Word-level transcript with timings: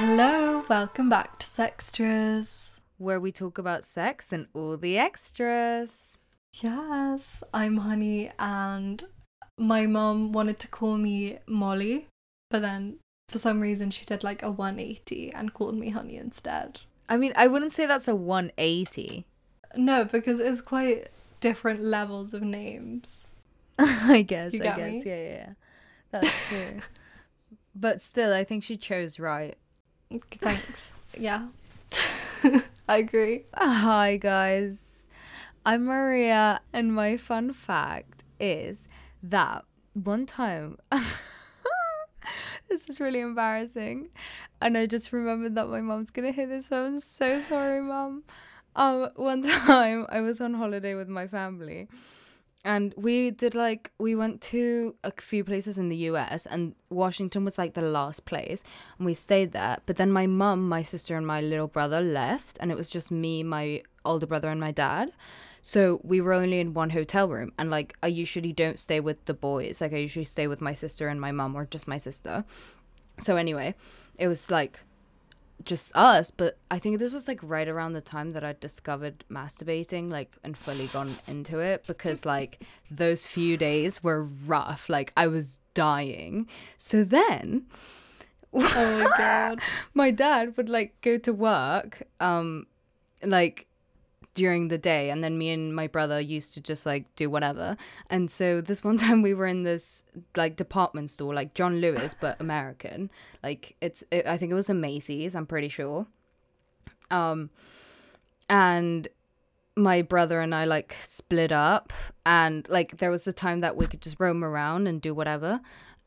Hello, 0.00 0.64
welcome 0.68 1.08
back 1.08 1.40
to 1.40 1.46
Sextras. 1.46 2.78
where 2.98 3.18
we 3.18 3.32
talk 3.32 3.58
about 3.58 3.84
sex 3.84 4.32
and 4.32 4.46
all 4.54 4.76
the 4.76 4.96
extras. 4.96 6.18
Yes, 6.54 7.42
I'm 7.52 7.78
Honey, 7.78 8.30
and 8.38 9.04
my 9.56 9.86
mom 9.86 10.30
wanted 10.30 10.60
to 10.60 10.68
call 10.68 10.96
me 10.98 11.38
Molly, 11.48 12.06
but 12.48 12.62
then 12.62 13.00
for 13.28 13.38
some 13.38 13.58
reason 13.58 13.90
she 13.90 14.04
did 14.04 14.22
like 14.22 14.40
a 14.40 14.52
180 14.52 15.32
and 15.32 15.52
called 15.52 15.74
me 15.74 15.90
Honey 15.90 16.16
instead. 16.16 16.78
I 17.08 17.16
mean, 17.16 17.32
I 17.34 17.48
wouldn't 17.48 17.72
say 17.72 17.84
that's 17.84 18.06
a 18.06 18.14
180. 18.14 19.26
No, 19.74 20.04
because 20.04 20.38
it's 20.38 20.60
quite 20.60 21.08
different 21.40 21.82
levels 21.82 22.34
of 22.34 22.42
names. 22.42 23.32
I 23.80 24.22
guess, 24.22 24.54
I 24.54 24.58
guess. 24.58 24.78
me? 24.78 25.02
Yeah, 25.04 25.16
yeah, 25.16 25.28
yeah. 25.28 25.52
That's 26.12 26.48
true. 26.48 26.76
but 27.74 28.00
still, 28.00 28.32
I 28.32 28.44
think 28.44 28.62
she 28.62 28.76
chose 28.76 29.18
right. 29.18 29.56
Thanks. 30.10 30.96
yeah. 31.18 31.48
I 32.88 32.98
agree. 32.98 33.44
Hi, 33.54 34.16
guys. 34.16 35.06
I'm 35.66 35.84
Maria, 35.84 36.60
and 36.72 36.94
my 36.94 37.18
fun 37.18 37.52
fact 37.52 38.24
is 38.40 38.88
that 39.22 39.64
one 39.92 40.24
time. 40.24 40.78
this 42.70 42.88
is 42.88 43.00
really 43.00 43.20
embarrassing. 43.20 44.08
And 44.62 44.78
I 44.78 44.86
just 44.86 45.12
remembered 45.12 45.54
that 45.56 45.68
my 45.68 45.82
mom's 45.82 46.10
gonna 46.10 46.32
hear 46.32 46.46
this, 46.46 46.68
so 46.68 46.86
I'm 46.86 47.00
so 47.00 47.40
sorry, 47.42 47.82
mom. 47.82 48.22
Um, 48.76 49.10
one 49.16 49.42
time 49.42 50.06
I 50.08 50.22
was 50.22 50.40
on 50.40 50.54
holiday 50.54 50.94
with 50.94 51.08
my 51.08 51.26
family, 51.26 51.88
and 52.68 52.92
we 52.98 53.30
did 53.30 53.54
like 53.54 53.90
we 53.98 54.14
went 54.14 54.42
to 54.42 54.94
a 55.02 55.10
few 55.18 55.42
places 55.42 55.78
in 55.78 55.88
the 55.88 55.96
US 56.10 56.44
and 56.44 56.74
Washington 56.90 57.42
was 57.42 57.56
like 57.56 57.72
the 57.72 57.80
last 57.80 58.26
place 58.26 58.62
and 58.98 59.06
we 59.06 59.14
stayed 59.14 59.52
there. 59.52 59.78
But 59.86 59.96
then 59.96 60.12
my 60.12 60.26
mum 60.26 60.68
my 60.68 60.82
sister 60.82 61.16
and 61.16 61.26
my 61.26 61.40
little 61.40 61.66
brother 61.66 62.02
left 62.02 62.58
and 62.60 62.70
it 62.70 62.76
was 62.76 62.90
just 62.90 63.10
me 63.10 63.42
my 63.42 63.82
older 64.04 64.26
brother 64.26 64.50
and 64.50 64.60
my 64.60 64.70
dad. 64.70 65.12
So 65.62 66.02
we 66.04 66.20
were 66.20 66.34
only 66.34 66.60
in 66.60 66.74
one 66.74 66.90
hotel 66.90 67.26
room 67.26 67.52
and 67.58 67.70
like 67.70 67.96
I 68.02 68.08
usually 68.08 68.52
don't 68.52 68.78
stay 68.78 69.00
with 69.00 69.24
the 69.24 69.34
boys. 69.34 69.80
Like 69.80 69.94
I 69.94 69.96
usually 69.96 70.26
stay 70.26 70.46
with 70.46 70.60
my 70.60 70.74
sister 70.74 71.08
and 71.08 71.18
my 71.18 71.32
mum 71.32 71.56
or 71.56 71.64
just 71.64 71.88
my 71.88 71.96
sister. 71.96 72.44
So 73.18 73.36
anyway 73.36 73.76
it 74.18 74.28
was 74.28 74.50
like 74.50 74.80
just 75.64 75.94
us 75.94 76.30
but 76.30 76.58
i 76.70 76.78
think 76.78 76.98
this 76.98 77.12
was 77.12 77.28
like 77.28 77.40
right 77.42 77.68
around 77.68 77.92
the 77.92 78.00
time 78.00 78.32
that 78.32 78.44
i 78.44 78.54
discovered 78.60 79.24
masturbating 79.30 80.10
like 80.10 80.36
and 80.44 80.56
fully 80.56 80.86
gone 80.88 81.14
into 81.26 81.58
it 81.58 81.84
because 81.86 82.24
like 82.24 82.62
those 82.90 83.26
few 83.26 83.56
days 83.56 84.02
were 84.02 84.24
rough. 84.24 84.88
Like 84.88 85.12
i 85.16 85.26
was 85.26 85.60
dying. 85.74 86.48
So 86.76 87.04
then 87.04 87.66
Oh 88.52 88.60
my 88.98 89.16
god. 89.16 89.60
my 89.94 90.10
dad 90.10 90.56
would 90.56 90.68
like 90.68 91.00
go 91.02 91.18
to 91.18 91.32
work 91.32 92.02
um 92.20 92.66
like 93.22 93.67
during 94.38 94.68
the 94.68 94.78
day 94.78 95.10
and 95.10 95.22
then 95.24 95.36
me 95.36 95.50
and 95.50 95.74
my 95.74 95.88
brother 95.88 96.20
used 96.20 96.54
to 96.54 96.60
just 96.60 96.86
like 96.86 97.04
do 97.16 97.28
whatever. 97.28 97.76
And 98.08 98.30
so 98.30 98.60
this 98.60 98.84
one 98.84 98.96
time 99.04 99.20
we 99.20 99.34
were 99.34 99.46
in 99.46 99.64
this 99.64 100.04
like 100.36 100.56
department 100.56 101.10
store 101.10 101.34
like 101.34 101.54
john 101.54 101.80
lewis 101.80 102.14
but 102.18 102.40
american. 102.46 103.10
Like 103.42 103.76
it's 103.80 104.04
it, 104.10 104.26
i 104.26 104.36
think 104.36 104.52
it 104.52 104.54
was 104.54 104.70
a 104.70 104.74
macy's 104.74 105.34
i'm 105.34 105.46
pretty 105.46 105.68
sure. 105.68 106.06
Um 107.10 107.50
and 108.48 109.08
my 109.76 110.02
brother 110.02 110.40
and 110.40 110.54
i 110.54 110.64
like 110.64 110.96
split 111.02 111.52
up 111.52 111.92
and 112.26 112.68
like 112.68 112.98
there 112.98 113.12
was 113.12 113.26
a 113.28 113.32
time 113.32 113.60
that 113.60 113.76
we 113.76 113.86
could 113.86 114.00
just 114.00 114.16
roam 114.18 114.42
around 114.42 114.88
and 114.88 115.00
do 115.00 115.14
whatever 115.14 115.60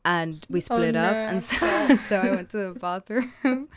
and 0.04 0.46
we 0.50 0.60
split 0.60 0.94
up 0.94 1.14
no. 1.14 1.18
and 1.18 1.42
so, 1.42 1.94
so 1.96 2.16
i 2.18 2.30
went 2.30 2.50
to 2.50 2.58
the 2.58 2.78
bathroom 2.78 3.68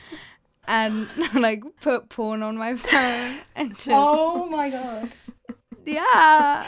and 0.68 1.08
like 1.34 1.64
put 1.82 2.10
porn 2.10 2.44
on 2.44 2.58
my 2.58 2.76
phone 2.76 3.40
and 3.56 3.76
just 3.76 3.90
Oh 3.92 4.48
my 4.48 4.70
god. 4.70 5.12
yeah 5.86 6.66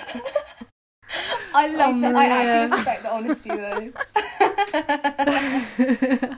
I 1.54 1.68
love 1.68 1.96
Oh, 1.96 2.02
that. 2.02 2.16
I 2.16 2.26
actually 2.28 2.78
respect 2.78 3.04
the 3.04 3.14
honesty 3.14 3.50
though. 3.50 3.92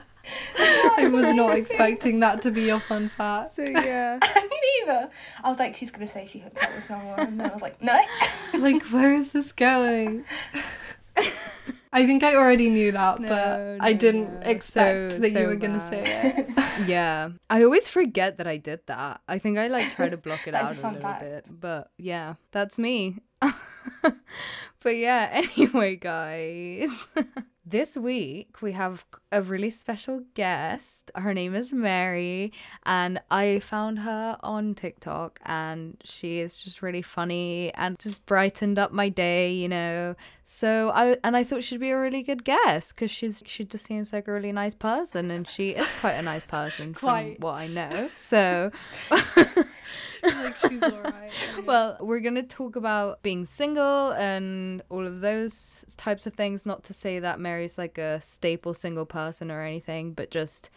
I 0.96 1.08
was 1.08 1.34
not 1.34 1.56
expecting 1.56 2.20
that 2.20 2.42
to 2.42 2.50
be 2.52 2.62
your 2.62 2.78
fun 2.80 3.08
fact. 3.08 3.48
so 3.50 3.62
yeah 3.62 4.18
Me 4.22 4.58
neither. 4.86 5.10
I 5.42 5.48
was 5.48 5.58
like, 5.58 5.74
she's 5.76 5.90
gonna 5.90 6.06
say 6.06 6.26
she 6.26 6.38
hooked 6.38 6.62
up 6.62 6.72
with 6.74 6.84
someone, 6.84 7.18
and 7.20 7.40
then 7.40 7.50
I 7.50 7.52
was 7.52 7.62
like, 7.62 7.82
no. 7.82 7.98
Like, 8.58 8.82
where 8.84 9.12
is 9.12 9.32
this 9.32 9.50
going? 9.52 10.24
I 11.92 12.06
think 12.06 12.22
I 12.22 12.36
already 12.36 12.70
knew 12.70 12.92
that, 12.92 13.18
No, 13.18 13.28
but 13.28 13.78
I 13.82 13.92
no, 13.92 13.98
didn't 13.98 14.32
no. 14.34 14.46
expect 14.46 15.12
So- 15.12 15.18
that 15.18 15.32
so 15.32 15.38
you 15.40 15.46
were 15.46 15.56
gonna 15.56 15.80
say 15.80 16.04
it. 16.06 16.48
yeah 16.86 17.30
i 17.50 17.62
always 17.62 17.86
forget 17.88 18.38
that 18.38 18.46
i 18.46 18.56
did 18.56 18.80
that 18.86 19.20
i 19.28 19.38
think 19.38 19.58
i 19.58 19.66
like 19.68 19.90
try 19.96 20.08
to 20.08 20.16
block 20.16 20.46
it 20.48 20.54
out 20.56 20.70
a 20.70 20.72
a, 20.72 20.80
little 20.80 21.00
fact. 21.00 21.20
bit 21.20 21.44
but 21.50 21.90
yeah 21.98 22.34
that's 22.52 22.78
me 22.78 23.18
but 24.80 24.96
yeah 24.96 25.28
anyway 25.32 25.96
guys 25.96 27.10
this 27.70 27.96
week 27.96 28.60
we 28.62 28.72
have 28.72 29.04
a 29.30 29.40
really 29.40 29.70
special 29.70 30.24
guest 30.34 31.08
her 31.14 31.32
name 31.32 31.54
is 31.54 31.72
mary 31.72 32.52
and 32.84 33.20
i 33.30 33.60
found 33.60 34.00
her 34.00 34.36
on 34.42 34.74
tiktok 34.74 35.38
and 35.46 35.96
she 36.02 36.40
is 36.40 36.58
just 36.58 36.82
really 36.82 37.02
funny 37.02 37.72
and 37.74 37.96
just 38.00 38.26
brightened 38.26 38.76
up 38.76 38.90
my 38.90 39.08
day 39.08 39.52
you 39.52 39.68
know 39.68 40.16
so 40.42 40.90
i 40.94 41.16
and 41.22 41.36
i 41.36 41.44
thought 41.44 41.62
she'd 41.62 41.78
be 41.78 41.90
a 41.90 41.98
really 41.98 42.22
good 42.22 42.42
guest 42.42 42.94
because 42.94 43.10
she's 43.10 43.40
she 43.46 43.64
just 43.64 43.86
seems 43.86 44.12
like 44.12 44.26
a 44.26 44.32
really 44.32 44.50
nice 44.50 44.74
person 44.74 45.30
and 45.30 45.46
she 45.46 45.70
is 45.70 46.00
quite 46.00 46.14
a 46.14 46.22
nice 46.22 46.46
person 46.46 46.92
Quite. 46.92 47.36
from 47.36 47.46
what 47.46 47.54
i 47.54 47.68
know 47.68 48.10
so 48.16 48.70
like 50.24 50.56
she's 50.56 50.82
alright. 50.82 51.32
well, 51.64 51.96
we're 52.00 52.20
going 52.20 52.34
to 52.34 52.42
talk 52.42 52.76
about 52.76 53.22
being 53.22 53.44
single 53.44 54.10
and 54.12 54.82
all 54.88 55.06
of 55.06 55.20
those 55.20 55.84
types 55.96 56.26
of 56.26 56.34
things. 56.34 56.66
Not 56.66 56.84
to 56.84 56.92
say 56.92 57.18
that 57.18 57.40
Mary's 57.40 57.78
like 57.78 57.98
a 57.98 58.20
staple 58.22 58.74
single 58.74 59.06
person 59.06 59.50
or 59.50 59.62
anything, 59.62 60.12
but 60.12 60.30
just 60.30 60.70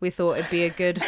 we 0.00 0.10
thought 0.10 0.38
it'd 0.38 0.50
be 0.50 0.64
a 0.64 0.70
good 0.70 0.98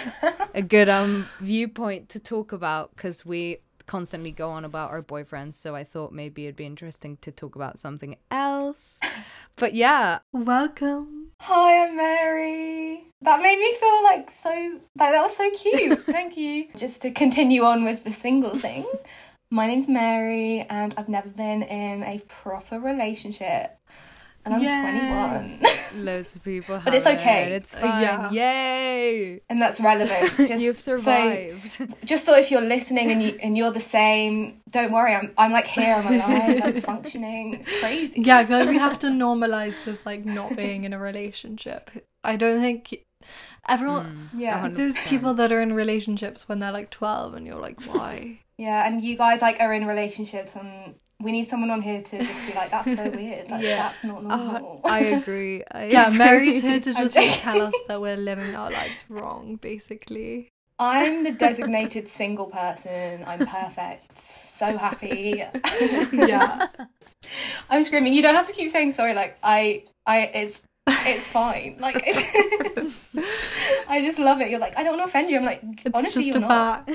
a 0.55 0.63
good 0.77 0.89
um 0.89 1.27
viewpoint 1.41 2.09
to 2.11 2.19
talk 2.19 2.53
about 2.53 2.95
because 2.95 3.25
we 3.25 3.59
constantly 3.87 4.31
go 4.31 4.51
on 4.51 4.65
about 4.65 4.91
our 4.91 5.03
boyfriends. 5.03 5.55
So 5.55 5.75
I 5.75 5.83
thought 5.83 6.13
maybe 6.13 6.45
it'd 6.45 6.57
be 6.57 6.67
interesting 6.67 7.17
to 7.23 7.33
talk 7.33 7.57
about 7.57 7.79
something 7.79 8.17
else. 8.31 9.01
But 9.57 9.75
yeah, 9.75 10.21
welcome. 10.33 11.18
Hi, 11.41 11.85
I'm 11.87 11.97
Mary. 11.97 13.05
That 13.23 13.41
made 13.41 13.59
me 13.59 13.75
feel 13.77 14.03
like 14.05 14.31
so. 14.31 14.51
Like 14.99 15.13
that 15.13 15.23
was 15.23 15.37
so 15.37 15.51
cute. 15.51 16.01
Thank 16.07 16.37
you. 16.37 16.69
Just 16.77 17.01
to 17.03 17.11
continue 17.11 17.63
on 17.65 17.85
with 17.85 18.05
the 18.05 18.13
single 18.13 18.59
thing. 18.59 18.85
My 19.51 19.67
name's 19.67 19.89
Mary, 19.89 20.67
and 20.69 20.95
I've 20.99 21.09
never 21.09 21.29
been 21.29 21.63
in 21.63 22.03
a 22.03 22.19
proper 22.29 22.79
relationship, 22.79 23.79
and 24.53 24.55
I'm 24.55 24.63
Yay. 24.63 25.59
21. 25.93 26.05
loads 26.05 26.37
of 26.37 26.43
people. 26.45 26.81
But 26.85 26.95
it's 26.95 27.07
okay. 27.07 27.53
It's 27.53 27.75
Uh, 27.75 27.79
fine. 27.79 28.03
yeah. 28.03 28.31
Yay! 28.31 29.41
and 29.49 29.61
that's 29.61 29.81
relevant. 29.81 30.37
Just 30.49 30.63
You've 30.63 30.79
so- 30.79 30.97
survived. 30.97 31.81
just 32.05 32.25
thought 32.27 32.39
if 32.39 32.51
you're 32.51 32.61
listening 32.77 33.11
and 33.11 33.23
you 33.23 33.39
and 33.43 33.57
you're 33.59 33.71
the 33.71 33.81
same, 33.99 34.61
don't 34.71 34.93
worry. 34.93 35.15
I'm 35.15 35.33
I'm 35.39 35.53
like 35.53 35.67
here. 35.67 35.95
I'm 35.95 36.07
alive. 36.15 36.61
I'm 36.65 36.81
functioning. 36.81 37.55
It's 37.55 37.81
crazy. 37.81 38.23
Yeah, 38.23 38.39
I 38.39 38.45
feel 38.45 38.59
like 38.59 38.69
we 38.69 38.79
have 38.79 38.99
to 39.01 39.09
normalize 39.09 39.77
this, 39.85 40.05
like 40.07 40.25
not 40.25 40.57
being 40.57 40.85
in 40.85 40.93
a 40.93 40.99
relationship. 40.99 41.91
I 42.25 42.37
don't 42.37 42.61
think 42.61 43.05
everyone. 43.69 44.31
Yeah. 44.35 44.69
Mm, 44.69 44.75
Those 44.77 44.97
100%. 44.97 45.09
people 45.09 45.35
that 45.35 45.53
are 45.53 45.61
in 45.61 45.73
relationships 45.73 46.49
when 46.49 46.59
they're 46.61 46.73
like 46.73 46.91
twelve, 46.91 47.35
and 47.35 47.47
you're 47.47 47.61
like, 47.61 47.81
why? 47.87 48.41
Yeah, 48.57 48.87
and 48.87 49.01
you 49.03 49.17
guys 49.17 49.41
like 49.43 49.61
are 49.61 49.73
in 49.73 49.87
relationships, 49.87 50.57
and 50.57 50.95
we 51.21 51.33
need 51.33 51.45
someone 51.45 51.71
on 51.71 51.81
here 51.81 52.01
to 52.01 52.19
just 52.19 52.47
be 52.47 52.53
like, 52.55 52.71
"That's 52.71 52.95
so 52.95 53.09
weird. 53.11 53.51
Like, 53.51 53.65
Yeah. 53.65 53.77
that's 53.77 54.05
not 54.05 54.25
uh-huh. 54.25 54.59
normal." 54.59 54.81
I 54.85 55.01
agree. 55.01 55.65
I 55.73 55.87
Yeah, 55.87 56.11
Mary's 56.11 56.63
here 56.63 56.79
to 56.81 56.95
just 56.95 57.17
like, 57.17 57.41
tell 57.41 57.61
us 57.63 57.75
that 57.89 58.01
we're 58.01 58.17
living 58.17 58.55
our 58.55 58.71
lives 58.71 59.05
wrong, 59.09 59.57
basically. 59.57 60.49
I'm 60.79 61.25
the 61.25 61.33
designated 61.33 62.07
single 62.07 62.47
person. 62.47 63.25
I'm 63.27 63.45
perfect. 63.47 64.17
So 64.17 64.79
happy. 64.79 65.43
Yeah. 66.13 66.69
I'm 67.69 67.83
screaming. 67.83 68.15
You 68.15 68.23
don't 68.23 68.37
have 68.37 68.47
to 68.47 68.53
keep 68.53 68.71
saying 68.71 68.93
sorry. 68.93 69.13
Like 69.13 69.37
I, 69.43 69.83
I, 70.07 70.31
it's, 70.35 70.63
it's 70.87 71.27
fine. 71.27 71.79
Like 71.81 72.01
it's, 72.07 72.97
I 73.89 74.03
just 74.03 74.21
love 74.21 74.41
it. 74.41 74.51
You're 74.51 74.61
like, 74.61 74.79
I 74.79 74.85
don't 74.85 74.97
want 74.97 75.11
to 75.11 75.13
offend 75.19 75.31
you. 75.31 75.39
I'm 75.39 75.45
like, 75.45 75.63
It's 75.85 75.91
honestly, 75.95 76.31
just 76.31 76.39
you're 76.39 76.45
a 76.45 76.49
not. 76.49 76.89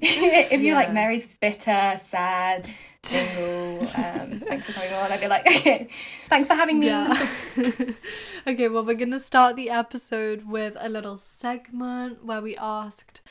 if 0.02 0.60
you're 0.60 0.76
like 0.76 0.92
Mary's 0.92 1.26
bitter, 1.26 1.98
sad, 2.00 2.68
single, 3.02 3.80
um, 3.82 4.40
thanks 4.40 4.66
for 4.66 4.72
coming 4.72 4.92
on, 4.92 5.10
I'd 5.10 5.20
be 5.20 5.26
like, 5.26 5.46
okay, 5.46 5.88
thanks 6.28 6.48
for 6.48 6.54
having 6.54 6.78
me. 6.78 6.86
Yeah. 6.86 7.28
okay, 8.46 8.68
well, 8.68 8.84
we're 8.84 8.94
going 8.94 9.10
to 9.10 9.20
start 9.20 9.56
the 9.56 9.70
episode 9.70 10.48
with 10.48 10.76
a 10.78 10.88
little 10.88 11.16
segment 11.16 12.24
where 12.24 12.40
we 12.40 12.56
asked 12.56 13.22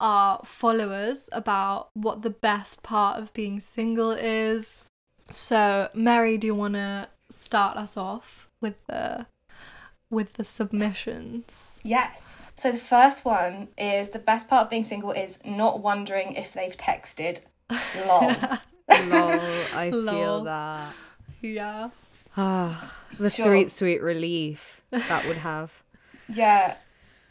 our 0.00 0.40
followers 0.44 1.28
about 1.32 1.90
what 1.94 2.22
the 2.22 2.30
best 2.30 2.82
part 2.82 3.20
of 3.20 3.32
being 3.32 3.60
single 3.60 4.10
is. 4.10 4.86
So, 5.30 5.90
Mary, 5.94 6.38
do 6.38 6.48
you 6.48 6.54
want 6.54 6.74
to 6.74 7.08
start 7.30 7.76
us 7.76 7.96
off 7.96 8.48
with 8.60 8.84
the 8.86 9.26
with 10.10 10.32
the 10.32 10.44
submissions? 10.44 11.78
Yes. 11.84 12.39
So 12.60 12.70
the 12.70 12.78
first 12.78 13.24
one 13.24 13.68
is 13.78 14.10
the 14.10 14.18
best 14.18 14.46
part 14.46 14.64
of 14.64 14.70
being 14.70 14.84
single 14.84 15.12
is 15.12 15.42
not 15.46 15.80
wondering 15.80 16.34
if 16.34 16.52
they've 16.52 16.76
texted. 16.76 17.38
Lol. 18.06 18.36
Lol, 19.08 19.40
I 19.74 19.90
feel 19.90 20.44
that. 20.44 20.94
Yeah. 21.40 21.88
Ah, 22.36 22.92
the 23.18 23.30
Sure. 23.30 23.46
sweet, 23.46 23.70
sweet 23.72 24.02
relief 24.02 24.82
that 24.90 25.26
would 25.26 25.38
have. 25.38 25.72
yeah. 26.28 26.74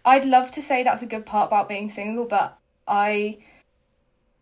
I'd 0.04 0.26
love 0.26 0.50
to 0.54 0.64
say 0.64 0.82
that's 0.82 1.04
a 1.04 1.06
good 1.06 1.28
part 1.28 1.50
about 1.50 1.70
being 1.70 1.90
single, 1.90 2.26
but 2.26 2.58
I 2.88 3.38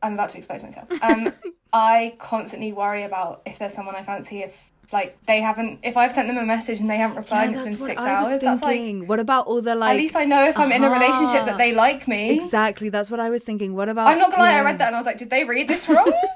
I'm 0.02 0.14
about 0.14 0.30
to 0.30 0.38
expose 0.38 0.64
myself. 0.64 0.88
Um 1.04 1.34
I 1.74 2.16
constantly 2.18 2.72
worry 2.72 3.04
about 3.04 3.42
if 3.46 3.60
there's 3.60 3.74
someone 3.74 3.96
I 3.96 4.04
fancy 4.04 4.42
if 4.42 4.72
like 4.92 5.18
they 5.26 5.42
haven't 5.42 5.80
if 5.84 5.98
I've 5.98 6.12
sent 6.12 6.28
them 6.28 6.38
a 6.38 6.46
message 6.46 6.80
and 6.80 6.90
they 6.90 6.98
haven't 6.98 7.18
replied 7.18 7.50
and 7.50 7.54
it's 7.56 7.64
been 7.64 7.78
six 7.78 8.02
hours, 8.02 8.42
that's 8.42 8.62
like 8.62 9.04
what 9.04 9.20
about 9.20 9.48
all 9.48 9.62
the 9.62 9.76
like? 9.76 9.92
at 9.92 9.98
least 9.98 10.16
I 10.16 10.26
know 10.26 10.46
if 10.48 10.58
I'm 10.58 10.72
in 10.72 10.84
a 10.84 10.90
relationship 10.90 11.46
that 11.46 11.58
they 11.58 11.74
like 11.74 12.08
me. 12.08 12.30
exactly, 12.32 12.90
that's 12.90 13.12
what 13.12 13.20
I 13.20 13.30
was 13.30 13.44
thinking. 13.44 13.76
What 13.76 13.90
about? 13.90 14.08
I'm 14.08 14.18
not 14.18 14.32
gonna 14.32 14.44
lie, 14.44 14.54
you 14.54 14.62
I 14.62 14.64
read 14.64 14.80
that 14.80 14.88
and 14.88 14.96
I 14.96 15.00
was 15.00 15.06
like, 15.06 15.18
did 15.18 15.30
they 15.30 15.44
read 15.44 15.68
this 15.68 15.88
wrong? 15.90 16.12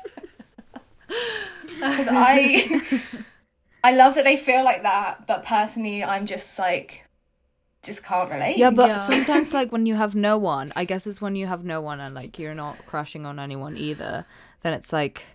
Because 1.82 2.08
I, 2.10 2.82
I 3.84 3.94
love 3.94 4.16
that 4.16 4.24
they 4.24 4.38
feel 4.38 4.64
like 4.64 4.84
that, 4.84 5.26
but 5.28 5.44
personally, 5.44 6.04
I'm 6.04 6.26
just 6.28 6.60
like, 6.60 7.04
just 7.82 8.04
can't 8.04 8.30
relate. 8.30 8.58
Yeah, 8.58 8.70
but 8.70 8.88
Yeah. 8.88 8.98
sometimes 8.98 9.54
like 9.60 9.72
when 9.72 9.86
you 9.86 9.96
have 9.96 10.14
no 10.14 10.38
one, 10.38 10.72
I 10.76 10.86
guess 10.86 11.08
it's 11.08 11.22
when 11.22 11.36
you 11.36 11.48
have 11.48 11.66
no 11.66 11.82
one 11.82 12.00
and 12.00 12.14
like 12.14 12.38
you're 12.38 12.54
not 12.54 12.86
crushing 12.86 13.26
on 13.26 13.40
anyone 13.40 13.78
either. 13.78 14.26
Then 14.62 14.74
it's 14.74 14.94
like 14.94 15.26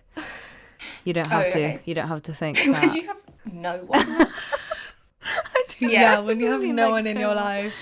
you 1.03 1.13
don't 1.13 1.27
have 1.29 1.47
Oh, 1.47 1.49
to. 1.51 1.57
okay. 1.57 1.79
You 1.85 1.93
don't 1.95 2.07
have 2.07 2.21
to 2.23 2.33
think 2.33 2.57
when 2.65 2.91
you 2.95 3.07
have 3.07 3.17
no 3.51 3.77
one. 3.85 4.27
Yeah, 5.79 5.89
yeah. 5.89 6.19
when 6.19 6.39
you 6.39 6.47
have 6.47 6.63
no 6.63 6.85
like, 6.85 6.91
one 6.91 7.07
in 7.07 7.19
your 7.19 7.35
life. 7.35 7.75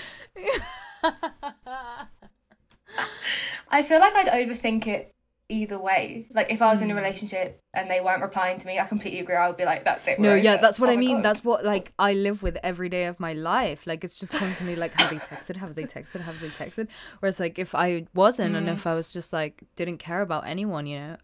I 3.70 3.82
feel 3.82 4.00
like 4.00 4.14
I'd 4.14 4.28
overthink 4.28 4.86
it 4.86 5.10
either 5.48 5.78
way. 5.78 6.26
Like 6.34 6.50
if 6.52 6.60
I 6.60 6.70
was 6.72 6.82
in 6.82 6.90
a 6.90 6.94
Hmm. 6.94 6.98
relationship 6.98 7.60
and 7.72 7.90
they 7.90 8.00
weren't 8.00 8.20
replying 8.22 8.58
to 8.58 8.66
me, 8.66 8.78
I 8.78 8.84
completely 8.86 9.20
agree. 9.20 9.34
I 9.36 9.46
would 9.48 9.56
be 9.56 9.64
like, 9.64 9.84
that's 9.84 10.06
it. 10.08 10.18
No, 10.18 10.34
yeah, 10.34 10.54
over. 10.54 10.62
that's 10.62 10.78
what 10.80 10.90
Oh 10.90 10.92
I 10.92 10.96
mean. 10.96 11.16
God. 11.16 11.22
That's 11.24 11.44
what 11.44 11.64
like 11.64 11.92
I 11.98 12.12
live 12.14 12.42
with 12.42 12.58
every 12.62 12.88
day 12.88 13.04
of 13.06 13.18
my 13.20 13.32
life. 13.32 13.86
Like 13.86 14.02
it's 14.04 14.16
just 14.16 14.32
constantly 14.32 14.76
like, 14.76 14.92
have 14.94 15.08
they 15.10 15.16
texted? 15.20 15.56
Have 15.56 15.74
they 15.74 15.84
texted? 15.84 16.20
Have 16.22 16.40
they 16.40 16.48
texted? 16.50 16.88
Whereas 17.20 17.38
like 17.40 17.58
if 17.58 17.74
I 17.74 18.06
wasn't 18.14 18.56
and 18.56 18.66
Mm. 18.68 18.74
if 18.74 18.86
I 18.86 18.94
was 18.94 19.10
just 19.12 19.32
like 19.32 19.62
didn't 19.76 19.98
care 19.98 20.20
about 20.20 20.46
anyone, 20.46 20.86
you 20.86 20.98
know, 20.98 21.16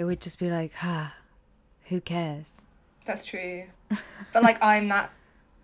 it 0.00 0.04
would 0.04 0.18
just 0.18 0.38
be 0.38 0.48
like, 0.48 0.72
ah, 0.82 1.14
who 1.88 2.00
cares? 2.00 2.62
That's 3.04 3.22
true. 3.22 3.64
But 4.32 4.42
like 4.42 4.56
I'm 4.62 4.88
that 4.88 5.10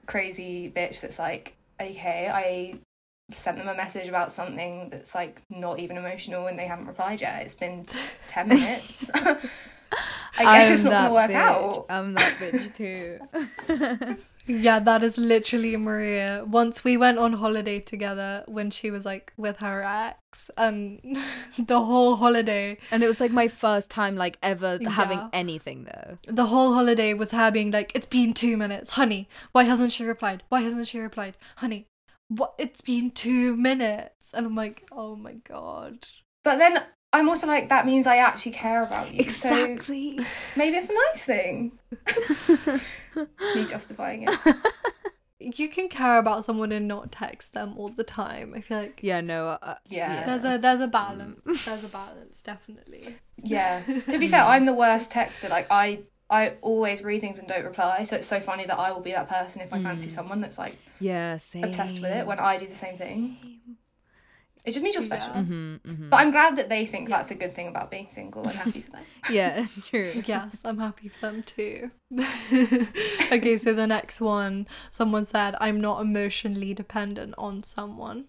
crazy 0.05 0.71
bitch 0.77 1.01
that's 1.01 1.19
like, 1.19 1.55
okay, 1.81 2.29
I 2.31 2.79
sent 3.35 3.57
them 3.57 3.67
a 3.69 3.75
message 3.75 4.09
about 4.09 4.31
something 4.31 4.91
that's 4.91 5.15
like 5.15 5.41
not 5.49 5.79
even 5.79 5.97
emotional 5.97 6.49
and 6.49 6.59
they 6.59 6.67
haven't 6.67 6.87
replied 6.87 7.23
yet. 7.23 7.45
It's 7.45 7.55
been 7.55 7.87
ten 8.29 8.49
minutes. 8.49 9.11
I 9.15 10.45
guess 10.45 10.71
it's 10.71 10.85
I'm 10.85 10.91
not 10.91 10.91
gonna 10.91 11.09
that 11.09 11.13
work 11.13 11.31
bitch. 11.31 11.35
out. 11.35 11.87
I'm 11.89 12.13
that 12.13 12.37
bitch 12.39 12.75
too. 12.75 14.17
Yeah, 14.47 14.79
that 14.81 15.03
is 15.03 15.19
literally 15.19 15.77
Maria. 15.77 16.45
Once 16.47 16.85
we 16.85 16.97
went 16.97 17.19
on 17.19 17.35
holiday 17.35 17.81
together 17.81 18.45
when 18.47 18.71
she 18.71 18.91
was 18.91 19.05
like 19.05 19.33
with 19.37 19.59
her 19.59 19.83
ex, 19.83 20.51
and 20.57 21.01
the 21.59 21.81
whole 21.81 22.17
holiday, 22.17 22.79
and 22.91 23.03
it 23.03 23.09
was 23.09 23.21
like 23.21 23.33
my 23.33 23.49
first 23.49 23.91
time 23.91 24.17
like 24.17 24.39
ever 24.43 24.79
having 24.89 25.23
anything 25.33 25.85
though. 25.85 26.19
the 26.27 26.47
whole 26.47 26.75
holiday 26.75 27.13
was 27.15 27.33
her 27.33 27.51
being 27.51 27.71
like, 27.71 27.93
"It's 27.95 28.07
been 28.07 28.33
two 28.35 28.57
minutes, 28.57 28.91
honey. 28.91 29.29
Why 29.53 29.65
hasn't 29.65 29.93
she 29.93 30.05
replied? 30.05 30.43
Why 30.49 30.61
hasn't 30.61 30.87
she 30.89 31.01
replied, 31.01 31.37
honey? 31.57 31.87
What? 32.29 32.55
It's 32.59 32.81
been 32.81 33.11
two 33.11 33.57
minutes." 33.57 34.33
And 34.33 34.47
I'm 34.47 34.55
like, 34.55 34.87
"Oh 34.93 35.17
my 35.17 35.35
god." 35.35 36.07
But 36.45 36.59
then 36.59 36.85
I'm 37.17 37.29
also 37.31 37.47
like, 37.47 37.69
that 37.71 37.87
means 37.87 38.07
I 38.07 38.19
actually 38.19 38.53
care 38.53 38.83
about 38.83 39.13
you. 39.15 39.25
So 39.31 39.49
Exactly. 39.49 40.19
maybe 40.57 40.77
it's 40.77 40.91
a 40.91 40.95
nice 40.95 41.25
thing. 41.25 41.79
Me 43.55 43.65
justifying 43.67 44.25
it. 44.29 44.39
You 45.39 45.69
can 45.69 45.89
care 45.91 46.19
about 46.19 46.45
someone 46.47 46.73
and 46.73 46.89
not 46.89 47.13
text 47.13 47.53
them 47.53 47.75
all 47.77 47.91
the 47.91 48.03
time. 48.03 48.53
I 48.57 48.63
feel 48.63 48.79
like 48.79 49.01
yeah, 49.03 49.21
no. 49.21 49.49
Uh, 49.49 49.75
Yeah. 49.87 50.25
there's 50.25 50.45
a 50.45 50.57
there's 50.59 50.81
a 50.81 50.89
balance. 50.89 51.65
There's 51.65 51.85
a 51.85 51.89
balance, 51.89 52.41
definitely. 52.43 53.15
Yeah. 53.37 53.83
To 54.11 54.19
be 54.19 54.29
fair, 54.29 54.41
I'm 54.41 54.65
the 54.65 54.73
worst 54.73 55.13
texter. 55.13 55.49
Like 55.51 55.67
I 55.71 56.01
I 56.31 56.55
always 56.63 57.03
read 57.05 57.21
things 57.21 57.39
and 57.39 57.47
don't 57.47 57.65
reply. 57.67 58.03
So 58.05 58.17
it's 58.17 58.27
so 58.27 58.41
funny 58.41 58.65
that 58.65 58.79
I 58.79 58.91
will 58.93 59.03
be 59.03 59.13
that 59.13 59.29
person 59.29 59.61
if 59.61 59.73
I 59.75 59.79
fancy 59.79 60.09
someone 60.09 60.41
that's 60.41 60.59
like 60.59 60.77
yeah, 61.01 61.37
same. 61.37 61.65
obsessed 61.65 62.01
with 62.01 62.11
it 62.13 62.27
when 62.27 62.41
I 62.41 62.57
do 62.57 62.67
the 62.67 62.75
same 62.75 62.97
thing. 62.97 63.37
It 64.67 64.73
just 64.73 64.83
means 64.83 64.97
you're 64.97 65.05
special. 65.05 65.33
Yeah. 65.33 65.43
hmm 65.43 65.75
mm-hmm. 65.77 66.11
But 66.11 66.17
I'm 66.17 66.33
glad 66.33 66.57
that 66.57 66.69
they 66.69 66.87
think 66.87 67.09
that's 67.09 67.31
a 67.31 67.37
good 67.37 67.55
thing 67.55 67.69
about 67.69 67.89
being 67.91 68.09
single 68.11 68.43
and 68.43 68.59
happy 68.59 68.83
for 68.83 68.91
them. 68.91 69.05
Yeah, 69.31 69.65
true. 69.87 70.23
Yes, 70.27 70.63
I'm 70.65 70.79
happy 70.79 71.09
for 71.09 71.21
them 71.21 71.43
too. 71.45 71.91
okay, 73.33 73.57
so 73.57 73.73
the 73.73 73.87
next 73.87 74.21
one, 74.21 74.67
someone 74.91 75.25
said, 75.25 75.55
I'm 75.61 75.81
not 75.81 76.01
emotionally 76.03 76.75
dependent 76.75 77.35
on 77.39 77.63
someone. 77.63 78.27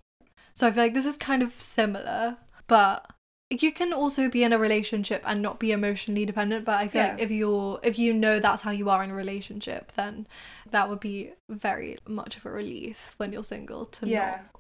So 0.54 0.68
I 0.68 0.72
feel 0.72 0.84
like 0.84 0.94
this 0.94 1.06
is 1.06 1.18
kind 1.18 1.44
of 1.44 1.54
similar, 1.54 2.38
but 2.68 3.12
you 3.50 3.72
can 3.72 3.94
also 3.94 4.30
be 4.30 4.44
in 4.44 4.54
a 4.54 4.58
relationship 4.58 5.24
and 5.26 5.42
not 5.42 5.60
be 5.60 5.72
emotionally 5.72 6.26
dependent. 6.26 6.66
But 6.66 6.80
I 6.80 6.88
feel 6.88 7.02
like 7.04 7.22
if 7.22 7.32
you're 7.32 7.80
if 7.84 7.98
you 7.98 8.14
know 8.14 8.40
that's 8.40 8.62
how 8.64 8.72
you 8.72 8.90
are 8.90 9.04
in 9.04 9.10
a 9.12 9.16
relationship, 9.16 9.92
then 9.96 10.28
that 10.72 10.90
would 10.90 11.00
be 11.00 11.32
very 11.50 11.98
much 12.08 12.38
of 12.38 12.46
a 12.46 12.52
relief 12.52 13.14
when 13.18 13.32
you're 13.34 13.44
single 13.44 13.86
to 13.86 14.08
Yeah. 14.08 14.20
not 14.20 14.57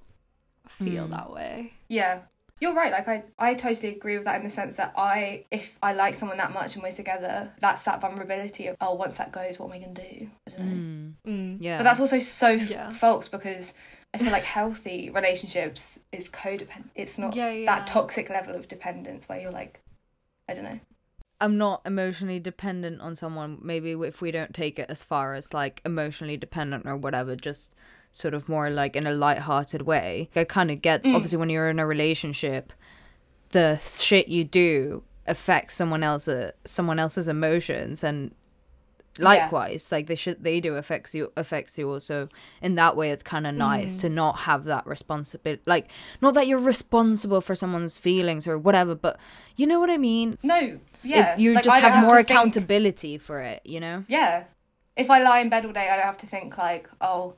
feel 0.69 1.07
Mm. 1.07 1.11
that 1.11 1.31
way. 1.31 1.73
Yeah. 1.89 2.19
You're 2.59 2.73
right. 2.73 2.91
Like 2.91 3.07
I, 3.07 3.23
I 3.37 3.53
totally 3.53 3.89
agree 3.95 4.15
with 4.17 4.25
that 4.25 4.37
in 4.37 4.43
the 4.43 4.49
sense 4.49 4.77
that 4.77 4.93
I, 4.97 5.45
if 5.51 5.77
I 5.83 5.93
like 5.93 6.15
someone 6.15 6.37
that 6.39 6.53
much 6.53 6.73
and 6.73 6.81
we're 6.83 6.91
together, 6.91 7.51
that's 7.59 7.83
that 7.83 8.01
vulnerability 8.01 8.65
of 8.67 8.75
oh, 8.81 8.95
once 8.95 9.17
that 9.17 9.31
goes, 9.31 9.59
what 9.59 9.67
am 9.67 9.73
I 9.73 9.79
gonna 9.79 9.93
do? 9.93 10.29
I 10.47 10.49
don't 10.49 10.59
know. 10.59 11.31
Mm, 11.31 11.31
Mm. 11.55 11.57
yeah. 11.61 11.77
But 11.77 11.83
that's 11.83 11.99
also 11.99 12.17
so 12.17 12.47
f- 12.53 12.69
Yeah. 12.69 12.89
false 12.89 13.27
because 13.27 13.75
I 14.13 14.17
feel 14.17 14.31
like 14.31 14.43
healthy 14.43 15.11
relationships 15.11 15.99
is 16.11 16.29
codependent. 16.29 16.89
It's 16.95 17.19
not 17.19 17.35
Yeah, 17.35 17.51
yeah. 17.51 17.65
that 17.75 17.85
toxic 17.85 18.29
level 18.31 18.55
of 18.55 18.67
dependence 18.67 19.29
where 19.29 19.39
you're 19.39 19.51
like, 19.51 19.79
I 20.49 20.53
don't 20.55 20.63
know. 20.63 20.79
I'm 21.39 21.59
not 21.59 21.81
emotionally 21.85 22.39
dependent 22.39 22.99
on 23.01 23.13
someone. 23.13 23.59
Maybe 23.61 23.91
if 23.91 24.19
we 24.21 24.31
don't 24.31 24.55
take 24.55 24.79
it 24.79 24.89
as 24.89 25.03
far 25.03 25.35
as 25.35 25.53
like 25.53 25.81
emotionally 25.85 26.37
dependent 26.37 26.87
or 26.87 26.97
whatever, 26.97 27.35
just 27.35 27.75
sort 28.21 28.33
of 28.33 28.49
more 28.49 28.67
like 28.81 28.95
in 28.95 29.05
a 29.05 29.11
light-hearted 29.25 29.81
way. 29.83 30.29
I 30.35 30.43
kind 30.43 30.71
of 30.71 30.81
get 30.81 31.03
Mm. 31.03 31.13
obviously 31.15 31.37
when 31.37 31.49
you're 31.49 31.69
in 31.69 31.79
a 31.79 31.85
relationship, 31.95 32.73
the 33.51 33.77
shit 33.81 34.27
you 34.27 34.43
do 34.43 35.03
affects 35.27 35.73
someone 35.75 36.03
else 36.03 36.27
uh, 36.27 36.51
someone 36.65 36.99
else's 36.99 37.27
emotions 37.27 38.03
and 38.03 38.31
likewise 39.19 39.91
like 39.91 40.05
the 40.05 40.15
shit 40.15 40.43
they 40.43 40.59
do 40.61 40.75
affects 40.75 41.15
you 41.15 41.31
affects 41.35 41.75
you 41.77 41.89
also 41.89 42.29
in 42.61 42.75
that 42.75 42.95
way 42.95 43.09
it's 43.09 43.23
kind 43.23 43.47
of 43.47 43.55
nice 43.55 43.97
to 43.97 44.09
not 44.09 44.39
have 44.41 44.63
that 44.65 44.85
responsibility 44.85 45.61
like 45.65 45.87
not 46.21 46.35
that 46.35 46.45
you're 46.47 46.59
responsible 46.59 47.41
for 47.41 47.55
someone's 47.55 47.97
feelings 47.97 48.47
or 48.47 48.59
whatever 48.59 48.93
but 48.93 49.19
you 49.55 49.65
know 49.65 49.79
what 49.79 49.89
i 49.89 49.97
mean 49.97 50.37
No, 50.43 50.55
it- 50.59 50.79
yeah. 51.03 51.35
you 51.35 51.53
like, 51.53 51.63
just 51.63 51.81
don't 51.81 51.91
have, 51.91 52.03
more 52.03 52.11
to 52.11 52.17
think- 52.17 52.29
accountability 52.29 53.17
for 53.17 53.41
it 53.41 53.61
you 53.65 53.79
know 53.79 54.05
Yeah. 54.07 54.43
If 54.95 55.09
I 55.11 55.19
lie 55.21 55.41
in 55.41 55.49
bed 55.49 55.63
all 55.63 55.71
day, 55.73 55.89
I 55.89 55.95
don't 55.95 56.05
have 56.07 56.17
to 56.17 56.25
think 56.25 56.57
like, 56.57 56.89
oh, 57.01 57.35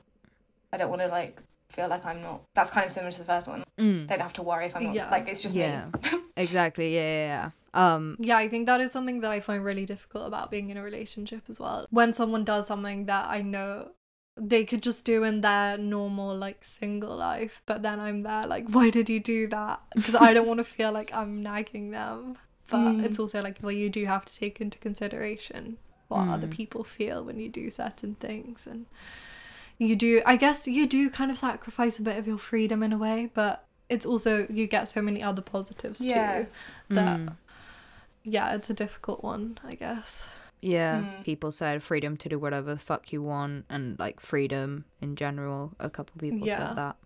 I 0.72 0.76
don't 0.76 0.90
want 0.90 1.02
to 1.02 1.08
like 1.08 1.40
feel 1.70 1.88
like 1.88 2.04
I'm 2.04 2.20
not. 2.20 2.42
That's 2.54 2.70
kind 2.70 2.86
of 2.86 2.92
similar 2.92 3.12
to 3.12 3.18
the 3.18 3.24
first 3.24 3.48
one. 3.48 3.62
mm. 3.78 4.06
They 4.08 4.14
don't 4.16 4.22
have 4.22 4.32
to 4.34 4.42
worry 4.42 4.66
if 4.66 4.76
I'm 4.76 4.84
not. 4.84 4.94
Yeah. 4.94 5.10
Like 5.10 5.28
it's 5.28 5.42
just 5.42 5.54
Yeah. 5.54 5.86
me. 6.12 6.20
exactly 6.36 6.94
yeah, 6.94 7.00
yeah 7.00 7.26
yeah 7.26 7.50
um 7.74 8.16
Yeah, 8.18 8.36
I 8.38 8.48
think 8.48 8.66
that 8.66 8.80
is 8.80 8.90
something 8.92 9.20
that 9.20 9.30
I 9.30 9.40
find 9.40 9.64
really 9.64 9.84
difficult 9.86 10.26
about 10.26 10.50
being 10.50 10.70
in 10.70 10.76
a 10.76 10.82
relationship 10.82 11.42
as 11.48 11.60
well. 11.60 11.86
When 11.90 12.12
someone 12.12 12.44
does 12.44 12.66
something 12.66 13.06
that 13.06 13.28
I 13.28 13.42
know 13.42 13.90
they 14.36 14.64
could 14.64 14.82
just 14.82 15.04
do 15.04 15.22
in 15.22 15.42
their 15.42 15.76
normal 15.76 16.34
like 16.36 16.64
single 16.64 17.14
life, 17.16 17.62
but 17.66 17.82
then 17.82 18.00
I'm 18.00 18.22
there 18.22 18.46
like, 18.46 18.68
why 18.70 18.90
did 18.90 19.08
you 19.08 19.20
do 19.20 19.46
that? 19.48 19.80
Because 19.94 20.14
I 20.14 20.32
don't 20.34 20.46
want 20.48 20.58
to 20.58 20.64
feel 20.64 20.92
like 20.92 21.12
I'm 21.14 21.42
nagging 21.42 21.90
them. 21.90 22.36
But 22.68 22.78
Mm. 22.92 23.04
it's 23.04 23.18
also 23.18 23.42
like, 23.42 23.58
well, 23.62 23.72
you 23.72 23.90
do 23.90 24.04
have 24.06 24.24
to 24.24 24.34
take 24.34 24.60
into 24.60 24.78
consideration 24.78 25.76
what 26.08 26.28
other 26.28 26.46
Mm. 26.46 26.52
people 26.52 26.84
feel 26.84 27.24
when 27.24 27.38
you 27.38 27.48
do 27.48 27.68
certain 27.70 28.14
things 28.14 28.66
and 28.66 28.86
you 29.80 29.96
do 29.96 30.20
i 30.26 30.36
guess 30.36 30.68
you 30.68 30.86
do 30.86 31.08
kind 31.10 31.30
of 31.30 31.38
sacrifice 31.38 31.98
a 31.98 32.02
bit 32.02 32.16
of 32.18 32.26
your 32.26 32.36
freedom 32.38 32.82
in 32.82 32.92
a 32.92 32.98
way 32.98 33.30
but 33.34 33.64
it's 33.88 34.04
also 34.06 34.46
you 34.50 34.66
get 34.66 34.86
so 34.86 35.00
many 35.02 35.20
other 35.22 35.42
positives 35.42 36.00
Yeah. 36.04 36.42
too 36.42 36.46
that 36.90 37.18
mm. 37.18 37.36
yeah, 38.22 38.54
it's 38.54 38.68
a 38.70 38.74
difficult 38.74 39.24
one, 39.24 39.58
I 39.64 39.74
guess. 39.74 40.28
yeah 40.60 41.00
Mm. 41.02 41.24
people 41.24 41.50
said 41.50 41.82
freedom 41.82 42.16
to 42.18 42.28
do 42.28 42.38
whatever 42.38 42.74
the 42.74 42.78
fuck 42.90 43.12
you 43.12 43.22
want 43.22 43.64
and 43.70 43.98
like 43.98 44.20
freedom 44.20 44.84
in 45.00 45.16
general 45.16 45.72
a 45.80 45.88
couple 45.90 46.12
people 46.20 46.46
Yeah. 46.46 46.58
said 46.68 46.76
that 46.76 46.96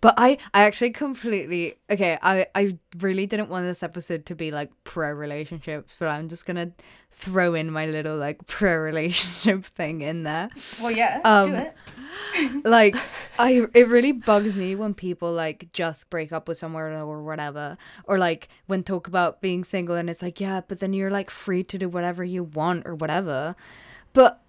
But 0.00 0.14
I, 0.16 0.38
I 0.54 0.62
actually 0.64 0.90
completely 0.90 1.74
okay. 1.90 2.18
I, 2.22 2.46
I 2.54 2.78
really 2.98 3.26
didn't 3.26 3.48
want 3.48 3.66
this 3.66 3.82
episode 3.82 4.26
to 4.26 4.34
be 4.34 4.50
like 4.50 4.70
pro 4.84 5.10
relationships, 5.12 5.96
but 5.98 6.08
I'm 6.08 6.28
just 6.28 6.46
gonna 6.46 6.72
throw 7.10 7.54
in 7.54 7.70
my 7.70 7.86
little 7.86 8.16
like 8.16 8.46
pro 8.46 8.76
relationship 8.76 9.64
thing 9.76 10.00
in 10.02 10.22
there. 10.22 10.50
Well, 10.80 10.90
yeah, 10.90 11.20
Um, 11.24 11.50
do 11.50 11.56
it. 11.56 11.74
Like, 12.64 12.94
I 13.38 13.66
it 13.74 13.88
really 13.88 14.12
bugs 14.12 14.54
me 14.54 14.74
when 14.74 14.94
people 14.94 15.32
like 15.32 15.68
just 15.72 16.08
break 16.10 16.32
up 16.32 16.46
with 16.46 16.58
someone 16.58 16.92
or 16.92 17.22
whatever, 17.22 17.76
or 18.04 18.18
like 18.18 18.48
when 18.66 18.84
talk 18.84 19.08
about 19.08 19.40
being 19.40 19.64
single 19.64 19.96
and 19.96 20.08
it's 20.08 20.22
like 20.22 20.40
yeah, 20.40 20.60
but 20.66 20.78
then 20.80 20.92
you're 20.92 21.10
like 21.10 21.30
free 21.30 21.62
to 21.64 21.78
do 21.78 21.88
whatever 21.88 22.22
you 22.22 22.44
want 22.44 22.86
or 22.86 22.94
whatever. 22.94 23.56
But 24.12 24.40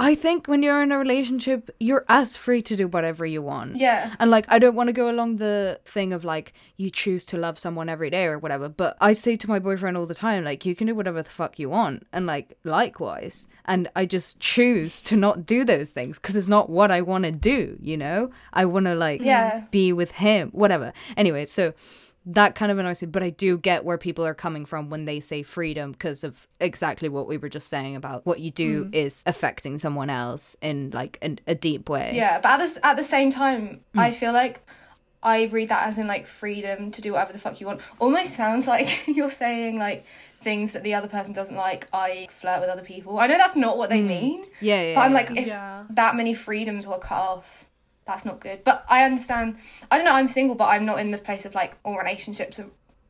I 0.00 0.14
think 0.14 0.46
when 0.46 0.62
you're 0.62 0.80
in 0.80 0.92
a 0.92 0.98
relationship, 0.98 1.70
you're 1.80 2.04
as 2.08 2.36
free 2.36 2.62
to 2.62 2.76
do 2.76 2.86
whatever 2.86 3.26
you 3.26 3.42
want. 3.42 3.76
Yeah. 3.76 4.14
And 4.20 4.30
like, 4.30 4.46
I 4.48 4.60
don't 4.60 4.76
want 4.76 4.86
to 4.86 4.92
go 4.92 5.10
along 5.10 5.36
the 5.38 5.80
thing 5.84 6.12
of 6.12 6.24
like, 6.24 6.52
you 6.76 6.88
choose 6.88 7.24
to 7.26 7.36
love 7.36 7.58
someone 7.58 7.88
every 7.88 8.08
day 8.08 8.26
or 8.26 8.38
whatever. 8.38 8.68
But 8.68 8.96
I 9.00 9.12
say 9.12 9.34
to 9.36 9.48
my 9.48 9.58
boyfriend 9.58 9.96
all 9.96 10.06
the 10.06 10.14
time, 10.14 10.44
like, 10.44 10.64
you 10.64 10.76
can 10.76 10.86
do 10.86 10.94
whatever 10.94 11.20
the 11.20 11.30
fuck 11.30 11.58
you 11.58 11.68
want. 11.68 12.06
And 12.12 12.26
like, 12.26 12.56
likewise. 12.62 13.48
And 13.64 13.88
I 13.96 14.06
just 14.06 14.38
choose 14.38 15.02
to 15.02 15.16
not 15.16 15.44
do 15.44 15.64
those 15.64 15.90
things 15.90 16.20
because 16.20 16.36
it's 16.36 16.48
not 16.48 16.70
what 16.70 16.92
I 16.92 17.00
want 17.00 17.24
to 17.24 17.32
do, 17.32 17.76
you 17.80 17.96
know? 17.96 18.30
I 18.52 18.66
want 18.66 18.86
to 18.86 18.94
like 18.94 19.20
Yeah. 19.20 19.64
be 19.72 19.92
with 19.92 20.12
him, 20.12 20.50
whatever. 20.50 20.92
Anyway, 21.16 21.46
so 21.46 21.74
that 22.26 22.54
kind 22.54 22.70
of 22.70 22.78
annoys 22.78 23.00
me. 23.02 23.06
But 23.08 23.22
I 23.22 23.30
do 23.30 23.56
get 23.56 23.84
where 23.84 23.96
people 23.98 24.26
are 24.26 24.34
coming 24.34 24.66
from 24.66 24.90
when 24.90 25.04
they 25.06 25.18
say 25.20 25.42
freedom 25.42 25.92
because 25.92 26.24
of 26.24 26.46
exactly 26.60 27.08
what 27.08 27.26
we 27.26 27.38
were 27.38 27.48
just 27.48 27.68
saying 27.68 27.96
about 27.96 28.26
what 28.26 28.40
you 28.40 28.50
do 28.50 28.90
is 28.92 29.22
affecting 29.26 29.78
someone 29.78 30.10
else 30.10 30.54
in 30.60 30.90
like 30.90 31.18
an, 31.22 31.38
a 31.46 31.54
deep 31.54 31.88
way. 31.88 32.12
Yeah, 32.14 32.40
but 32.40 32.60
at 32.60 32.68
the, 32.74 32.86
at 32.86 32.96
the 32.96 33.04
same 33.04 33.30
time, 33.30 33.80
Mm. 33.94 34.00
I 34.00 34.12
feel 34.12 34.32
like 34.32 34.60
I 35.22 35.44
read 35.46 35.70
that 35.70 35.88
as 35.88 35.98
in 35.98 36.06
like 36.06 36.26
freedom 36.26 36.90
to 36.92 37.00
do 37.00 37.12
whatever 37.12 37.32
the 37.32 37.38
fuck 37.38 37.60
you 37.60 37.66
want. 37.66 37.80
Almost 37.98 38.34
sounds 38.34 38.66
like 38.74 39.06
you're 39.08 39.30
saying 39.30 39.78
like 39.78 40.04
things 40.42 40.72
that 40.72 40.84
the 40.84 40.94
other 40.94 41.08
person 41.08 41.32
doesn't 41.32 41.56
like, 41.56 41.88
I 41.92 42.28
flirt 42.30 42.60
with 42.60 42.68
other 42.68 42.82
people. 42.82 43.18
I 43.18 43.26
know 43.26 43.38
that's 43.38 43.56
not 43.56 43.76
what 43.78 43.90
they 43.90 44.02
mean, 44.02 44.44
Yeah, 44.60 44.82
yeah. 44.82 44.94
but 44.94 45.00
I'm 45.00 45.12
like, 45.12 45.30
if 45.32 45.46
Yeah. 45.46 45.84
that 45.90 46.14
many 46.14 46.34
freedoms 46.34 46.86
were 46.86 46.98
cut 46.98 47.18
off, 47.18 47.64
that's 48.08 48.24
not 48.24 48.40
good. 48.40 48.64
But 48.64 48.84
I 48.88 49.04
understand. 49.04 49.56
I 49.90 49.96
don't 49.96 50.04
know. 50.04 50.14
I'm 50.14 50.28
single, 50.28 50.56
but 50.56 50.64
I'm 50.66 50.84
not 50.84 50.98
in 50.98 51.12
the 51.12 51.18
place 51.18 51.44
of 51.44 51.54
like 51.54 51.76
all 51.84 51.96
relationships 51.96 52.58
are 52.58 52.66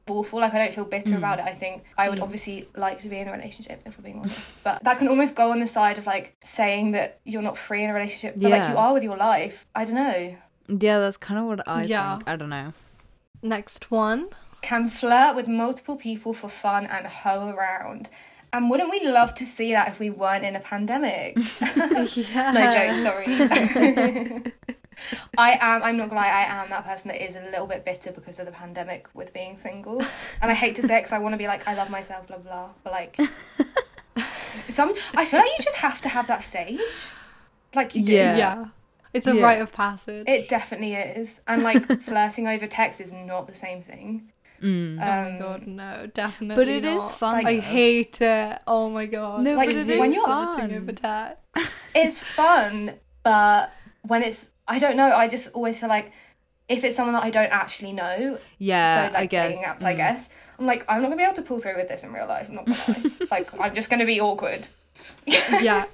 awful. 0.08 0.40
Like 0.40 0.52
I 0.54 0.58
don't 0.58 0.74
feel 0.74 0.84
bitter 0.84 1.12
Hmm. 1.12 1.18
about 1.18 1.38
it. 1.38 1.46
I 1.46 1.54
think 1.54 1.84
I 1.96 2.08
would 2.10 2.20
obviously 2.20 2.68
like 2.76 3.00
to 3.02 3.08
be 3.08 3.18
in 3.18 3.28
a 3.28 3.32
relationship 3.32 3.80
if 3.86 3.96
we're 3.96 4.04
being 4.04 4.18
honest. 4.20 4.56
But 4.64 4.82
that 4.84 4.98
can 4.98 5.08
almost 5.08 5.34
go 5.34 5.50
on 5.52 5.60
the 5.60 5.66
side 5.66 5.96
of 5.98 6.06
like 6.06 6.36
saying 6.42 6.92
that 6.92 7.20
you're 7.24 7.42
not 7.42 7.56
free 7.56 7.82
in 7.84 7.90
a 7.90 7.94
relationship, 7.94 8.34
but 8.38 8.50
like 8.50 8.68
you 8.68 8.76
are 8.76 8.92
with 8.92 9.02
your 9.04 9.16
life. 9.16 9.66
I 9.74 9.84
don't 9.86 9.94
know. 9.94 10.36
Yeah, 10.68 10.98
that's 10.98 11.16
kind 11.16 11.40
of 11.40 11.46
what 11.46 11.66
I 11.68 11.84
Yeah. 11.84 12.16
think. 12.18 12.28
I 12.28 12.36
don't 12.36 12.50
know. 12.50 12.72
Next 13.42 13.90
one. 13.90 14.28
Can 14.60 14.88
flirt 14.88 15.36
with 15.36 15.46
multiple 15.46 15.94
people 15.96 16.34
for 16.34 16.48
fun 16.48 16.86
and 16.86 17.06
hoe 17.06 17.48
around. 17.50 18.08
And 18.52 18.70
wouldn't 18.70 18.90
we 18.90 19.00
love 19.06 19.34
to 19.34 19.44
see 19.44 19.72
that 19.72 19.88
if 19.88 19.98
we 20.00 20.08
weren't 20.10 20.42
in 20.44 20.56
a 20.56 20.60
pandemic? 20.60 21.36
No 22.58 22.70
joke, 22.70 22.96
sorry. 22.96 24.42
I 25.36 25.58
am, 25.60 25.82
I'm 25.82 25.96
not 25.96 26.08
gonna 26.08 26.20
lie, 26.20 26.28
I 26.28 26.62
am 26.62 26.68
that 26.70 26.84
person 26.84 27.08
that 27.08 27.24
is 27.24 27.36
a 27.36 27.42
little 27.42 27.66
bit 27.66 27.84
bitter 27.84 28.12
because 28.12 28.38
of 28.38 28.46
the 28.46 28.52
pandemic 28.52 29.06
with 29.14 29.32
being 29.32 29.56
single. 29.56 30.00
And 30.42 30.50
I 30.50 30.54
hate 30.54 30.76
to 30.76 30.82
say 30.82 30.96
it 30.96 31.00
because 31.00 31.12
I 31.12 31.18
want 31.18 31.32
to 31.34 31.38
be 31.38 31.46
like, 31.46 31.66
I 31.68 31.74
love 31.74 31.90
myself, 31.90 32.26
blah, 32.28 32.38
blah. 32.38 32.68
But 32.84 32.92
like, 32.92 33.18
some, 34.68 34.94
I 35.14 35.24
feel 35.24 35.40
like 35.40 35.50
you 35.58 35.64
just 35.64 35.76
have 35.76 36.00
to 36.02 36.08
have 36.08 36.26
that 36.28 36.42
stage. 36.44 36.80
Like, 37.74 37.94
you 37.94 38.04
do. 38.04 38.12
Yeah. 38.12 38.36
Yeah. 38.36 38.64
It's 39.14 39.26
a 39.26 39.34
Yeah. 39.34 39.42
rite 39.42 39.60
of 39.60 39.72
passage. 39.72 40.24
It 40.28 40.48
definitely 40.48 40.94
is. 40.94 41.40
And 41.48 41.62
like, 41.62 42.02
flirting 42.02 42.46
over 42.46 42.66
text 42.66 43.00
is 43.00 43.12
not 43.12 43.46
the 43.46 43.54
same 43.54 43.82
thing. 43.82 44.30
Mm. 44.62 44.94
oh 44.94 45.04
my 45.04 45.30
Um, 45.30 45.38
god, 45.38 45.66
no, 45.68 46.06
definitely. 46.12 46.56
But 46.64 46.68
it 46.68 46.84
is 46.84 46.96
not. 46.96 47.12
fun. 47.14 47.34
Like- 47.34 47.46
I 47.46 47.58
hate 47.60 48.20
it. 48.20 48.58
Oh 48.66 48.90
my 48.90 49.06
god. 49.06 49.42
No, 49.42 49.54
Like, 49.54 49.68
but 49.68 49.76
it 49.76 49.98
when 49.98 50.08
is 50.10 50.14
you're 50.16 50.24
flirting 50.24 50.68
fun. 50.70 50.74
over 50.74 50.92
text. 50.92 51.72
It's 51.94 52.20
fun, 52.22 52.94
but 53.22 53.72
when 54.02 54.22
it's, 54.22 54.50
I 54.68 54.78
don't 54.78 54.96
know, 54.96 55.10
I 55.10 55.28
just 55.28 55.52
always 55.54 55.80
feel 55.80 55.88
like 55.88 56.12
if 56.68 56.84
it's 56.84 56.94
someone 56.96 57.14
that 57.14 57.24
I 57.24 57.30
don't 57.30 57.50
actually 57.50 57.92
know, 57.92 58.38
Yeah, 58.58 59.08
so 59.08 59.12
like 59.14 59.22
I 59.22 59.26
guess. 59.26 59.58
apps, 59.58 59.84
I 59.84 59.94
Mm. 59.94 59.96
guess. 59.96 60.28
I'm 60.58 60.66
like, 60.66 60.84
I'm 60.88 61.00
not 61.00 61.08
gonna 61.08 61.16
be 61.16 61.22
able 61.22 61.34
to 61.34 61.42
pull 61.42 61.60
through 61.60 61.76
with 61.76 61.88
this 61.88 62.04
in 62.04 62.12
real 62.12 62.26
life. 62.26 62.46
I'm 62.48 62.54
not 62.56 62.66
gonna 62.66 63.10
like, 63.30 63.48
I'm 63.60 63.74
just 63.74 63.88
gonna 63.90 64.04
be 64.06 64.20
awkward. 64.20 64.66
yeah. 65.60 65.86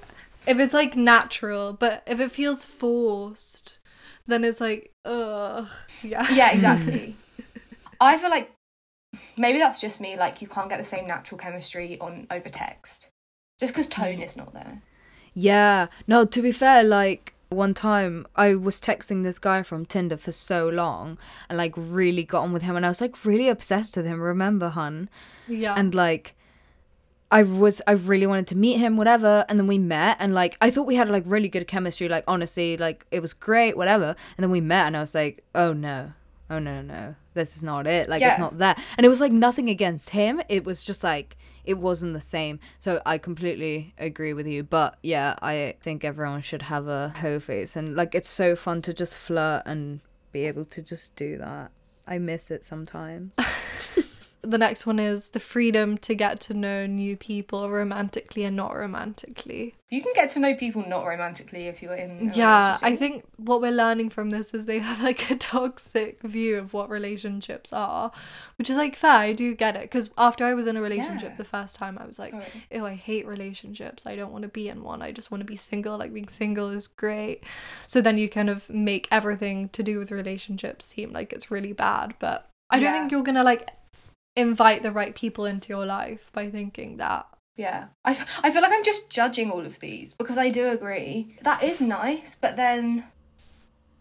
If 0.47 0.59
it's 0.59 0.73
like 0.73 0.95
natural, 0.95 1.73
but 1.73 2.03
if 2.05 2.19
it 2.19 2.31
feels 2.31 2.65
forced, 2.65 3.79
then 4.27 4.43
it's 4.43 4.59
like, 4.59 4.91
ugh. 5.05 5.67
Yeah. 6.03 6.27
Yeah, 6.33 6.51
exactly. 6.51 7.15
I 8.01 8.17
feel 8.17 8.29
like 8.29 8.51
maybe 9.37 9.59
that's 9.59 9.79
just 9.79 10.01
me. 10.01 10.17
Like, 10.17 10.41
you 10.41 10.47
can't 10.47 10.67
get 10.69 10.77
the 10.79 10.83
same 10.83 11.07
natural 11.07 11.37
chemistry 11.37 11.97
on 12.01 12.27
over 12.29 12.49
text, 12.49 13.07
just 13.59 13.71
because 13.73 13.87
tone 13.87 14.19
is 14.19 14.35
not 14.35 14.53
there. 14.53 14.81
Yeah. 15.33 15.87
No, 16.07 16.25
to 16.25 16.41
be 16.41 16.51
fair, 16.51 16.83
like 16.83 17.33
one 17.55 17.73
time 17.73 18.27
I 18.35 18.55
was 18.55 18.79
texting 18.79 19.23
this 19.23 19.39
guy 19.39 19.63
from 19.63 19.85
Tinder 19.85 20.17
for 20.17 20.31
so 20.31 20.67
long 20.69 21.17
and 21.49 21.57
like 21.57 21.73
really 21.75 22.23
got 22.23 22.43
on 22.43 22.53
with 22.53 22.61
him 22.63 22.75
and 22.75 22.85
I 22.85 22.89
was 22.89 23.01
like 23.01 23.25
really 23.25 23.47
obsessed 23.49 23.95
with 23.97 24.05
him, 24.05 24.21
remember, 24.21 24.69
hun? 24.69 25.09
Yeah. 25.47 25.75
And 25.77 25.95
like 25.95 26.35
I 27.31 27.43
was 27.43 27.81
I 27.87 27.93
really 27.93 28.27
wanted 28.27 28.47
to 28.47 28.55
meet 28.55 28.77
him, 28.77 28.97
whatever, 28.97 29.45
and 29.49 29.59
then 29.59 29.67
we 29.67 29.77
met 29.77 30.17
and 30.19 30.33
like 30.33 30.57
I 30.61 30.69
thought 30.69 30.85
we 30.85 30.95
had 30.95 31.09
like 31.09 31.23
really 31.25 31.49
good 31.49 31.67
chemistry, 31.67 32.07
like 32.07 32.23
honestly, 32.27 32.77
like 32.77 33.05
it 33.11 33.21
was 33.21 33.33
great, 33.33 33.75
whatever. 33.75 34.15
And 34.37 34.43
then 34.43 34.51
we 34.51 34.61
met 34.61 34.87
and 34.87 34.97
I 34.97 35.01
was 35.01 35.15
like, 35.15 35.43
Oh 35.53 35.73
no. 35.73 36.13
Oh 36.49 36.59
no, 36.59 36.81
no. 36.81 36.93
no. 36.93 37.15
This 37.33 37.57
is 37.57 37.63
not 37.63 37.87
it. 37.87 38.07
Like 38.07 38.21
Yeah. 38.21 38.31
it's 38.31 38.39
not 38.39 38.59
that. 38.59 38.79
And 38.97 39.05
it 39.05 39.09
was 39.09 39.19
like 39.21 39.31
nothing 39.31 39.69
against 39.69 40.11
him. 40.11 40.41
It 40.47 40.63
was 40.63 40.83
just 40.83 41.03
like 41.03 41.35
it 41.65 41.77
wasn't 41.77 42.13
the 42.13 42.21
same. 42.21 42.59
So 42.79 43.01
I 43.05 43.17
completely 43.17 43.93
agree 43.97 44.33
with 44.33 44.47
you. 44.47 44.63
But 44.63 44.97
yeah, 45.03 45.35
I 45.41 45.75
think 45.81 46.03
everyone 46.03 46.41
should 46.41 46.63
have 46.63 46.87
a 46.87 47.13
hoe 47.17 47.39
face 47.39 47.75
and 47.75 47.95
like 47.95 48.15
it's 48.15 48.29
so 48.29 48.55
fun 48.55 48.81
to 48.83 48.93
just 48.93 49.17
flirt 49.17 49.63
and 49.65 50.01
be 50.31 50.45
able 50.45 50.65
to 50.65 50.81
just 50.81 51.15
do 51.15 51.37
that. 51.37 51.71
I 52.07 52.19
miss 52.19 52.51
it 52.51 52.63
sometimes. 52.63 53.35
the 54.45 54.57
next 54.57 54.85
one 54.85 54.99
is 54.99 55.31
the 55.31 55.39
freedom 55.39 55.97
to 55.99 56.15
get 56.15 56.39
to 56.41 56.53
know 56.53 56.85
new 56.85 57.15
people 57.17 57.69
romantically 57.69 58.43
and 58.43 58.55
not 58.55 58.75
romantically. 58.75 59.75
You 59.89 60.01
can 60.01 60.13
get 60.13 60.31
to 60.31 60.39
know 60.39 60.55
people 60.55 60.83
not 60.87 61.05
romantically 61.05 61.67
if 61.67 61.81
you're 61.81 61.95
in. 61.95 62.31
Yeah, 62.35 62.77
I 62.81 62.95
think 62.95 63.23
what 63.37 63.61
we're 63.61 63.71
learning 63.71 64.09
from 64.09 64.31
this 64.31 64.53
is 64.53 64.65
they 64.65 64.79
have 64.79 65.01
like 65.01 65.29
a 65.31 65.35
toxic 65.35 66.21
view 66.21 66.57
of 66.57 66.73
what 66.73 66.89
relationships 66.89 67.71
are, 67.71 68.11
which 68.57 68.69
is 68.69 68.75
like 68.77 68.95
fair. 68.95 69.11
I 69.11 69.33
do 69.33 69.53
get 69.55 69.75
it 69.75 69.83
because 69.83 70.09
after 70.17 70.43
I 70.43 70.53
was 70.53 70.67
in 70.67 70.75
a 70.75 70.81
relationship 70.81 71.31
Yeah. 71.31 71.37
the 71.37 71.45
first 71.45 71.75
time, 71.75 71.97
I 71.99 72.05
was 72.05 72.17
like, 72.19 72.33
oh, 72.73 72.85
I 72.85 72.95
hate 72.95 73.27
relationships. 73.27 74.05
I 74.05 74.15
don't 74.15 74.31
want 74.31 74.41
to 74.41 74.49
be 74.49 74.67
in 74.69 74.83
one. 74.83 75.01
I 75.01 75.11
just 75.11 75.31
want 75.31 75.41
to 75.41 75.45
be 75.45 75.55
single. 75.55 75.97
Like 75.97 76.13
being 76.13 76.29
single 76.29 76.69
is 76.69 76.87
great." 76.87 77.43
So 77.87 78.01
then 78.01 78.17
you 78.17 78.27
kind 78.27 78.49
of 78.49 78.69
make 78.69 79.07
everything 79.11 79.69
to 79.69 79.83
do 79.83 79.99
with 79.99 80.11
relationships 80.11 80.85
seem 80.85 81.13
like 81.13 81.31
it's 81.31 81.51
really 81.51 81.73
bad, 81.73 82.15
but 82.19 82.49
I 82.69 82.79
don't 82.79 82.91
Yeah. 82.93 82.99
think 82.99 83.11
you're 83.11 83.23
gonna 83.23 83.43
like 83.43 83.69
invite 84.35 84.83
the 84.83 84.91
right 84.91 85.15
people 85.15 85.45
into 85.45 85.69
your 85.69 85.85
life 85.85 86.29
by 86.33 86.49
thinking 86.49 86.97
that. 86.97 87.27
Yeah, 87.55 87.85
I, 88.03 88.11
f- 88.11 88.39
I 88.43 88.51
feel 88.51 88.61
like 88.61 88.73
I'm 88.73 88.83
just 88.83 89.09
judging 89.09 89.49
all 89.49 89.61
of 89.65 89.79
these 89.79 90.13
because 90.13 90.37
I 90.37 90.49
do 90.49 90.67
agree 90.67 91.37
that 91.43 91.63
is 91.63 91.79
nice, 91.79 92.35
but 92.35 92.57
then 92.57 93.05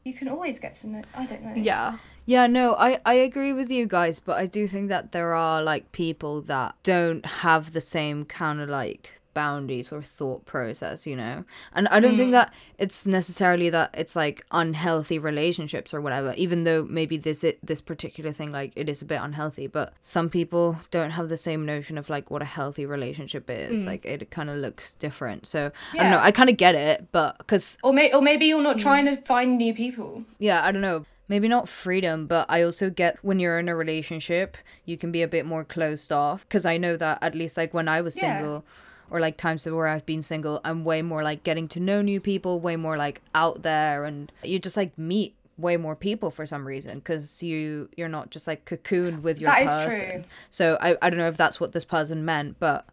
you 0.05 0.13
can 0.13 0.29
always 0.29 0.59
get 0.59 0.75
to 0.77 0.89
know. 0.89 1.03
I 1.15 1.27
don't 1.27 1.43
know. 1.43 1.55
Yeah. 1.55 1.99
Yeah, 2.27 2.47
no, 2.47 2.75
I, 2.75 3.01
I 3.05 3.15
agree 3.15 3.53
with 3.53 3.71
you 3.71 3.87
guys, 3.87 4.19
but 4.19 4.39
I 4.39 4.47
do 4.47 4.67
think 4.67 4.89
that 4.89 5.13
there 5.13 5.35
are 5.35 5.63
like 5.63 5.93
people 5.93 6.41
that 6.43 6.75
don't 6.83 7.25
have 7.25 7.75
the 7.75 7.83
same 7.83 8.25
kind 8.25 8.61
of 8.61 8.69
like 8.71 9.21
boundaries 9.35 9.93
or 9.93 10.01
thought 10.01 10.47
process, 10.47 11.07
you 11.07 11.17
know? 11.17 11.45
And 11.75 11.89
I 11.89 12.01
don't 12.01 12.17
think 12.17 12.31
mm. 12.31 12.33
that 12.33 12.55
it's 12.79 13.07
necessarily 13.07 13.69
that 13.71 13.91
it's 13.95 14.17
like 14.17 14.47
unhealthy 14.53 15.19
relationships 15.19 15.93
or 15.93 16.01
whatever, 16.01 16.33
even 16.37 16.65
though 16.65 16.85
maybe 16.85 17.17
this 17.17 17.45
it, 17.45 17.59
this 17.63 17.81
particular 17.81 18.33
thing 18.33 18.53
like 18.53 18.73
it 18.77 18.89
is 18.89 19.03
a 19.03 19.05
bit 19.05 19.21
unhealthy, 19.21 19.67
but 19.67 19.93
some 20.01 20.31
people 20.31 20.79
don't 20.91 21.11
have 21.11 21.29
the 21.29 21.37
same 21.37 21.67
notion 21.67 21.99
of 21.99 22.09
like 22.09 22.31
what 22.31 22.43
a 22.43 22.47
healthy 22.47 22.87
relationship 22.87 23.51
is. 23.51 23.83
Mm. 23.83 23.87
Like 23.87 24.05
it 24.07 24.31
kind 24.31 24.49
of 24.49 24.57
looks 24.57 24.95
different. 24.95 25.47
So, 25.47 25.71
I 25.93 25.97
don't 25.99 26.11
know, 26.11 26.19
I 26.21 26.31
kind 26.31 26.49
of 26.49 26.57
get 26.57 26.75
it, 26.75 27.07
but 27.13 27.47
cuz 27.47 27.77
Or 27.83 27.93
may- 27.93 28.13
or 28.13 28.23
maybe 28.23 28.47
you're 28.47 28.63
not 28.63 28.77
mm. 28.77 28.81
trying 28.81 29.07
to 29.07 29.17
find 29.23 29.59
new 29.59 29.75
people. 29.75 30.25
yeah, 30.39 30.65
I 30.65 30.73
don't 30.73 30.83
know. 30.83 31.05
Maybe 31.27 31.49
not 31.49 31.71
freedom, 31.71 32.27
but 32.27 32.45
I 32.51 32.61
also 32.63 32.91
get 32.91 33.17
when 33.23 33.39
you're 33.41 33.59
in 33.59 33.67
a 33.71 33.75
relationship, 33.75 34.59
you 34.85 34.99
can 34.99 35.11
be 35.11 35.23
a 35.23 35.27
bit 35.29 35.47
more 35.47 35.65
closed 35.65 36.13
off. 36.13 36.47
Because 36.47 36.67
I 36.67 36.77
know 36.77 36.99
that 36.99 37.19
at 37.23 37.35
least 37.35 37.57
like 37.57 37.73
when 37.73 37.89
I 37.89 38.03
was 38.03 38.15
Yeah. 38.15 38.37
single, 38.37 38.65
or 39.11 39.21
like 39.21 39.37
times 39.37 39.67
where 39.67 39.87
I've 39.87 40.07
been 40.07 40.23
single, 40.23 40.61
I'm 40.65 40.85
way 40.85 41.03
more 41.03 41.23
like 41.23 41.43
getting 41.43 41.69
to 41.69 41.81
know 41.81 42.03
new 42.03 42.21
people, 42.21 42.61
way 42.61 42.77
more 42.77 42.97
like 42.97 43.21
out 43.35 43.63
there, 43.63 44.05
and 44.05 44.31
you 44.43 44.59
just 44.59 44.77
like 44.77 44.97
meet 44.99 45.35
way 45.57 45.77
more 45.77 45.95
people 45.95 46.31
for 46.33 46.45
some 46.47 46.67
reason 46.67 46.99
because 46.99 47.43
you 47.43 47.89
you're 47.97 48.09
not 48.09 48.31
just 48.31 48.47
like 48.47 48.65
cocooned 48.65 49.23
with 49.23 49.41
your 49.41 49.51
That 49.51 49.63
is 49.63 49.71
person. 49.71 50.11
true. 50.11 50.25
So 50.51 50.77
I 50.81 50.97
I 51.01 51.11
don't 51.11 51.19
know 51.19 51.29
if 51.29 51.37
that's 51.37 51.61
what 51.61 51.73
this 51.73 51.85
person 51.85 52.25
meant, 52.25 52.59
but 52.59 52.87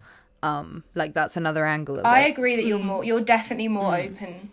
um 0.44 0.84
like 0.96 1.14
that's 1.14 1.38
another 1.38 1.66
angle 1.66 2.00
of 2.00 2.06
I 2.06 2.22
it. 2.22 2.32
agree 2.32 2.56
that 2.56 2.66
you're 2.66 2.80
more. 2.80 3.04
You're 3.04 3.22
definitely 3.22 3.68
more 3.68 3.96
open 3.96 4.52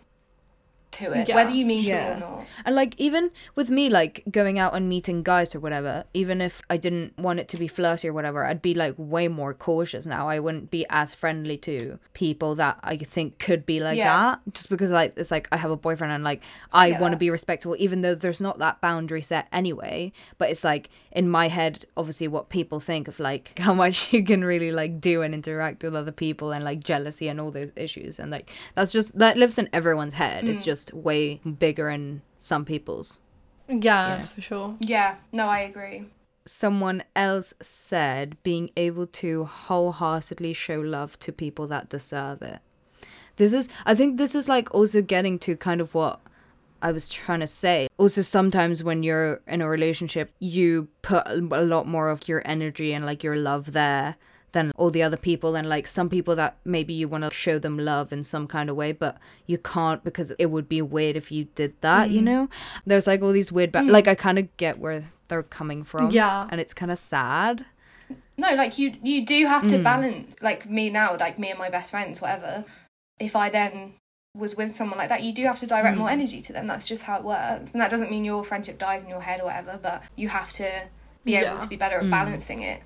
to 0.91 1.11
it, 1.13 1.29
Yeah. 1.29 1.35
whether 1.35 1.51
you 1.51 1.65
mean 1.65 1.83
Yeah. 1.83 2.13
it 2.13 2.17
or 2.17 2.19
not. 2.19 2.45
And 2.65 2.75
like 2.75 2.93
even 2.97 3.31
with 3.55 3.69
me 3.69 3.89
like 3.89 4.23
going 4.31 4.57
out 4.59 4.73
and 4.75 4.89
meeting 4.89 5.23
guys 5.23 5.53
or 5.53 5.59
whatever, 5.59 6.03
even 6.13 6.41
if 6.41 6.61
I 6.69 6.77
didn't 6.77 7.17
want 7.17 7.39
it 7.39 7.47
to 7.49 7.57
be 7.57 7.67
flirty 7.67 8.07
or 8.07 8.13
whatever, 8.13 8.45
I'd 8.45 8.61
be 8.61 8.73
like 8.73 8.95
way 8.97 9.27
more 9.27 9.53
cautious 9.53 10.05
now. 10.05 10.29
I 10.29 10.39
wouldn't 10.39 10.71
be 10.71 10.85
as 10.89 11.13
friendly 11.13 11.57
to 11.57 11.99
people 12.13 12.55
that 12.55 12.79
I 12.83 12.97
think 12.97 13.39
could 13.39 13.65
be 13.65 13.79
like 13.79 13.97
Yeah. 13.97 14.17
that. 14.45 14.53
Just 14.53 14.69
because 14.69 14.91
like 14.91 15.13
it's 15.17 15.31
like 15.31 15.47
I 15.51 15.57
have 15.57 15.71
a 15.71 15.77
boyfriend 15.77 16.13
and 16.13 16.23
like 16.23 16.41
I 16.73 16.99
want 16.99 17.11
to 17.11 17.17
be 17.17 17.29
respectful 17.29 17.75
even 17.77 18.01
though 18.01 18.15
there's 18.15 18.41
not 18.41 18.59
that 18.59 18.81
boundary 18.81 19.21
set 19.21 19.47
anyway. 19.51 20.11
But 20.37 20.49
it's 20.49 20.63
like 20.63 20.89
in 21.11 21.29
my 21.29 21.47
head 21.47 21.85
obviously 21.95 22.27
what 22.27 22.49
people 22.49 22.79
think 22.79 23.07
of 23.07 23.19
like 23.19 23.57
how 23.59 23.73
much 23.73 24.11
you 24.13 24.23
can 24.23 24.43
really 24.43 24.71
like 24.71 24.99
do 24.99 25.21
and 25.21 25.33
interact 25.33 25.83
with 25.83 25.95
other 25.95 26.11
people 26.11 26.51
and 26.51 26.63
like 26.63 26.83
jealousy 26.83 27.27
and 27.27 27.39
all 27.39 27.51
those 27.51 27.71
issues 27.75 28.19
and 28.19 28.31
like 28.31 28.49
that's 28.75 28.91
just 28.91 29.17
that 29.17 29.37
lives 29.37 29.57
in 29.57 29.69
everyone's 29.73 30.13
head. 30.13 30.47
It's 30.47 30.61
mm. 30.61 30.65
just 30.65 30.78
way 30.93 31.35
bigger 31.59 31.89
in 31.89 32.21
some 32.37 32.65
people's. 32.65 33.19
Yeah, 33.67 33.75
Yeah. 34.19 34.21
for 34.21 34.41
sure. 34.41 34.75
Yeah, 34.79 35.15
no, 35.31 35.47
I 35.47 35.59
agree. 35.59 36.05
Someone 36.45 37.03
else 37.15 37.53
said 37.61 38.41
being 38.43 38.71
able 38.75 39.05
to 39.21 39.45
wholeheartedly 39.45 40.53
show 40.53 40.79
love 40.79 41.19
to 41.19 41.31
people 41.31 41.67
that 41.67 41.89
deserve 41.89 42.41
it. 42.41 42.59
This 43.35 43.53
is, 43.53 43.69
I 43.85 43.93
think, 43.95 44.17
this 44.17 44.35
is 44.35 44.49
like 44.49 44.73
also 44.73 45.01
getting 45.01 45.39
to 45.39 45.55
kind 45.55 45.79
of 45.81 45.93
what 45.93 46.19
I 46.81 46.91
was 46.91 47.09
trying 47.09 47.41
to 47.41 47.47
say. 47.47 47.87
Also, 47.97 48.21
sometimes 48.21 48.83
when 48.83 49.03
you're 49.03 49.41
in 49.47 49.61
a 49.61 49.69
relationship, 49.69 50.31
you 50.39 50.87
put 51.01 51.27
a 51.27 51.35
a 51.51 51.63
lot 51.63 51.87
more 51.87 52.09
of 52.09 52.27
your 52.27 52.41
energy 52.45 52.93
and 52.93 53.05
like 53.05 53.23
your 53.23 53.35
love 53.35 53.73
there 53.73 54.15
than 54.51 54.71
all 54.75 54.91
the 54.91 55.03
other 55.03 55.17
people. 55.17 55.55
And 55.55 55.67
like 55.69 55.87
some 55.87 56.09
people 56.09 56.35
that 56.35 56.57
maybe 56.65 56.93
you 56.93 57.07
want 57.07 57.23
to 57.23 57.31
show 57.31 57.59
them 57.59 57.77
love 57.77 58.11
in 58.11 58.23
some 58.23 58.47
kind 58.47 58.69
of 58.69 58.75
way, 58.75 58.91
but 58.91 59.17
you 59.45 59.57
can't 59.57 60.03
because 60.03 60.31
it 60.39 60.47
would 60.47 60.67
be 60.67 60.81
weird 60.81 61.15
if 61.15 61.31
you 61.31 61.45
did 61.55 61.79
that, 61.81 62.09
you 62.09 62.21
mm. 62.21 62.25
know? 62.25 62.49
There's 62.85 63.07
like 63.07 63.21
all 63.21 63.31
these 63.31 63.51
weird, 63.51 63.71
ba- 63.71 63.79
mm. 63.79 63.91
like, 63.91 64.07
I 64.07 64.15
kind 64.15 64.39
of 64.39 64.55
get 64.57 64.79
where 64.79 65.05
they're 65.27 65.43
coming 65.43 65.83
from. 65.83 66.11
Yeah. 66.11 66.47
And 66.49 66.59
it's 66.59 66.73
kind 66.73 66.91
of 66.91 66.99
sad. 66.99 67.65
No, 68.37 68.55
like 68.55 68.79
you 68.79 68.95
you 69.03 69.25
do 69.25 69.45
have 69.45 69.67
to 69.67 69.77
mm. 69.77 69.83
balance 69.83 70.41
like 70.41 70.69
me 70.69 70.89
now, 70.89 71.17
like 71.17 71.37
me 71.37 71.49
and 71.49 71.59
my 71.59 71.69
best 71.69 71.91
friends, 71.91 72.21
whatever. 72.21 72.63
If 73.19 73.35
I 73.35 73.49
then 73.49 73.93
was 74.35 74.55
with 74.55 74.75
someone 74.75 74.97
like 74.97 75.09
that, 75.09 75.23
you 75.23 75.33
do 75.33 75.43
have 75.43 75.59
to 75.59 75.67
direct 75.67 75.97
more 75.97 76.09
energy 76.09 76.41
to 76.43 76.53
them. 76.53 76.65
That's 76.65 76.85
just 76.85 77.03
how 77.03 77.17
it 77.17 77.23
works. 77.23 77.73
And 77.73 77.81
that 77.81 77.91
doesn't 77.91 78.09
mean 78.09 78.23
your 78.23 78.43
friendship 78.43 78.79
dies 78.79 79.03
in 79.03 79.09
your 79.09 79.21
head 79.21 79.41
or 79.41 79.45
whatever, 79.45 79.79
but 79.81 80.03
you 80.15 80.29
have 80.29 80.53
to 80.53 80.83
be 81.25 81.35
able 81.35 81.55
Yeah. 81.55 81.59
to 81.59 81.67
be 81.67 81.75
better 81.75 81.99
at 81.99 82.09
balancing 82.09 82.61
it. 82.61 82.81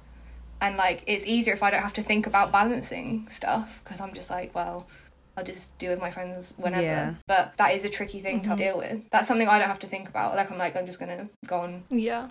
And 0.63 0.77
like 0.77 1.03
it's 1.07 1.25
easier 1.25 1.53
if 1.53 1.61
I 1.63 1.69
don't 1.71 1.81
have 1.81 1.93
to 1.99 2.03
think 2.03 2.25
about 2.27 2.51
balancing 2.51 3.27
stuff 3.29 3.81
because 3.83 3.99
I'm 4.01 4.13
just 4.13 4.29
like, 4.31 4.55
well, 4.55 4.87
I'll 5.35 5.43
just 5.43 5.77
do 5.79 5.89
with 5.89 5.99
my 5.99 6.09
friends 6.11 6.53
whenever. 6.57 6.83
Yeah. 6.83 7.13
But 7.27 7.53
that 7.57 7.73
is 7.75 7.85
a 7.85 7.89
tricky 7.89 8.19
thing 8.21 8.41
to 8.43 8.55
deal 8.55 8.77
with. 8.77 9.01
That's 9.11 9.27
something 9.27 9.47
I 9.47 9.59
don't 9.59 9.67
have 9.67 9.79
to 9.79 9.87
think 9.87 10.07
about. 10.09 10.35
Like 10.35 10.49
I'm 10.51 10.57
like 10.57 10.75
I'm 10.75 10.85
just 10.85 10.99
gonna 10.99 11.27
go 11.47 11.59
on 11.61 11.83
Yeah. 11.89 12.29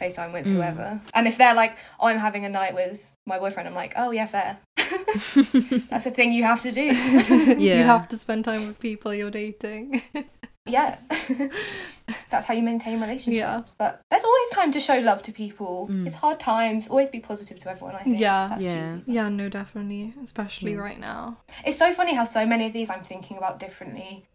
FaceTime 0.00 0.32
with 0.32 0.44
Mm. 0.46 0.54
whoever. 0.54 1.00
And 1.14 1.26
if 1.28 1.36
they're 1.38 1.54
like, 1.54 1.76
oh, 2.00 2.06
I'm 2.08 2.18
having 2.18 2.44
a 2.44 2.48
night 2.48 2.74
with 2.74 3.14
my 3.26 3.38
boyfriend, 3.38 3.68
I'm 3.68 3.76
like, 3.76 3.92
oh, 3.96 4.10
yeah, 4.10 4.26
fair. 4.26 4.58
That's 5.90 6.06
a 6.06 6.10
thing 6.10 6.32
you 6.32 6.42
have 6.44 6.60
to 6.62 6.72
do. 6.72 6.82
Yeah. 7.58 7.78
You 7.78 7.84
have 7.84 8.08
to 8.08 8.16
spend 8.18 8.44
time 8.44 8.66
with 8.66 8.78
people 8.80 9.14
you're 9.14 9.30
dating. 9.30 10.02
yeah. 10.66 10.98
That's 12.30 12.46
how 12.46 12.54
you 12.54 12.62
maintain 12.62 13.00
relationships. 13.00 13.36
Yeah. 13.38 13.62
But 13.78 14.00
there's 14.10 14.24
always 14.24 14.50
time 14.50 14.72
to 14.72 14.80
show 14.80 14.98
love 14.98 15.22
to 15.22 15.32
people. 15.32 15.88
It's 16.06 16.14
hard 16.14 16.38
times. 16.40 16.88
Always 16.88 17.08
be 17.08 17.20
positive 17.20 17.58
to 17.60 17.70
everyone, 17.70 17.94
I 17.96 18.02
think. 18.02 18.18
Yeah. 18.18 18.48
That's 18.48 18.64
Yeah. 18.64 18.84
cheesy. 18.86 19.02
yeah, 19.06 19.28
no, 19.28 19.48
definitely. 19.48 20.14
Especially 20.22 20.72
Yeah. 20.72 20.78
right 20.78 20.98
now. 21.00 21.38
It's 21.64 21.78
so 21.78 21.92
funny 21.92 22.14
how 22.14 22.24
so 22.24 22.44
many 22.46 22.66
of 22.66 22.72
these 22.72 22.90
I'm 22.90 23.02
thinking 23.02 23.36
about 23.38 23.58
differently 23.60 24.26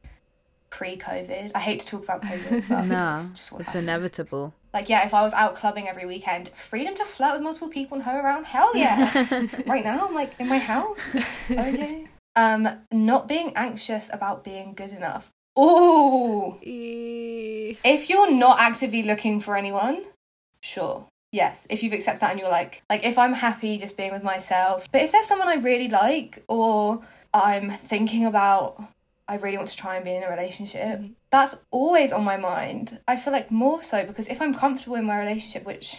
pre-COVID. 0.69 1.51
I 1.55 1.59
hate 1.59 1.79
to 1.81 1.86
talk 1.88 2.03
about 2.03 2.21
COVID, 2.21 2.69
but 2.69 2.86
Nah, 2.86 3.17
it's 3.17 3.29
just 3.29 3.51
it's 3.53 3.62
happened. 3.67 3.83
inevitable. 3.83 4.53
Like, 4.74 4.88
yeah, 4.88 5.03
if 5.05 5.13
I 5.15 5.24
was 5.24 5.33
out 5.33 5.55
clubbing 5.55 5.88
every 5.88 6.05
weekend, 6.05 6.50
freedom 6.50 6.93
to 6.95 7.05
flirt 7.05 7.33
with 7.33 7.41
multiple 7.41 7.69
people 7.69 7.95
and 7.95 8.03
hoe 8.03 8.17
around, 8.17 8.45
hell 8.45 8.75
yeah. 8.75 9.12
right 9.65 9.83
now, 9.83 10.07
I'm 10.07 10.13
like 10.13 10.39
in 10.39 10.48
my 10.48 10.59
house. 10.59 10.98
Okay. 11.51 12.07
Um, 12.36 12.69
not 12.91 13.27
being 13.27 13.51
anxious 13.55 14.09
about 14.13 14.43
being 14.43 14.74
good 14.75 14.91
enough. 14.91 15.31
Oh, 15.62 16.58
E- 16.63 17.72
eh. 17.84 17.94
if 17.94 18.10
you're 18.10 18.32
not 18.32 18.62
actively 18.62 19.04
looking 19.04 19.42
for 19.42 19.58
anyone, 19.58 20.06
sure. 20.62 21.06
Yes, 21.34 21.68
if 21.70 21.84
you've 21.84 21.92
accepted 21.92 22.22
that 22.22 22.32
and 22.32 22.39
you're 22.39 22.50
like, 22.50 22.82
like 22.89 23.06
if 23.06 23.17
I'm 23.17 23.34
happy 23.34 23.78
just 23.78 23.98
being 23.98 24.13
with 24.13 24.24
myself, 24.24 24.88
but 24.93 25.02
if 25.02 25.12
there's 25.12 25.26
someone 25.26 25.50
I 25.50 25.56
really 25.56 25.89
like 25.89 26.45
or 26.48 27.02
I'm 27.34 27.72
thinking 27.72 28.26
about, 28.26 28.82
I 29.28 29.36
really 29.36 29.58
want 29.58 29.67
to 29.67 29.76
try 29.76 29.98
and 29.98 30.06
be 30.06 30.15
in 30.15 30.24
a 30.24 30.30
relationship, 30.30 31.02
mm. 31.02 31.12
that's 31.30 31.58
always 31.72 32.13
on 32.13 32.24
my 32.24 32.38
mind. 32.38 32.98
I 33.06 33.17
feel 33.17 33.34
like 33.34 33.52
more 33.52 33.84
so 33.84 34.06
because 34.06 34.30
if 34.30 34.41
I'm 34.41 34.54
comfortable 34.54 34.95
in 34.95 35.04
my 35.04 35.19
relationship, 35.19 35.65
which 35.65 35.98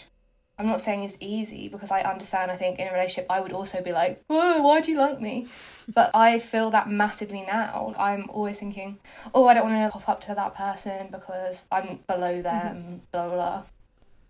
I'm 0.61 0.67
not 0.67 0.83
saying 0.83 1.05
it's 1.05 1.17
easy 1.21 1.69
because 1.69 1.91
I 1.91 2.03
understand, 2.03 2.51
I 2.51 2.57
think 2.57 2.79
in 2.79 2.87
a 2.87 2.93
relationship 2.93 3.27
I 3.31 3.41
would 3.41 3.53
also 3.53 3.81
be 3.81 3.93
like, 3.93 4.23
oh, 4.29 4.61
why 4.61 4.83
do 4.83 4.93
you 4.93 4.99
like 4.99 5.21
me? 5.21 5.47
But 5.93 6.11
I 6.15 6.39
feel 6.39 6.71
that 6.71 6.89
massively 6.89 7.43
now. 7.43 7.95
I'm 7.99 8.29
always 8.31 8.61
thinking, 8.61 8.99
oh, 9.35 9.47
I 9.47 9.55
don't 9.55 9.65
want 9.65 9.93
to 9.93 9.99
pop 9.99 10.09
up 10.09 10.21
to 10.27 10.35
that 10.37 10.55
person 10.55 11.09
because 11.11 11.67
I'm 11.73 11.99
below 12.07 12.43
them, 12.43 13.01
blah, 13.11 13.27
blah, 13.27 13.35
blah. 13.35 13.63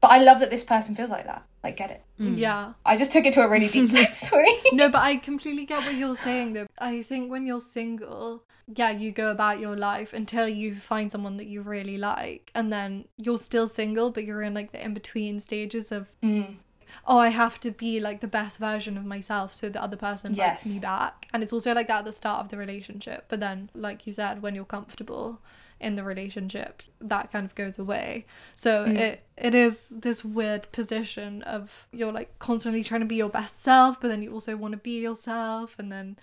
But 0.00 0.12
I 0.12 0.18
love 0.18 0.40
that 0.40 0.50
this 0.50 0.64
person 0.64 0.94
feels 0.94 1.10
like 1.10 1.26
that. 1.26 1.42
Like, 1.62 1.76
get 1.76 1.90
it. 1.90 2.02
Yeah. 2.18 2.72
I 2.86 2.96
just 2.96 3.12
took 3.12 3.26
it 3.26 3.34
to 3.34 3.42
a 3.44 3.48
really 3.48 3.68
deep 3.68 3.90
place, 3.94 4.20
sorry. 4.28 4.48
No, 4.72 4.88
but 4.88 5.02
I 5.02 5.16
completely 5.16 5.66
get 5.66 5.84
what 5.84 5.94
you're 5.94 6.14
saying 6.14 6.54
though. 6.54 6.66
I 6.78 7.02
think 7.02 7.30
when 7.30 7.46
you're 7.46 7.60
single, 7.60 8.44
yeah, 8.66 8.90
you 8.90 9.10
go 9.12 9.30
about 9.30 9.60
your 9.60 9.76
life 9.76 10.12
until 10.14 10.48
you 10.48 10.74
find 10.74 11.10
someone 11.12 11.36
that 11.36 11.46
you 11.48 11.60
really 11.60 11.98
like. 11.98 12.50
And 12.54 12.72
then 12.72 13.04
you're 13.18 13.36
still 13.38 13.68
single, 13.68 14.10
but 14.10 14.24
you're 14.24 14.42
in 14.42 14.54
like 14.54 14.72
the 14.72 14.82
in 14.82 14.94
between 14.94 15.38
stages 15.38 15.92
of, 15.92 16.08
Mm. 16.22 16.56
oh, 17.06 17.18
I 17.18 17.28
have 17.28 17.60
to 17.60 17.70
be 17.70 18.00
like 18.00 18.20
the 18.20 18.28
best 18.28 18.58
version 18.58 18.96
of 18.96 19.04
myself 19.04 19.52
so 19.54 19.68
the 19.68 19.82
other 19.82 19.96
person 19.98 20.34
Yes. 20.34 20.64
likes 20.64 20.66
me 20.66 20.78
back. 20.80 21.26
And 21.34 21.42
it's 21.42 21.52
also 21.52 21.74
like 21.74 21.88
that 21.88 22.00
at 22.00 22.04
the 22.06 22.12
start 22.12 22.40
of 22.40 22.48
the 22.48 22.56
relationship. 22.56 23.26
But 23.28 23.40
then, 23.40 23.70
like 23.74 24.06
you 24.06 24.12
said, 24.14 24.40
when 24.40 24.54
you're 24.54 24.64
comfortable 24.64 25.40
in 25.80 25.94
the 25.94 26.04
relationship, 26.04 26.82
that 27.00 27.32
kind 27.32 27.44
of 27.46 27.54
goes 27.54 27.78
away. 27.78 28.26
So 28.54 28.86
mm. 28.86 28.96
it 28.96 29.24
it 29.36 29.54
is 29.54 29.88
this 29.90 30.24
weird 30.24 30.70
position 30.72 31.42
of 31.42 31.88
you're 31.92 32.12
like 32.12 32.38
constantly 32.38 32.84
trying 32.84 33.00
to 33.00 33.06
be 33.06 33.16
your 33.16 33.30
best 33.30 33.62
self, 33.62 34.00
but 34.00 34.08
then 34.08 34.22
you 34.22 34.32
also 34.32 34.56
want 34.56 34.72
to 34.72 34.78
be 34.78 35.00
yourself, 35.00 35.76
and 35.78 35.90
then 35.90 36.18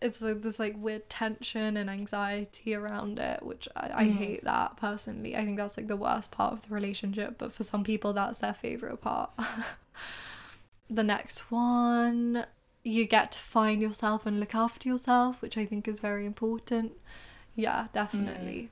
it's 0.00 0.22
like 0.22 0.42
this 0.42 0.58
like 0.58 0.76
weird 0.76 1.08
tension 1.08 1.76
and 1.76 1.90
anxiety 1.90 2.74
around 2.74 3.18
it, 3.18 3.42
which 3.42 3.68
I, 3.74 3.90
I 3.94 4.04
mm. 4.04 4.12
hate 4.12 4.44
that 4.44 4.76
personally. 4.76 5.36
I 5.36 5.44
think 5.44 5.56
that's 5.56 5.76
like 5.76 5.88
the 5.88 5.96
worst 5.96 6.30
part 6.30 6.52
of 6.52 6.62
the 6.62 6.74
relationship, 6.74 7.36
but 7.38 7.52
for 7.52 7.64
some 7.64 7.84
people 7.84 8.12
that's 8.12 8.40
their 8.40 8.54
favorite 8.54 9.00
part. 9.00 9.30
the 10.90 11.04
next 11.04 11.50
one, 11.50 12.46
you 12.84 13.06
get 13.06 13.32
to 13.32 13.38
find 13.38 13.82
yourself 13.82 14.26
and 14.26 14.38
look 14.40 14.54
after 14.54 14.88
yourself, 14.88 15.42
which 15.42 15.58
I 15.58 15.64
think 15.64 15.88
is 15.88 16.00
very 16.00 16.26
important. 16.26 16.92
Yeah, 17.58 17.82
mm. 17.82 17.92
definitely. 17.92 18.70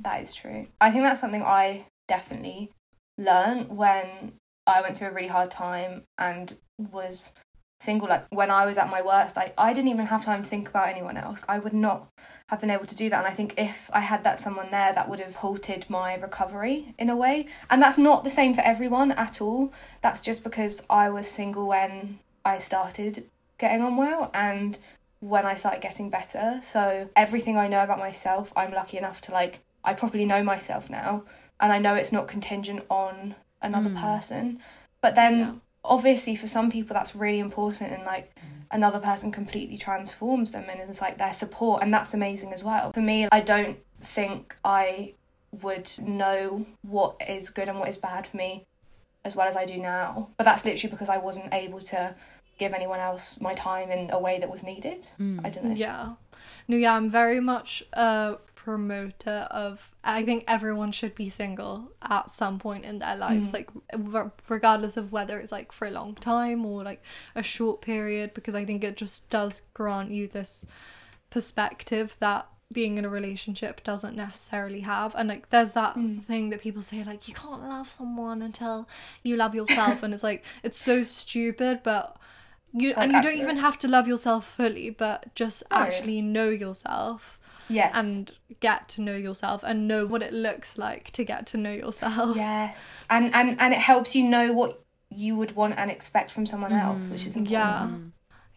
That 0.00 0.22
is 0.22 0.34
true. 0.34 0.66
I 0.80 0.90
think 0.90 1.04
that's 1.04 1.20
something 1.20 1.42
I 1.42 1.86
definitely 2.08 2.70
learned 3.18 3.68
when 3.68 4.32
I 4.66 4.80
went 4.80 4.98
through 4.98 5.08
a 5.08 5.12
really 5.12 5.28
hard 5.28 5.50
time 5.50 6.02
and 6.18 6.56
was 6.90 7.32
single. 7.80 8.08
Like 8.08 8.24
when 8.30 8.50
I 8.50 8.64
was 8.64 8.78
at 8.78 8.90
my 8.90 9.02
worst, 9.02 9.36
I, 9.36 9.52
I 9.58 9.72
didn't 9.72 9.90
even 9.90 10.06
have 10.06 10.24
time 10.24 10.42
to 10.42 10.48
think 10.48 10.70
about 10.70 10.88
anyone 10.88 11.16
else. 11.16 11.44
I 11.48 11.58
would 11.58 11.74
not 11.74 12.08
have 12.48 12.60
been 12.60 12.70
able 12.70 12.86
to 12.86 12.96
do 12.96 13.10
that. 13.10 13.18
And 13.18 13.26
I 13.32 13.34
think 13.36 13.54
if 13.58 13.90
I 13.92 14.00
had 14.00 14.24
that 14.24 14.40
someone 14.40 14.70
there, 14.70 14.92
that 14.92 15.08
would 15.08 15.20
have 15.20 15.36
halted 15.36 15.88
my 15.88 16.14
recovery 16.16 16.94
in 16.98 17.10
a 17.10 17.16
way. 17.16 17.46
And 17.70 17.82
that's 17.82 17.98
not 17.98 18.24
the 18.24 18.30
same 18.30 18.54
for 18.54 18.62
everyone 18.62 19.12
at 19.12 19.40
all. 19.42 19.72
That's 20.00 20.22
just 20.22 20.42
because 20.42 20.82
I 20.88 21.10
was 21.10 21.28
single 21.28 21.68
when 21.68 22.18
I 22.44 22.58
started 22.58 23.28
getting 23.58 23.82
on 23.82 23.96
well 23.96 24.30
and 24.34 24.78
when 25.22 25.46
I 25.46 25.54
started 25.54 25.80
getting 25.80 26.10
better. 26.10 26.58
So 26.64 27.08
everything 27.14 27.56
I 27.56 27.68
know 27.68 27.84
about 27.84 28.00
myself, 28.00 28.52
I'm 28.56 28.72
lucky 28.72 28.98
enough 28.98 29.20
to 29.22 29.32
like 29.32 29.60
I 29.84 29.94
properly 29.94 30.24
know 30.24 30.42
myself 30.42 30.90
now 30.90 31.22
and 31.60 31.72
I 31.72 31.78
know 31.78 31.94
it's 31.94 32.10
not 32.10 32.26
contingent 32.26 32.84
on 32.90 33.36
another 33.62 33.90
hmm. 33.90 33.98
person. 33.98 34.60
But 35.00 35.14
then 35.14 35.38
Yeah. 35.38 35.52
obviously 35.84 36.34
for 36.34 36.48
some 36.48 36.72
people 36.72 36.92
that's 36.94 37.14
really 37.14 37.38
important 37.38 37.92
and 37.92 38.04
like 38.04 38.36
hmm. 38.36 38.62
another 38.72 38.98
person 38.98 39.30
completely 39.30 39.78
transforms 39.78 40.50
them 40.50 40.64
and 40.68 40.80
it's 40.80 41.00
like 41.00 41.18
their 41.18 41.32
support 41.32 41.82
and 41.82 41.94
that's 41.94 42.14
amazing 42.14 42.52
as 42.52 42.64
well. 42.64 42.92
For 42.92 43.00
me, 43.00 43.28
I 43.30 43.40
don't 43.40 43.78
think 44.00 44.56
I 44.64 45.14
would 45.62 45.92
know 46.00 46.66
what 46.82 47.22
is 47.28 47.48
good 47.48 47.68
and 47.68 47.78
what 47.78 47.88
is 47.88 47.96
bad 47.96 48.26
for 48.26 48.36
me 48.36 48.66
as 49.24 49.36
well 49.36 49.46
as 49.46 49.54
I 49.54 49.66
do 49.66 49.76
now. 49.76 50.30
But 50.36 50.44
that's 50.44 50.64
literally 50.64 50.90
because 50.90 51.08
I 51.08 51.18
wasn't 51.18 51.54
able 51.54 51.78
to 51.78 52.16
give 52.62 52.72
anyone 52.80 53.00
else 53.08 53.24
my 53.48 53.54
time 53.68 53.88
in 53.96 54.02
a 54.18 54.20
way 54.26 54.34
that 54.40 54.50
was 54.54 54.62
needed. 54.72 55.00
I 55.46 55.48
don't 55.52 55.64
know. 55.70 55.74
Yeah. 55.86 56.04
No, 56.68 56.76
yeah, 56.84 56.94
I'm 56.98 57.10
very 57.22 57.40
much 57.52 57.70
a 57.92 58.36
promoter 58.54 59.38
of 59.50 59.92
I 60.16 60.24
think 60.28 60.44
everyone 60.56 60.92
should 60.98 61.14
be 61.22 61.28
single 61.28 61.74
at 62.18 62.30
some 62.30 62.56
point 62.66 62.84
in 62.90 62.98
their 62.98 63.16
lives, 63.26 63.52
like 63.52 63.68
re- 64.14 64.30
regardless 64.48 64.96
of 64.96 65.12
whether 65.16 65.36
it's 65.40 65.52
like 65.58 65.70
for 65.72 65.86
a 65.88 65.90
long 66.00 66.14
time 66.14 66.60
or 66.70 66.78
like 66.90 67.02
a 67.34 67.42
short 67.42 67.80
period, 67.80 68.26
because 68.34 68.54
I 68.60 68.64
think 68.64 68.84
it 68.84 68.96
just 69.04 69.28
does 69.30 69.62
grant 69.74 70.10
you 70.16 70.28
this 70.28 70.64
perspective 71.30 72.16
that 72.20 72.46
being 72.72 72.96
in 72.98 73.04
a 73.04 73.08
relationship 73.08 73.82
doesn't 73.84 74.16
necessarily 74.16 74.80
have 74.80 75.14
and 75.14 75.28
like 75.28 75.50
there's 75.50 75.74
that 75.74 75.94
Mm. 75.94 76.22
thing 76.22 76.48
that 76.50 76.60
people 76.62 76.80
say 76.82 77.04
like 77.04 77.28
you 77.28 77.34
can't 77.34 77.62
love 77.62 77.88
someone 77.88 78.40
until 78.42 78.88
you 79.22 79.36
love 79.36 79.54
yourself 79.54 80.02
and 80.02 80.14
it's 80.14 80.22
like 80.22 80.42
it's 80.62 80.78
so 80.78 81.02
stupid 81.02 81.80
but 81.82 82.16
you 82.72 82.90
Like, 82.90 82.98
and 82.98 83.12
you 83.12 83.22
don't 83.22 83.36
even 83.38 83.56
have 83.56 83.78
to 83.80 83.88
love 83.88 84.08
yourself 84.08 84.46
fully 84.46 84.90
but 84.90 85.34
just 85.34 85.62
No. 85.70 85.76
actually 85.78 86.20
know 86.22 86.48
yourself 86.48 87.38
Yes. 87.68 87.92
and 87.94 88.32
get 88.60 88.88
to 88.90 89.00
know 89.00 89.14
yourself 89.16 89.62
and 89.62 89.86
know 89.88 90.04
what 90.06 90.22
it 90.22 90.32
looks 90.32 90.76
like 90.78 91.10
to 91.12 91.24
get 91.24 91.46
to 91.48 91.56
know 91.56 91.72
yourself 91.72 92.36
yes. 92.36 93.04
And 93.10 93.32
and 93.34 93.60
and 93.60 93.72
it 93.72 93.80
helps 93.80 94.14
you 94.14 94.24
know 94.24 94.52
what 94.52 94.80
you 95.10 95.36
would 95.36 95.54
want 95.54 95.74
and 95.78 95.90
expect 95.90 96.30
from 96.30 96.46
someone 96.46 96.72
else, 96.72 97.08
which 97.08 97.26
is 97.26 97.36
important. 97.36 97.50
Yeah. 97.50 97.88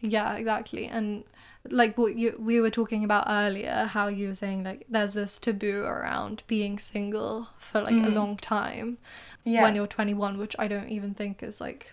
Yeah, 0.00 0.34
exactly. 0.36 0.86
And 0.86 1.24
like 1.68 1.98
what 1.98 2.14
you 2.16 2.36
we 2.38 2.60
were 2.60 2.70
talking 2.70 3.04
about 3.04 3.24
earlier, 3.28 3.84
how 3.90 4.06
you 4.08 4.28
were 4.28 4.34
saying 4.34 4.64
like 4.64 4.86
there's 4.88 5.14
this 5.14 5.38
taboo 5.38 5.82
around 5.84 6.42
being 6.46 6.78
single 6.78 7.48
for 7.58 7.80
like 7.82 7.96
a 7.96 8.08
Mm. 8.10 8.14
long 8.14 8.36
time 8.36 8.98
Yeah. 9.44 9.62
when 9.62 9.74
you're 9.74 9.86
21, 9.86 10.38
which 10.38 10.56
I 10.58 10.68
don't 10.68 10.88
even 10.88 11.12
think 11.14 11.42
is 11.42 11.60
like 11.60 11.92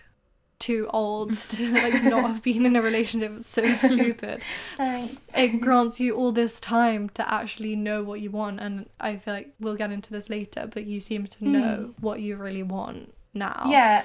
too 0.64 0.88
old 0.94 1.34
to 1.34 1.72
like 1.72 2.02
not 2.04 2.22
have 2.24 2.42
been 2.42 2.64
in 2.64 2.74
a 2.74 2.80
relationship. 2.80 3.32
It's 3.36 3.50
so 3.50 3.64
stupid. 3.74 4.40
Thanks. 4.78 5.16
It 5.36 5.60
grants 5.60 6.00
you 6.00 6.16
all 6.16 6.32
this 6.32 6.58
time 6.58 7.10
to 7.10 7.32
actually 7.32 7.76
know 7.76 8.02
what 8.02 8.22
you 8.22 8.30
want, 8.30 8.60
and 8.60 8.88
I 8.98 9.16
feel 9.16 9.34
like 9.34 9.52
we'll 9.60 9.76
get 9.76 9.92
into 9.92 10.10
this 10.10 10.30
later. 10.30 10.66
But 10.66 10.86
you 10.86 11.00
seem 11.00 11.26
to 11.26 11.38
hmm. 11.38 11.52
know 11.52 11.94
what 12.00 12.20
you 12.20 12.36
really 12.36 12.62
want 12.62 13.12
now. 13.34 13.64
Yeah. 13.66 14.04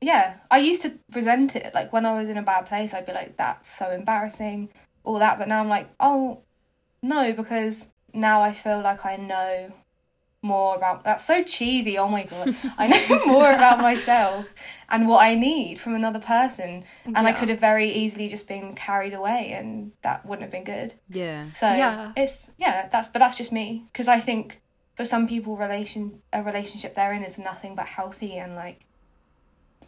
Yeah. 0.00 0.36
I 0.48 0.58
used 0.58 0.82
to 0.82 0.96
resent 1.12 1.56
it. 1.56 1.74
Like 1.74 1.92
when 1.92 2.06
I 2.06 2.16
was 2.16 2.28
in 2.28 2.36
a 2.36 2.42
bad 2.42 2.66
place, 2.66 2.94
I'd 2.94 3.06
be 3.06 3.12
like, 3.12 3.36
that's 3.36 3.68
so 3.68 3.90
embarrassing, 3.90 4.68
all 5.02 5.18
that. 5.18 5.40
But 5.40 5.48
now 5.48 5.60
I'm 5.60 5.68
like, 5.68 5.88
oh, 5.98 6.42
no, 7.02 7.32
because 7.32 7.86
now 8.14 8.42
I 8.42 8.52
feel 8.52 8.80
like 8.80 9.04
I 9.04 9.16
know 9.16 9.72
more 10.42 10.74
about 10.74 11.04
that's 11.04 11.24
so 11.26 11.42
cheesy 11.44 11.98
oh 11.98 12.08
my 12.08 12.24
god 12.24 12.54
i 12.78 12.86
know 12.86 13.26
more 13.26 13.52
about 13.52 13.78
myself 13.78 14.46
and 14.88 15.06
what 15.06 15.18
i 15.22 15.34
need 15.34 15.78
from 15.78 15.94
another 15.94 16.18
person 16.18 16.82
and 17.04 17.26
i 17.26 17.32
could 17.32 17.50
have 17.50 17.60
very 17.60 17.90
easily 17.90 18.26
just 18.26 18.48
been 18.48 18.74
carried 18.74 19.12
away 19.12 19.52
and 19.52 19.92
that 20.00 20.24
wouldn't 20.24 20.42
have 20.42 20.50
been 20.50 20.64
good 20.64 20.94
Yeah. 21.10 21.50
so 21.50 21.66
Yeah. 21.74 22.12
it's 22.16 22.50
yeah, 22.56 22.88
that's 22.88 23.08
but 23.08 23.18
that's 23.18 23.36
just 23.36 23.52
me 23.52 23.84
because 23.92 24.08
I 24.08 24.18
think 24.18 24.60
for 24.96 25.04
some 25.04 25.26
people, 25.28 25.56
relation 25.56 26.20
a 26.32 26.42
relationship 26.42 26.94
they're 26.94 27.12
in 27.12 27.22
is 27.22 27.38
nothing 27.38 27.74
but 27.74 27.86
healthy 27.86 28.36
and 28.36 28.54
like 28.54 28.80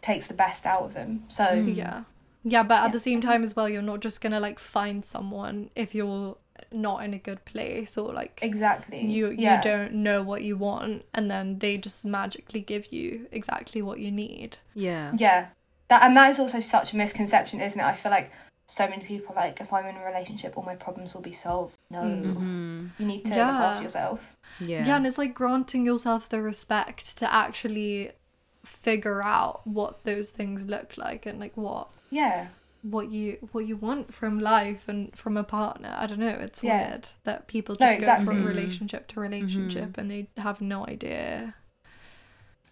takes 0.01 0.27
the 0.27 0.33
best 0.33 0.65
out 0.65 0.83
of 0.83 0.93
them. 0.93 1.23
So 1.29 1.51
Yeah. 1.53 2.03
Yeah, 2.43 2.63
but 2.63 2.75
at 2.79 2.85
Yeah. 2.85 2.91
the 2.91 2.99
same 2.99 3.21
time 3.21 3.41
as 3.43 3.55
well, 3.55 3.69
you're 3.69 3.81
not 3.81 4.01
just 4.01 4.21
gonna 4.21 4.39
like 4.39 4.59
find 4.59 5.05
someone 5.05 5.69
if 5.75 5.95
you're 5.95 6.37
not 6.71 7.03
in 7.03 7.13
a 7.13 7.17
good 7.17 7.43
place 7.45 7.97
or 7.97 8.13
like 8.13 8.39
exactly, 8.41 9.05
you 9.05 9.29
yeah. 9.31 9.55
you 9.57 9.61
don't 9.61 9.93
know 9.93 10.21
what 10.21 10.43
you 10.43 10.55
want 10.57 11.05
and 11.13 11.29
then 11.29 11.59
they 11.59 11.77
just 11.77 12.05
magically 12.05 12.59
give 12.61 12.91
you 12.91 13.27
exactly 13.31 13.81
what 13.81 13.99
you 13.99 14.11
need. 14.11 14.57
Yeah. 14.73 15.13
yeah, 15.17 15.47
that 15.89 16.03
and 16.03 16.15
that 16.17 16.29
is 16.29 16.39
also 16.39 16.59
such 16.59 16.93
a 16.93 16.97
misconception, 16.97 17.59
isn't 17.61 17.79
it? 17.79 17.83
I 17.83 17.95
feel 17.95 18.11
like 18.11 18.31
so 18.65 18.87
many 18.87 19.03
people 19.03 19.35
are 19.35 19.45
like 19.45 19.59
if 19.59 19.73
I'm 19.73 19.85
in 19.85 19.97
a 19.97 20.05
relationship, 20.05 20.57
all 20.57 20.63
my 20.63 20.75
problems 20.75 21.13
will 21.13 21.21
be 21.21 21.33
solved. 21.33 21.75
No, 21.89 21.99
Mm-hmm. 21.99 22.87
you 22.97 23.05
need 23.05 23.25
to 23.25 23.31
look 23.31 23.39
after 23.39 23.83
yourself. 23.83 24.33
Yeah. 24.59 24.85
Yeah. 24.85 24.97
and 24.97 25.05
it's 25.07 25.17
like 25.17 25.33
granting 25.33 25.85
yourself 25.85 26.29
the 26.29 26.41
respect 26.41 27.17
to 27.17 27.33
actually 27.33 28.11
figure 28.63 29.21
out 29.21 29.65
what 29.67 30.03
those 30.05 30.31
things 30.31 30.65
look 30.67 30.97
like 30.97 31.25
and 31.25 31.39
like 31.39 31.55
what 31.57 31.89
Yeah, 32.09 32.47
what 32.83 33.09
you 33.09 33.37
what 33.53 33.65
you 33.65 33.75
want 33.77 34.13
from 34.13 34.39
life 34.39 34.87
and 34.87 35.15
from 35.17 35.37
a 35.37 35.43
partner. 35.43 35.93
I 35.97 36.05
don't 36.05 36.19
know, 36.19 36.27
it's 36.29 36.61
Yeah. 36.61 36.89
weird 36.89 37.07
that 37.23 37.47
people 37.47 37.75
No, 37.79 37.87
just 37.87 38.01
go 38.01 38.25
from 38.25 38.45
relationship 38.45 39.07
to 39.07 39.19
relationship 39.19 39.89
mm-hmm. 39.93 39.99
and 40.01 40.11
they 40.11 40.27
have 40.37 40.61
no 40.61 40.85
idea. 40.85 41.55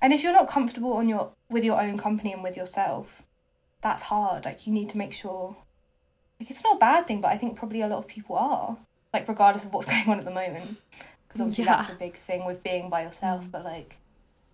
and 0.01 0.13
if 0.13 0.23
you're 0.23 0.33
not 0.33 0.47
comfortable 0.47 0.93
on 0.93 1.07
your 1.09 1.31
with 1.49 1.63
your 1.63 1.79
own 1.81 1.97
company 1.97 2.33
and 2.33 2.43
with 2.43 2.57
yourself, 2.57 3.23
that's 3.81 4.03
hard. 4.03 4.45
Like 4.45 4.67
you 4.67 4.73
need 4.73 4.89
to 4.89 4.97
make 4.97 5.13
sure. 5.13 5.55
Like 6.39 6.49
it's 6.49 6.63
not 6.63 6.75
a 6.77 6.79
bad 6.79 7.05
thing, 7.07 7.21
but 7.21 7.31
I 7.31 7.37
think 7.37 7.55
probably 7.55 7.81
a 7.81 7.87
lot 7.87 7.99
of 7.99 8.07
people 8.07 8.35
are. 8.35 8.77
Like 9.13 9.27
regardless 9.27 9.63
of 9.65 9.73
what's 9.73 9.87
going 9.93 10.07
on 10.09 10.19
at 10.19 10.25
the 10.25 10.31
moment, 10.31 10.77
because 11.27 11.39
obviously 11.41 11.65
Yeah. 11.65 11.77
that's 11.77 11.93
a 11.93 11.95
big 11.95 12.15
thing 12.15 12.45
with 12.45 12.63
being 12.63 12.89
by 12.89 13.03
yourself. 13.03 13.43
Mm. 13.45 13.51
But 13.51 13.63
like, 13.63 13.97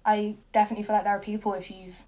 I 0.05 0.35
definitely 0.51 0.83
feel 0.83 0.95
like 0.95 1.05
there 1.05 1.15
are 1.15 1.19
people 1.19 1.53
if 1.53 1.71
you've, 1.71 2.03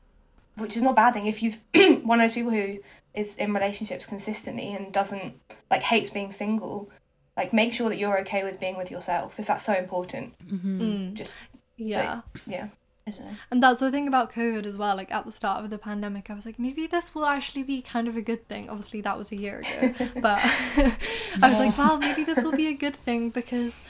which 0.58 0.76
is 0.76 0.84
not 0.84 0.92
a 0.92 0.96
bad 0.96 1.14
thing, 1.14 1.28
if 1.28 1.42
you've 1.42 1.60
one 2.04 2.20
of 2.20 2.26
those 2.26 2.34
people 2.34 2.52
who 2.52 2.80
is 3.20 3.36
in 3.36 3.54
relationships 3.54 4.06
consistently 4.06 4.74
and 4.74 4.94
doesn't 4.94 5.34
like 5.70 5.84
hates 5.84 6.10
being 6.10 6.32
single. 6.32 6.90
Like 7.36 7.54
make 7.54 7.74
sure 7.74 7.90
that 7.90 7.98
you're 7.98 8.20
okay 8.22 8.44
with 8.44 8.60
being 8.60 8.78
with 8.78 8.92
yourself, 8.92 9.32
because 9.32 9.48
that's 9.48 9.64
so 9.64 9.74
important. 9.74 10.34
Mm-hmm. 10.48 10.82
Mm. 10.82 11.14
Just 11.14 11.38
Yeah. 11.78 12.22
yeah, 12.48 12.68
I 13.08 13.12
don't 13.12 13.26
know. 13.26 13.36
And 13.52 13.64
that's 13.64 13.80
the 13.80 13.92
thing 13.92 14.08
about 14.08 14.32
COVID 14.32 14.66
as 14.66 14.78
well. 14.78 14.96
Like 14.96 15.14
at 15.14 15.26
the 15.26 15.32
start 15.32 15.64
of 15.64 15.70
the 15.70 15.78
pandemic, 15.78 16.30
I 16.30 16.34
was 16.34 16.46
like, 16.46 16.60
maybe 16.60 16.88
this 16.88 17.14
will 17.16 17.26
actually 17.26 17.64
be 17.64 17.82
kind 17.82 18.08
of 18.08 18.18
a 18.18 18.22
good 18.22 18.48
thing. 18.48 18.70
Obviously, 18.70 19.02
that 19.02 19.18
was 19.18 19.32
a 19.32 19.38
year 19.38 19.60
ago, 19.60 19.94
but 20.22 20.40
I 21.42 21.50
was 21.50 21.60
like, 21.60 21.78
well, 21.78 21.98
maybe 21.98 22.24
this 22.24 22.44
will 22.44 22.52
be 22.52 22.68
a 22.68 22.74
good 22.74 22.96
thing 22.96 23.30
because 23.30 23.84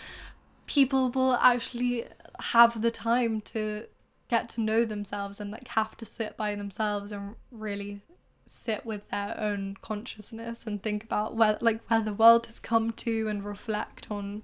people 0.66 1.10
will 1.10 1.34
actually 1.36 2.06
have 2.40 2.82
the 2.82 2.92
time 2.92 3.42
to 3.42 3.86
get 4.30 4.48
to 4.48 4.62
know 4.62 4.86
themselves 4.86 5.40
and 5.40 5.50
like 5.50 5.68
have 5.70 5.98
to 5.98 6.06
sit 6.06 6.38
by 6.38 6.54
themselves 6.54 7.12
and 7.12 7.36
really 7.52 8.02
sit 8.52 8.86
with 8.86 9.08
their 9.10 9.36
own 9.40 9.78
consciousness 9.82 10.66
and 10.66 10.82
think 10.82 11.04
about 11.04 11.36
where 11.36 11.58
like 11.62 11.80
where 11.90 12.02
the 12.02 12.14
world 12.14 12.46
has 12.48 12.60
come 12.60 12.92
to 12.92 13.28
and 13.28 13.46
reflect 13.46 14.10
on 14.10 14.42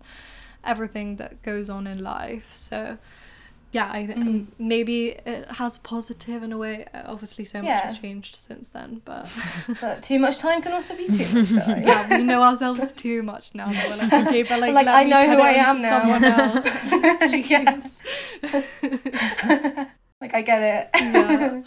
everything 0.63 1.15
that 1.15 1.41
goes 1.41 1.69
on 1.69 1.87
in 1.87 2.03
life 2.03 2.53
so 2.53 2.97
yeah 3.71 3.89
i 3.91 4.05
think 4.05 4.19
Mm. 4.19 4.45
maybe 4.59 5.07
it 5.09 5.49
has 5.59 5.77
positive 5.79 6.43
in 6.43 6.51
a 6.53 6.57
way 6.57 6.85
Uh, 6.93 7.01
obviously 7.07 7.45
so 7.45 7.59
much 7.59 7.67
Yeah. 7.69 7.81
has 7.87 7.97
changed 7.99 8.35
since 8.35 8.69
then 8.69 9.01
but 9.05 9.27
But 9.81 10.03
too 10.03 10.19
much 10.19 10.37
time 10.37 10.61
can 10.61 10.71
also 10.73 10.95
be 10.95 11.07
too 11.07 11.27
much 11.37 11.51
time. 11.65 11.81
yeah 11.83 12.17
we 12.17 12.23
know 12.23 12.41
ourselves 12.43 12.91
too 12.93 13.23
much 13.23 13.53
now 13.55 13.67
that 13.71 13.89
we're 13.89 13.97
like 13.97 14.13
okay 14.27 14.43
but 14.43 14.59
like, 14.61 14.73
Like, 14.79 14.87
I 14.87 15.03
know 15.03 15.25
who 15.31 15.41
I 15.41 15.53
am 15.69 15.81
now. 15.81 15.99
someone 15.99 16.23
else 16.23 16.91
like 20.21 20.33
I 20.33 20.41
get 20.41 20.61
it. 20.61 20.89
yeah 21.01 21.61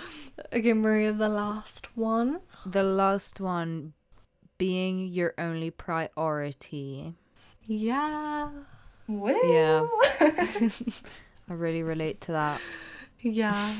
okay 0.53 0.73
maria 0.73 1.13
the 1.13 1.29
last 1.29 1.97
one 1.97 2.41
The 2.67 2.83
last 2.83 3.41
one 3.41 3.93
being 4.59 5.07
your 5.07 5.35
only 5.39 5.71
priority. 5.71 7.15
yeah 7.67 8.51
Woo. 9.07 9.33
Yeah. 9.43 9.87
I 11.49 11.55
really 11.55 11.83
relate 11.83 12.21
to 12.23 12.33
that. 12.33 12.61
Yeah. 13.21 13.73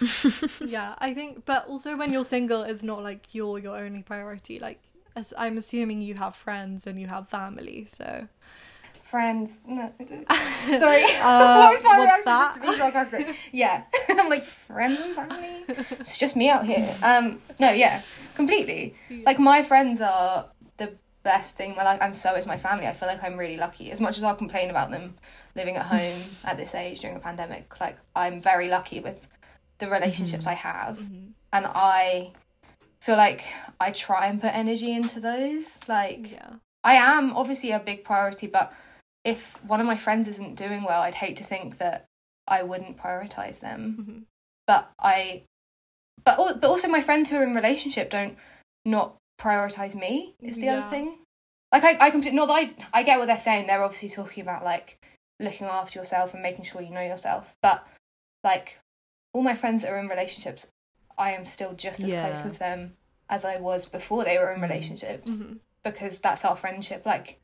yeah, 0.64 0.94
I 0.98 1.12
think, 1.12 1.44
but 1.44 1.68
also 1.68 1.98
when 1.98 2.12
you're 2.14 2.24
single, 2.24 2.62
it's 2.62 2.82
not 2.82 3.02
like 3.02 3.34
you're 3.34 3.58
your 3.58 3.76
only 3.76 4.02
priority. 4.02 4.58
Like, 4.58 4.80
as 5.14 5.34
I'm 5.36 5.58
assuming 5.58 6.00
you 6.00 6.14
have 6.14 6.34
friends 6.34 6.86
and 6.86 6.98
you 6.98 7.08
have 7.08 7.28
family, 7.28 7.84
so. 7.84 8.26
Friends. 9.16 9.62
No, 9.66 9.92
I 10.00 10.04
don't. 10.04 10.32
Sorry. 10.80 11.04
Uh, 11.04 11.56
what 11.58 11.74
was 11.74 11.82
my 11.84 11.98
what's 11.98 12.06
reaction 12.06 12.24
that? 12.24 12.54
just 12.54 12.54
to 12.54 12.70
be 12.70 12.76
sarcastic? 12.78 13.36
Yeah. 13.52 13.82
I'm 14.08 14.30
like, 14.30 14.42
friends 14.42 14.98
and 15.00 15.14
family? 15.14 15.64
It's 16.00 16.16
just 16.16 16.34
me 16.34 16.48
out 16.48 16.64
here. 16.64 16.88
Um, 17.02 17.38
no, 17.60 17.72
yeah. 17.72 18.00
Completely. 18.34 18.94
Like 19.26 19.38
my 19.38 19.60
friends 19.62 20.00
are 20.00 20.46
the 20.78 20.94
best 21.24 21.56
thing 21.56 21.72
in 21.72 21.76
my 21.76 21.84
life 21.84 21.98
and 22.00 22.16
so 22.16 22.34
is 22.36 22.46
my 22.46 22.56
family. 22.56 22.86
I 22.86 22.94
feel 22.94 23.06
like 23.06 23.22
I'm 23.22 23.36
really 23.36 23.58
lucky. 23.58 23.90
As 23.92 24.00
much 24.00 24.16
as 24.16 24.24
I'll 24.24 24.34
complain 24.34 24.70
about 24.70 24.90
them 24.90 25.12
living 25.54 25.76
at 25.76 25.84
home 25.84 26.18
at 26.44 26.56
this 26.56 26.74
age 26.74 27.00
during 27.00 27.16
a 27.18 27.20
pandemic, 27.20 27.78
like 27.82 27.98
I'm 28.16 28.40
very 28.40 28.70
lucky 28.70 29.00
with 29.00 29.20
the 29.76 29.90
relationships 29.90 30.46
I 30.46 30.54
have. 30.54 30.96
Mhm. 30.98 31.32
And 31.52 31.66
I 31.66 32.32
feel 33.00 33.16
like 33.18 33.44
I 33.78 33.90
try 33.90 34.28
and 34.28 34.40
put 34.40 34.54
energy 34.56 34.90
into 34.92 35.20
those. 35.20 35.80
Like 35.86 36.32
Yeah. 36.32 36.48
I 36.82 36.94
am 36.94 37.36
obviously 37.36 37.72
a 37.72 37.78
big 37.78 38.04
priority, 38.04 38.46
but 38.46 38.72
if 39.24 39.62
one 39.64 39.80
of 39.80 39.86
my 39.86 39.96
friends 39.96 40.28
isn't 40.28 40.56
doing 40.56 40.82
well, 40.82 41.02
I'd 41.02 41.14
hate 41.14 41.36
to 41.36 41.44
think 41.44 41.78
that 41.78 42.06
I 42.46 42.62
wouldn't 42.62 42.96
prioritize 42.98 43.60
them. 43.60 43.96
Mhm. 44.00 44.22
But 44.66 44.90
I, 44.98 45.42
but 46.24 46.60
but 46.60 46.68
also 46.68 46.88
my 46.88 47.00
friends 47.00 47.28
who 47.28 47.36
are 47.36 47.42
in 47.44 47.54
relationship 47.54 48.10
don't 48.10 48.36
not 48.84 49.16
prioritize 49.40 49.94
me. 49.94 50.34
Is 50.40 50.56
the 50.56 50.66
Yeah. 50.66 50.78
other 50.78 50.90
thing. 50.90 51.18
Like 51.72 51.84
I, 51.84 51.96
I 52.06 52.10
completely 52.10 52.36
not 52.38 52.46
that 52.46 52.54
I, 52.54 52.74
I 52.92 53.02
get 53.02 53.18
what 53.18 53.26
they're 53.26 53.38
saying. 53.38 53.66
They're 53.66 53.82
obviously 53.82 54.08
talking 54.10 54.42
about 54.42 54.64
like 54.64 54.98
looking 55.40 55.66
after 55.66 55.98
yourself 55.98 56.34
and 56.34 56.42
making 56.42 56.64
sure 56.64 56.80
you 56.82 56.90
know 56.90 57.00
yourself. 57.02 57.54
But 57.62 57.86
like 58.44 58.78
all 59.32 59.42
my 59.42 59.54
friends 59.54 59.82
that 59.82 59.90
are 59.92 59.98
in 59.98 60.08
relationships, 60.08 60.66
I 61.16 61.32
am 61.32 61.44
still 61.46 61.72
just 61.74 62.00
as 62.02 62.12
close 62.12 62.44
with 62.44 62.58
them 62.58 62.96
as 63.30 63.44
I 63.44 63.56
was 63.58 63.86
before 63.86 64.24
they 64.24 64.36
were 64.38 64.52
in 64.52 64.60
Mm. 64.60 64.68
relationships 64.68 65.38
Mhm. 65.38 65.60
because 65.84 66.20
that's 66.20 66.44
our 66.44 66.56
friendship. 66.56 67.06
Like 67.06 67.40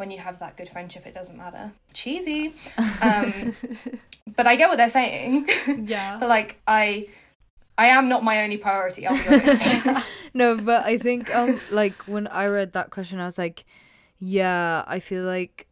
when 0.00 0.10
you 0.10 0.18
have 0.18 0.38
that 0.40 0.56
good 0.56 0.68
friendship, 0.68 1.06
it 1.06 1.14
doesn't 1.14 1.36
matter. 1.36 1.70
Cheesy, 1.92 2.54
um, 3.02 3.54
but 4.34 4.46
I 4.46 4.56
get 4.56 4.68
what 4.70 4.78
they're 4.78 4.88
saying. 4.88 5.46
yeah. 5.84 6.16
but 6.20 6.28
like 6.28 6.58
I, 6.66 7.06
I 7.78 7.88
am 7.88 8.08
not 8.08 8.24
my 8.24 8.42
only 8.42 8.56
priority. 8.56 9.06
I'll 9.06 9.14
be 9.14 9.28
honest. 9.36 10.06
No, 10.32 10.56
but 10.56 10.84
I 10.86 10.96
think 10.96 11.32
um 11.34 11.60
like 11.70 11.94
when 12.08 12.26
I 12.28 12.46
read 12.46 12.72
that 12.72 12.90
question 12.90 13.20
I 13.20 13.26
was 13.26 13.38
like 13.38 13.64
Yeah, 14.18 14.84
I 14.86 15.00
feel 15.00 15.24
like 15.24 15.66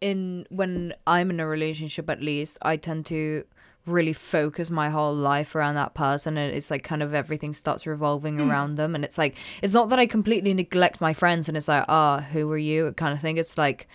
in 0.00 0.46
when 0.50 0.92
I'm 1.06 1.30
in 1.30 1.40
a 1.40 1.46
relationship 1.46 2.08
at 2.08 2.22
least, 2.22 2.58
I 2.62 2.76
tend 2.76 3.06
to 3.06 3.44
really 3.86 4.12
focus 4.12 4.70
my 4.70 4.90
whole 4.90 5.12
life 5.14 5.54
around 5.56 5.74
that 5.74 5.92
person 5.92 6.38
and 6.38 6.54
it's 6.54 6.70
like 6.70 6.84
kind 6.84 7.02
of 7.02 7.12
everything 7.12 7.52
starts 7.52 7.84
revolving 7.86 8.38
around 8.38 8.76
them 8.76 8.94
and 8.94 9.04
it's 9.04 9.18
like 9.18 9.34
it's 9.60 9.74
not 9.74 9.88
that 9.88 9.98
I 9.98 10.06
completely 10.06 10.54
neglect 10.54 11.00
my 11.00 11.12
friends 11.12 11.48
and 11.48 11.56
it's 11.56 11.66
like, 11.66 11.84
ah, 11.88 12.20
who 12.20 12.50
are 12.52 12.58
you? 12.58 12.86
It 12.86 12.96
kind 12.96 13.12
of 13.12 13.20
thing. 13.20 13.38
It's 13.38 13.58
like 13.58 13.88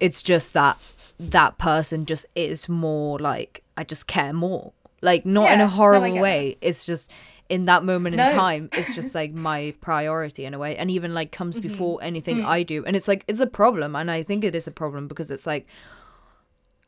it's 0.00 0.22
just 0.22 0.54
that 0.54 0.78
that 1.18 1.58
person 1.58 2.06
just 2.06 2.24
is 2.34 2.66
more 2.68 3.18
like 3.18 3.62
I 3.76 3.84
just 3.84 4.06
care 4.06 4.32
more. 4.32 4.72
Like 5.02 5.26
not 5.26 5.52
in 5.52 5.60
a 5.60 5.68
horrible 5.68 6.12
get 6.14 6.22
way. 6.22 6.56
It's 6.62 6.86
just 6.86 7.12
in 7.50 7.64
that 7.66 7.84
moment 7.84 8.14
in 8.14 8.18
time, 8.30 8.70
it's 8.72 8.94
just 9.00 9.14
like 9.14 9.32
my 9.34 9.74
priority 9.80 10.44
in 10.44 10.54
a 10.54 10.58
way, 10.58 10.76
and 10.76 10.90
even 10.90 11.12
like 11.12 11.32
comes 11.32 11.58
Mm-hmm. 11.58 11.68
before 11.68 11.98
anything 12.02 12.38
Mm. 12.38 12.46
I 12.46 12.62
do. 12.62 12.84
And 12.84 12.94
it's 12.96 13.08
like 13.08 13.24
it's 13.26 13.40
a 13.40 13.46
problem, 13.46 13.96
and 13.96 14.10
I 14.10 14.22
think 14.22 14.44
it 14.44 14.54
is 14.54 14.66
a 14.66 14.70
problem 14.70 15.08
because 15.08 15.30
it's 15.30 15.46
like 15.46 15.66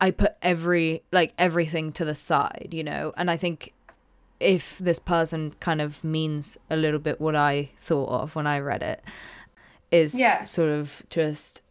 I 0.03 0.11
put 0.11 0.33
every 0.41 1.01
like 1.11 1.33
everything 1.37 1.91
to 1.93 2.03
the 2.05 2.15
side, 2.15 2.69
you 2.71 2.83
know. 2.83 3.13
And 3.17 3.31
I 3.31 3.37
think 3.37 3.73
if 4.39 4.77
this 4.79 4.99
person 4.99 5.55
kind 5.59 5.79
of 5.81 6.03
means 6.03 6.57
a 6.69 6.75
little 6.75 6.99
bit 6.99 7.21
what 7.21 7.35
I 7.35 7.71
thought 7.77 8.09
of 8.21 8.35
when 8.35 8.45
I 8.45 8.59
read 8.59 8.83
it, 8.83 9.01
is 9.91 10.13
Yeah. 10.19 10.43
sort 10.43 10.69
of 10.69 11.03
just 11.09 11.61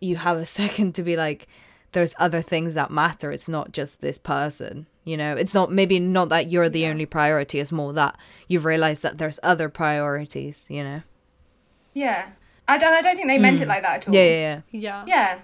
you 0.00 0.16
have 0.16 0.38
a 0.38 0.46
second 0.60 0.94
to 0.94 1.02
be 1.02 1.16
like 1.16 1.46
there's 1.92 2.14
other 2.18 2.42
things 2.42 2.74
that 2.74 2.90
matter 2.90 3.30
it's 3.32 3.48
not 3.48 3.72
just 3.72 4.00
this 4.00 4.18
person 4.18 4.86
you 5.04 5.16
know 5.16 5.34
it's 5.34 5.54
not 5.54 5.72
maybe 5.72 5.98
not 5.98 6.28
that 6.28 6.50
you're 6.50 6.68
the 6.68 6.80
Yeah. 6.80 6.90
only 6.90 7.06
priority 7.06 7.58
it's 7.60 7.72
more 7.72 7.92
that 7.94 8.16
you've 8.48 8.66
realized 8.66 9.02
that 9.02 9.16
there's 9.18 9.40
other 9.42 9.68
priorities 9.70 10.66
you 10.68 10.82
know 10.84 11.00
Yeah. 11.94 12.30
I 12.68 12.76
don't 12.78 12.92
I 12.92 13.00
don't 13.00 13.16
think 13.16 13.28
they 13.28 13.38
meant 13.38 13.60
it 13.62 13.68
like 13.68 13.82
that 13.82 13.96
at 13.98 14.08
all. 14.08 14.14
Mm. 14.14 14.16
yeah 14.16 14.24
yeah 14.24 14.60
yeah 14.72 14.80
Yeah. 14.80 15.04
Yeah. 15.06 15.38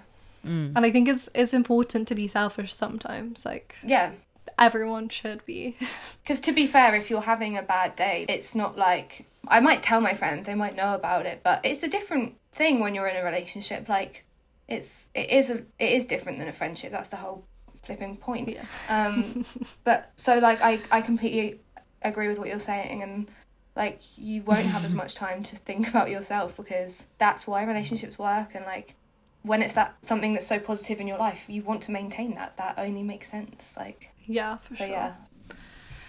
Mm. 0.45 0.73
And 0.77 0.85
I 0.87 0.91
think 0.91 1.09
it's 1.09 1.29
it's 1.35 1.55
important 1.55 2.09
to 2.09 2.15
be 2.15 2.27
selfish 2.29 2.73
sometimes. 2.75 3.45
Like 3.45 3.75
Yeah. 3.85 4.13
everyone 4.59 5.09
should 5.09 5.45
be. 5.47 5.77
Because 6.23 6.41
to 6.43 6.53
be 6.53 6.67
fair, 6.67 6.95
if 6.95 7.11
you're 7.11 7.21
having 7.21 7.57
a 7.57 7.63
bad 7.63 7.97
day, 7.97 8.27
it's 8.29 8.55
not 8.55 8.79
like 8.79 9.27
I 9.49 9.61
might 9.61 9.83
tell 9.83 10.01
my 10.01 10.15
friends, 10.15 10.47
they 10.47 10.55
might 10.55 10.77
know 10.77 10.95
about 10.95 11.27
it, 11.27 11.41
but 11.43 11.61
it's 11.65 11.83
a 11.83 11.89
different 11.89 12.37
thing 12.53 12.79
when 12.81 12.95
you're 12.95 13.09
in 13.09 13.17
a 13.17 13.25
relationship. 13.25 13.89
Like 13.89 14.25
it's 14.69 15.09
it 15.15 15.31
is 15.31 15.51
a 15.51 15.59
it 15.79 15.93
is 15.99 16.05
different 16.07 16.39
than 16.39 16.49
a 16.49 16.53
friendship. 16.53 16.93
That's 16.93 17.11
the 17.11 17.17
whole 17.17 17.45
flipping 17.83 18.17
point. 18.17 18.49
yeah. 18.49 18.65
Um, 18.89 19.45
but 19.85 20.13
so 20.17 20.39
like 20.39 20.61
I 20.63 20.81
I 20.91 21.01
completely 21.01 21.61
agree 22.03 22.29
with 22.29 22.39
what 22.39 22.49
you're 22.49 22.61
saying, 22.61 23.03
and 23.03 23.29
like 23.75 24.01
you 24.17 24.43
won't 24.43 24.67
have 24.67 24.85
as 24.85 24.95
much 24.95 25.15
time 25.17 25.43
to 25.45 25.57
think 25.57 25.89
about 25.89 26.09
yourself 26.11 26.57
because 26.57 27.07
that's 27.19 27.47
why 27.47 27.65
relationships 27.65 28.19
work, 28.19 28.55
and 28.55 28.65
like 28.65 28.95
when 29.43 29.63
it's 29.63 29.75
that 29.75 29.95
something 30.03 30.33
that's 30.33 30.47
so 30.47 30.59
positive 30.59 31.01
in 31.01 31.07
your 31.07 31.19
life, 31.19 31.47
you 31.49 31.63
want 31.63 31.83
to 31.85 31.91
maintain 31.91 32.35
that. 32.37 32.57
That 32.57 32.79
only 32.79 33.03
makes 33.03 33.31
sense. 33.31 33.75
Like 33.77 34.11
Yeah, 34.25 34.59
for 34.59 34.75
so, 34.75 34.85
sure. 34.85 34.89
yeah. 34.93 35.15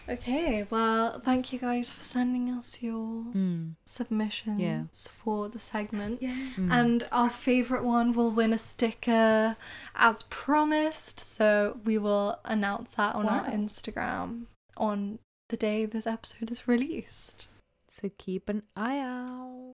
Okay, 0.09 0.67
well, 0.69 1.21
thank 1.21 1.53
you 1.53 1.59
guys 1.59 1.89
for 1.89 2.03
sending 2.03 2.49
us 2.49 2.81
your 2.81 3.23
Mm. 3.33 3.75
submissions 3.85 5.07
for 5.07 5.47
the 5.47 5.59
segment. 5.59 6.21
Yeah. 6.21 6.35
And 6.57 7.07
our 7.09 7.29
favourite 7.29 7.85
one 7.85 8.11
will 8.11 8.29
win 8.29 8.51
a 8.51 8.57
sticker 8.57 9.55
as 9.95 10.23
promised. 10.23 11.21
So 11.21 11.79
we 11.85 11.97
will 11.97 12.37
announce 12.43 12.91
that 12.91 13.15
on 13.15 13.27
our 13.29 13.45
Instagram 13.45 14.47
on 14.75 15.19
the 15.49 15.55
day 15.57 15.85
this 15.85 16.05
episode 16.07 16.51
is 16.51 16.67
released. 16.67 17.47
so 17.89 18.09
keep 18.17 18.49
an 18.49 18.63
eye 18.75 18.97
out 18.99 19.72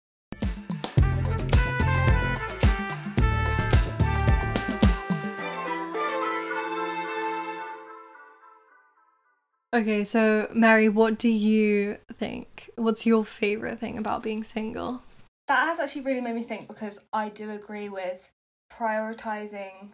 Okay, 9.74 10.06
so 10.06 10.50
Mary, 10.54 10.88
what 10.88 11.20
do 11.20 11.28
you 11.28 11.98
think? 12.14 12.70
What's 12.76 13.06
your 13.06 13.26
favourite 13.26 13.80
thing 13.80 13.98
about 13.98 14.24
being 14.24 14.44
single? 14.44 15.02
That 15.48 15.66
has 15.66 15.80
actually 15.80 16.02
really 16.02 16.22
made 16.22 16.36
me 16.36 16.44
think 16.44 16.68
because 16.68 17.02
I 17.12 17.30
do 17.30 17.52
agree 17.52 17.90
with 17.90 18.30
prioritizing 18.72 19.92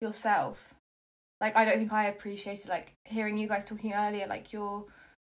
yourself. 0.00 0.74
Like 1.40 1.56
I 1.56 1.64
don't 1.64 1.78
think 1.78 1.92
I 1.92 2.06
appreciated 2.06 2.68
like 2.68 2.92
hearing 3.04 3.38
you 3.38 3.48
guys 3.48 3.64
talking 3.64 3.92
earlier 3.94 4.26
like 4.26 4.52
you're 4.52 4.84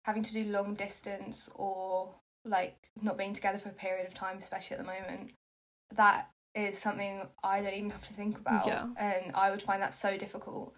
having 0.04 0.22
to 0.22 0.32
do 0.32 0.44
long 0.44 0.74
distance 0.74 1.50
or 1.54 2.14
like 2.44 2.76
not 3.02 3.18
being 3.18 3.32
together 3.32 3.58
for 3.58 3.70
a 3.70 3.72
period 3.72 4.06
of 4.06 4.14
time 4.14 4.38
especially 4.38 4.76
at 4.76 4.82
the 4.84 4.90
moment. 4.90 5.32
That 5.94 6.30
is 6.54 6.78
something 6.78 7.22
I 7.42 7.60
don't 7.60 7.74
even 7.74 7.90
have 7.90 8.06
to 8.08 8.14
think 8.14 8.38
about 8.38 8.66
Yeah. 8.66 8.86
and 8.96 9.32
I 9.34 9.50
would 9.50 9.62
find 9.62 9.82
that 9.82 9.92
so 9.92 10.16
difficult 10.16 10.74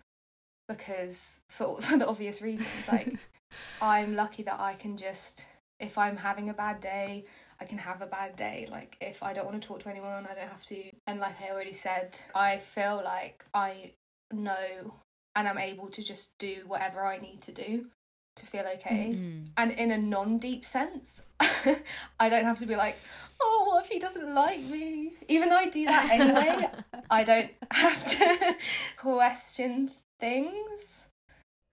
because 0.68 1.40
for 1.48 1.80
for 1.80 1.98
the 1.98 2.06
obvious 2.06 2.40
reasons 2.42 2.88
like 2.90 3.14
I'm 3.82 4.14
lucky 4.14 4.42
that 4.44 4.60
I 4.60 4.74
can 4.74 4.96
just 4.96 5.44
if 5.80 5.96
I'm 5.96 6.16
having 6.16 6.50
a 6.50 6.54
bad 6.54 6.80
day 6.80 7.24
I 7.60 7.64
can 7.64 7.78
have 7.78 8.02
a 8.02 8.06
bad 8.06 8.36
day. 8.36 8.68
Like 8.70 8.96
if 9.00 9.22
I 9.22 9.32
don't 9.32 9.46
want 9.46 9.60
to 9.60 9.66
talk 9.66 9.82
to 9.82 9.88
anyone, 9.88 10.26
I 10.30 10.34
don't 10.34 10.48
have 10.48 10.62
to. 10.64 10.82
And 11.06 11.20
like 11.20 11.40
I 11.42 11.50
already 11.50 11.72
said, 11.72 12.20
I 12.34 12.58
feel 12.58 13.02
like 13.04 13.44
I 13.52 13.92
know 14.32 14.94
and 15.34 15.48
I'm 15.48 15.58
able 15.58 15.88
to 15.88 16.02
just 16.02 16.38
do 16.38 16.62
whatever 16.66 17.04
I 17.04 17.18
need 17.18 17.40
to 17.42 17.52
do 17.52 17.86
to 18.36 18.46
feel 18.46 18.64
okay. 18.74 19.14
Mm. 19.16 19.48
And 19.56 19.72
in 19.72 19.90
a 19.90 19.98
non-deep 19.98 20.64
sense, 20.64 21.22
I 21.40 22.28
don't 22.28 22.44
have 22.44 22.58
to 22.60 22.66
be 22.66 22.76
like, 22.76 22.96
oh, 23.40 23.64
what 23.66 23.84
if 23.84 23.90
he 23.90 23.98
doesn't 23.98 24.32
like 24.32 24.60
me? 24.60 25.14
Even 25.26 25.48
though 25.48 25.56
I 25.56 25.68
do 25.68 25.84
that 25.86 26.10
anyway, 26.12 26.68
I 27.10 27.24
don't 27.24 27.50
have 27.72 28.06
to 28.06 28.56
question 28.96 29.90
things. 30.20 31.06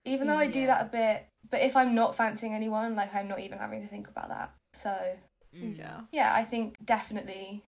Even 0.04 0.28
though 0.28 0.36
I 0.38 0.48
do 0.48 0.62
Yeah. 0.62 0.68
that 0.68 0.82
a 0.82 0.90
bit, 0.90 1.28
but 1.50 1.62
if 1.62 1.76
I'm 1.76 1.96
not 1.96 2.16
fancying 2.16 2.54
anyone, 2.54 2.96
like 2.96 3.14
I'm 3.14 3.28
not 3.28 3.40
even 3.40 3.58
having 3.60 3.82
to 3.82 3.88
think 3.88 4.08
about 4.08 4.30
that. 4.30 4.54
So 4.74 5.18
Mm. 5.56 5.78
Yeah. 5.78 6.02
yeah, 6.12 6.34
I 6.34 6.44
think 6.44 6.76
definitely 6.86 7.64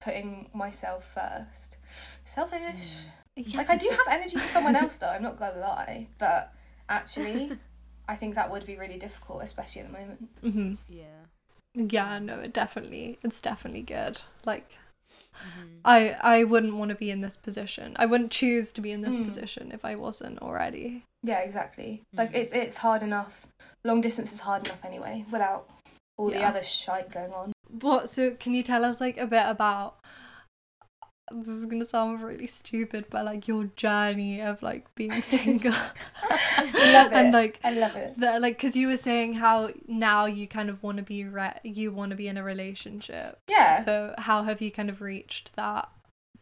putting 0.00 0.50
myself 0.52 1.04
first. 1.14 1.76
Selfish. 2.24 2.94
Like 3.54 3.70
I 3.70 3.76
do 3.76 3.88
have 3.90 4.06
energy 4.14 4.36
for 4.36 4.48
someone 4.48 4.76
else 4.76 4.96
though, 5.00 5.08
I'm 5.08 5.22
not 5.22 5.38
gonna 5.38 5.58
lie. 5.58 6.08
But 6.18 6.52
actually 6.88 7.52
I 8.08 8.16
think 8.16 8.34
that 8.36 8.50
would 8.50 8.66
be 8.66 8.76
really 8.76 8.98
difficult, 8.98 9.42
especially 9.42 9.82
at 9.82 9.92
the 9.92 9.98
moment. 9.98 10.28
hmm 10.40 10.74
yeah 10.88 11.24
Yeah, 11.74 12.18
no, 12.20 12.38
it 12.40 12.52
definitely, 12.52 13.18
it's 13.22 13.40
definitely 13.40 13.82
good. 13.82 14.20
Like, 14.44 14.78
Mhm. 15.36 15.80
I 15.84 16.16
I 16.20 16.44
wouldn't 16.44 16.74
want 16.76 16.88
to 16.90 16.94
be 16.96 17.10
in 17.10 17.20
this 17.20 17.36
position. 17.36 17.94
I 17.98 18.06
wouldn't 18.06 18.30
choose 18.30 18.72
to 18.72 18.80
be 18.80 18.92
in 18.92 19.02
this 19.02 19.16
Mm. 19.16 19.24
position 19.24 19.72
if 19.72 19.84
I 19.84 19.94
wasn't 19.94 20.40
already. 20.40 21.04
Yeah, 21.22 21.38
exactly. 21.40 22.02
Like 22.12 22.32
Mhm. 22.32 22.36
it's 22.36 22.52
it's 22.52 22.76
hard 22.78 23.02
enough. 23.02 23.46
Long 23.84 24.00
distance 24.00 24.32
is 24.32 24.40
hard 24.40 24.66
enough 24.66 24.84
anyway, 24.84 25.24
without 25.30 25.68
all 26.18 26.30
the 26.30 26.42
other 26.42 26.64
shite 26.64 27.10
going 27.10 27.32
on. 27.32 27.52
What? 27.80 28.08
So, 28.10 28.30
can 28.32 28.54
you 28.54 28.62
tell 28.62 28.84
us 28.84 29.00
like 29.00 29.18
a 29.18 29.26
bit 29.26 29.44
about? 29.46 29.98
This 31.32 31.48
is 31.48 31.66
gonna 31.66 31.84
sound 31.84 32.22
really 32.22 32.46
stupid, 32.46 33.06
but 33.10 33.24
like 33.24 33.48
your 33.48 33.64
journey 33.76 34.40
of 34.40 34.62
like 34.62 34.92
being 34.94 35.10
single. 35.22 35.72
Love 35.72 37.12
And 37.12 37.32
like 37.32 37.58
I 37.64 37.72
love 37.72 37.96
it. 37.96 38.18
the 38.18 38.38
like, 38.40 38.58
cause 38.58 38.76
you 38.76 38.88
were 38.88 38.96
saying 38.96 39.34
how 39.34 39.70
now 39.88 40.26
you 40.26 40.46
kind 40.46 40.70
of 40.70 40.82
want 40.82 40.98
to 40.98 41.02
be 41.02 41.24
re- 41.24 41.58
you 41.64 41.90
want 41.92 42.10
to 42.10 42.16
be 42.16 42.28
in 42.28 42.36
a 42.36 42.42
relationship. 42.42 43.38
Yeah. 43.48 43.78
So 43.80 44.14
how 44.18 44.44
have 44.44 44.60
you 44.60 44.70
kind 44.70 44.88
of 44.88 45.00
reached 45.00 45.54
that 45.56 45.88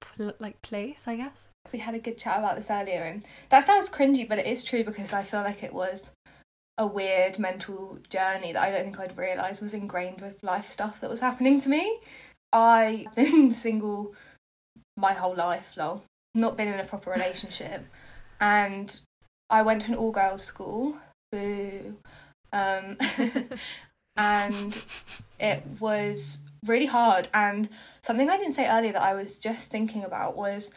pl- 0.01 0.35
like 0.39 0.61
place? 0.63 1.05
I 1.07 1.17
guess. 1.17 1.47
we 1.73 1.79
had 1.79 1.95
a 1.95 1.99
good 1.99 2.19
chat 2.19 2.39
about 2.39 2.57
this 2.57 2.71
earlier 2.71 3.03
and 3.03 3.25
that 3.49 3.65
sounds 3.65 3.89
cringy 3.91 4.29
but 4.29 4.39
it 4.39 4.47
is 4.47 4.63
true 4.63 4.85
because 4.85 5.13
i 5.13 5.23
feel 5.25 5.41
like 5.41 5.63
it 5.65 5.73
was 5.73 6.11
a 6.79 6.87
weird 6.87 7.39
mental 7.39 7.99
journey 8.11 8.53
that 8.53 8.63
i 8.63 8.71
don't 8.71 8.85
think 8.85 9.01
i'd 9.01 9.17
realised 9.17 9.61
was 9.63 9.75
ingrained 9.75 10.21
with 10.21 10.41
life 10.45 10.69
stuff 10.69 11.01
that 11.01 11.11
was 11.11 11.21
happening 11.21 11.59
to 11.59 11.69
me 11.69 11.99
i've 12.53 13.13
been 13.17 13.51
single 13.67 14.15
my 14.97 15.13
whole 15.13 15.35
life 15.35 15.73
lol 15.77 16.03
not 16.35 16.57
been 16.57 16.69
in 16.69 16.81
a 16.81 16.85
proper 16.85 17.11
relationship. 17.11 17.85
And 18.41 19.01
i 19.51 19.63
went 19.63 19.83
to 19.83 19.93
an 19.93 19.99
all 19.99 20.13
girls 20.13 20.43
school. 20.43 20.97
Boo. 21.31 21.97
Um 22.53 22.97
and 24.17 24.85
it 25.39 25.63
was 25.81 26.39
really 26.67 26.87
hard. 26.87 27.29
And 27.35 27.69
something 28.03 28.29
i 28.31 28.37
didn't 28.37 28.55
say 28.55 28.69
earlier 28.69 28.93
that 28.93 29.03
i 29.03 29.15
was 29.15 29.39
just 29.39 29.71
thinking 29.71 30.05
about 30.05 30.37
was 30.37 30.73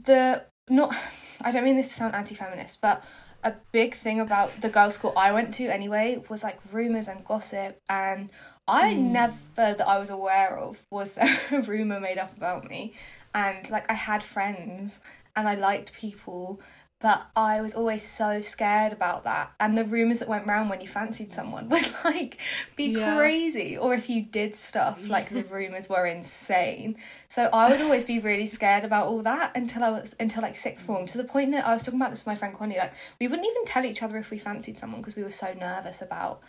the 0.00 0.44
not 0.68 0.94
I 1.42 1.50
don't 1.50 1.64
mean 1.64 1.76
this 1.76 1.88
to 1.88 1.94
sound 1.94 2.14
anti-feminist, 2.14 2.80
but 2.82 3.02
a 3.42 3.54
big 3.72 3.94
thing 3.94 4.20
about 4.20 4.60
the 4.60 4.68
girls' 4.68 4.96
school 4.96 5.14
I 5.16 5.32
went 5.32 5.54
to 5.54 5.68
anyway 5.68 6.22
was 6.28 6.44
like 6.44 6.58
rumors 6.70 7.08
and 7.08 7.24
gossip, 7.24 7.78
and 7.88 8.28
I 8.68 8.92
Mm. 8.94 8.98
never 9.12 9.34
that 9.54 9.80
I 9.88 9.98
was 9.98 10.10
aware 10.10 10.58
of 10.58 10.78
was 10.90 11.14
there 11.14 11.34
a 11.50 11.62
rumor 11.62 11.98
made 11.98 12.18
up 12.18 12.36
about 12.36 12.68
me, 12.68 12.92
and 13.34 13.68
like 13.70 13.90
I 13.90 13.94
had 13.94 14.22
friends 14.22 15.00
and 15.36 15.48
I 15.48 15.54
liked 15.54 15.92
people, 15.92 16.60
But 17.00 17.28
I 17.34 17.62
was 17.62 17.74
always 17.74 18.04
so 18.06 18.42
scared 18.42 18.92
about 18.92 19.24
that. 19.24 19.52
And 19.58 19.78
the 19.78 19.84
rumours 19.86 20.18
that 20.18 20.28
went 20.28 20.46
round 20.46 20.68
when 20.68 20.82
you 20.82 20.88
fancied 20.88 21.32
someone 21.32 21.68
would 21.72 21.88
like 22.04 22.36
be 22.76 22.90
Yeah. 22.90 23.14
crazy. 23.16 23.78
Or 23.78 23.94
if 23.94 24.10
you 24.10 24.20
did 24.22 24.54
stuff, 24.54 25.08
like 25.08 25.30
the 25.30 25.44
rumours 25.58 25.88
were 25.88 26.04
insane. 26.04 26.96
So 27.28 27.48
I 27.52 27.70
would 27.70 27.80
always 27.80 28.04
be 28.04 28.18
really 28.18 28.46
scared 28.48 28.84
about 28.84 29.06
all 29.06 29.22
that 29.22 29.56
until 29.56 29.82
I 29.82 29.88
was 29.90 30.14
until 30.20 30.42
like 30.42 30.56
sixth 30.56 30.84
form, 30.84 31.06
to 31.06 31.16
the 31.16 31.24
point 31.24 31.52
that 31.52 31.66
I 31.66 31.72
was 31.72 31.84
talking 31.84 31.98
about 32.00 32.10
this 32.10 32.20
with 32.20 32.26
my 32.26 32.34
friend 32.34 32.54
Connie, 32.54 32.76
like 32.76 32.92
we 33.18 33.28
wouldn't 33.28 33.48
even 33.48 33.64
tell 33.64 33.84
each 33.86 34.02
other 34.02 34.18
if 34.18 34.30
we 34.30 34.38
fancied 34.38 34.76
someone 34.76 35.00
because 35.00 35.16
we 35.16 35.22
were 35.22 35.30
so 35.30 35.54
nervous 35.54 36.02
about 36.02 36.42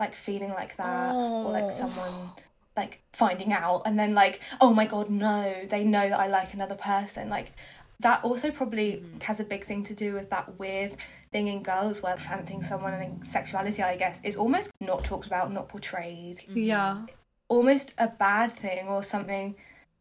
like 0.00 0.14
feeling 0.14 0.50
like 0.50 0.76
that 0.76 1.12
or 1.44 1.52
like 1.52 1.64
Oh. 1.66 1.80
someone 1.82 2.30
like 2.78 3.02
finding 3.12 3.52
out 3.52 3.82
and 3.84 3.98
then 3.98 4.14
like 4.14 4.40
oh 4.60 4.72
my 4.72 4.86
god 4.86 5.10
no 5.10 5.52
they 5.68 5.82
know 5.84 6.08
that 6.08 6.20
i 6.20 6.26
like 6.28 6.54
another 6.54 6.76
person. 6.76 7.28
Like 7.28 7.52
that 8.00 8.22
also 8.22 8.50
probably 8.50 9.02
mm. 9.04 9.22
has 9.22 9.40
a 9.40 9.44
big 9.44 9.64
thing 9.64 9.82
to 9.84 9.94
do 9.94 10.14
with 10.14 10.30
that 10.30 10.58
weird 10.58 10.92
thing 11.32 11.48
in 11.48 11.62
girls 11.62 12.02
where 12.02 12.16
fancying 12.16 12.62
someone 12.62 12.94
and 12.94 13.24
sexuality 13.24 13.82
i 13.82 13.96
guess 13.96 14.20
is 14.24 14.36
almost 14.36 14.70
not 14.80 15.04
talked 15.04 15.26
about 15.26 15.52
not 15.52 15.68
portrayed. 15.68 16.38
Mm-hmm. 16.38 16.58
Yeah. 16.58 17.06
almost 17.48 17.94
a 17.98 18.08
bad 18.08 18.52
thing 18.52 18.88
or 18.88 19.02
something 19.02 19.56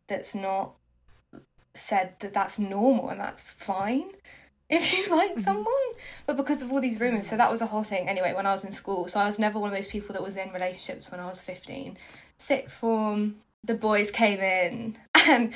that's 0.07 0.35
not 0.35 0.75
said 1.73 2.13
that 2.19 2.33
that's 2.33 2.59
normal 2.59 3.09
and 3.09 3.19
that's 3.19 3.51
fine 3.51 4.09
if 4.69 4.83
you 4.93 5.03
like 5.15 5.31
mm-hmm. 5.31 5.39
someone. 5.39 5.89
But 6.25 6.35
because 6.35 6.61
of 6.61 6.71
all 6.71 6.81
these 6.81 6.99
rumors 6.99 7.27
so 7.29 7.37
that 7.37 7.49
was 7.49 7.61
a 7.61 7.65
whole 7.65 7.83
thing 7.83 8.07
anyway 8.07 8.33
when 8.35 8.45
i 8.45 8.51
was 8.51 8.63
in 8.63 8.71
school. 8.71 9.07
So 9.07 9.19
i 9.19 9.25
was 9.25 9.39
never 9.39 9.57
one 9.59 9.69
of 9.71 9.75
those 9.75 9.87
people 9.95 10.13
that 10.13 10.21
was 10.21 10.35
in 10.37 10.51
relationships 10.51 11.09
when 11.11 11.19
i 11.19 11.25
was 11.25 11.41
15 11.41 11.97
sixth 12.39 12.77
form 12.77 13.37
the 13.63 13.73
boys 13.73 14.11
came 14.11 14.39
in 14.39 14.97
and 15.27 15.53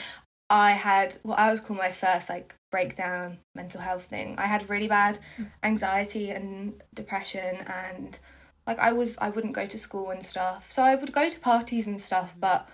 i 0.49 0.71
had 0.71 1.15
what 1.23 1.39
i 1.39 1.51
would 1.51 1.63
call 1.63 1.77
my 1.77 1.91
first 1.91 2.29
like 2.29 2.55
breakdown 2.71 3.37
mental 3.53 3.81
health 3.81 4.05
thing. 4.05 4.35
I 4.37 4.45
had 4.47 4.69
really 4.69 4.87
bad 4.87 5.19
anxiety 5.61 6.29
and 6.29 6.81
depression 6.93 7.57
and 7.67 8.17
like 8.65 8.79
i 8.79 8.91
was 8.93 9.17
i 9.17 9.29
wouldn't 9.29 9.53
go 9.53 9.67
to 9.67 9.77
school 9.77 10.09
and 10.09 10.23
stuff. 10.23 10.71
So 10.71 10.81
i 10.83 10.95
would 10.95 11.11
go 11.11 11.27
to 11.29 11.39
parties 11.39 11.85
and 11.85 12.01
stuff 12.01 12.33
but 12.39 12.67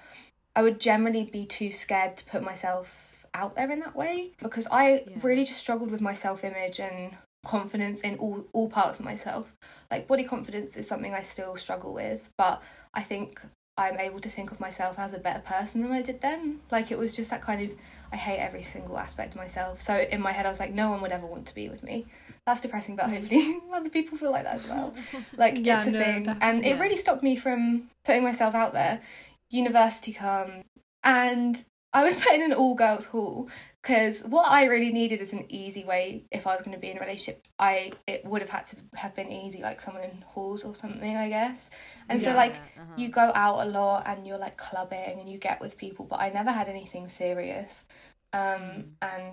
i 0.55 0.61
would 0.61 0.79
generally 0.79 1.23
be 1.25 1.45
too 1.45 1.71
scared 1.71 2.15
to 2.17 2.25
put 2.25 2.43
myself 2.43 3.25
out 3.33 3.55
there 3.55 3.69
in 3.71 3.79
that 3.79 3.95
way 3.95 4.33
because 4.41 4.67
i 4.71 5.03
Yeah. 5.07 5.19
really 5.23 5.45
just 5.45 5.59
struggled 5.59 5.91
with 5.91 6.01
my 6.01 6.13
self-image 6.13 6.79
and 6.79 7.17
confidence 7.43 8.01
in 8.01 8.17
all 8.17 8.45
all 8.53 8.69
parts 8.69 8.99
of 8.99 9.05
myself. 9.05 9.53
Like 9.89 10.07
body 10.07 10.25
confidence 10.25 10.77
is 10.77 10.87
something 10.87 11.13
i 11.13 11.21
still 11.21 11.55
struggle 11.55 11.91
with 11.93 12.29
but 12.37 12.61
i 12.93 13.01
think 13.01 13.41
i'm 13.77 13.99
able 13.99 14.19
to 14.19 14.29
think 14.29 14.51
of 14.51 14.59
myself 14.59 14.97
as 14.97 15.13
a 15.13 15.19
better 15.19 15.39
person 15.39 15.81
than 15.81 15.91
i 15.91 16.01
did 16.01 16.21
then. 16.21 16.59
Like 16.71 16.91
it 16.91 16.97
was 16.97 17.15
just 17.15 17.29
that 17.29 17.41
kind 17.41 17.61
of 17.69 17.77
i 18.11 18.15
hate 18.15 18.39
every 18.39 18.63
single 18.63 18.97
aspect 18.97 19.33
of 19.33 19.37
myself. 19.37 19.81
So 19.81 19.93
in 20.11 20.21
my 20.21 20.31
head 20.31 20.45
i 20.45 20.49
was 20.49 20.59
like 20.59 20.73
no 20.73 20.89
one 20.89 21.01
would 21.01 21.11
ever 21.11 21.25
want 21.27 21.45
to 21.47 21.55
be 21.55 21.69
with 21.69 21.83
me. 21.83 22.05
That's 22.45 22.61
depressing 22.61 22.95
but 22.95 23.07
mm. 23.07 23.13
hopefully 23.17 23.59
other 23.73 23.89
people 23.89 24.17
feel 24.17 24.31
like 24.31 24.43
that 24.45 24.55
as 24.55 24.67
well. 24.67 24.93
Like 25.37 25.59
Yeah, 25.59 25.79
it's 25.79 25.87
a 25.89 25.91
no, 25.91 25.99
thing. 25.99 26.27
And 26.41 26.65
it 26.65 26.69
Yeah. 26.75 26.79
really 26.81 26.97
stopped 26.97 27.23
me 27.23 27.35
from 27.35 27.89
putting 28.05 28.23
myself 28.23 28.55
out 28.55 28.73
there. 28.73 29.01
University 29.49 30.13
come 30.13 30.63
and 31.03 31.63
i 31.97 32.03
was 32.03 32.15
put 32.15 32.33
in 32.33 32.41
an 32.41 32.53
all 32.53 32.75
girls 32.75 33.05
hall 33.07 33.49
because 33.81 34.21
what 34.35 34.49
i 34.51 34.65
really 34.65 34.91
needed 34.91 35.19
is 35.25 35.33
an 35.33 35.45
easy 35.49 35.83
way 35.83 36.23
if 36.31 36.45
i 36.47 36.51
was 36.53 36.61
going 36.61 36.75
to 36.75 36.79
be 36.85 36.89
in 36.91 36.97
a 36.97 36.99
relationship 36.99 37.45
i 37.59 37.91
it 38.05 38.23
would 38.29 38.41
have 38.41 38.49
had 38.57 38.65
to 38.71 38.75
have 38.93 39.13
been 39.15 39.31
easy 39.31 39.61
like 39.61 39.81
someone 39.81 40.03
in 40.03 40.23
halls 40.33 40.63
or 40.63 40.73
something 40.75 41.15
i 41.17 41.29
guess. 41.29 41.71
And 42.09 42.21
so 42.21 42.29
Yeah, 42.29 42.43
like 42.43 42.55
uh-huh. 42.55 42.93
you 43.01 43.07
go 43.09 43.27
out 43.45 43.65
a 43.65 43.69
lot 43.69 44.03
and 44.05 44.25
you're 44.25 44.43
like 44.47 44.57
clubbing 44.57 45.19
and 45.19 45.27
you 45.31 45.37
get 45.49 45.59
with 45.59 45.77
people 45.77 46.05
but 46.05 46.19
i 46.25 46.29
never 46.29 46.51
had 46.51 46.67
anything 46.69 47.07
serious. 47.07 47.85
Um 48.33 48.63
and 49.01 49.25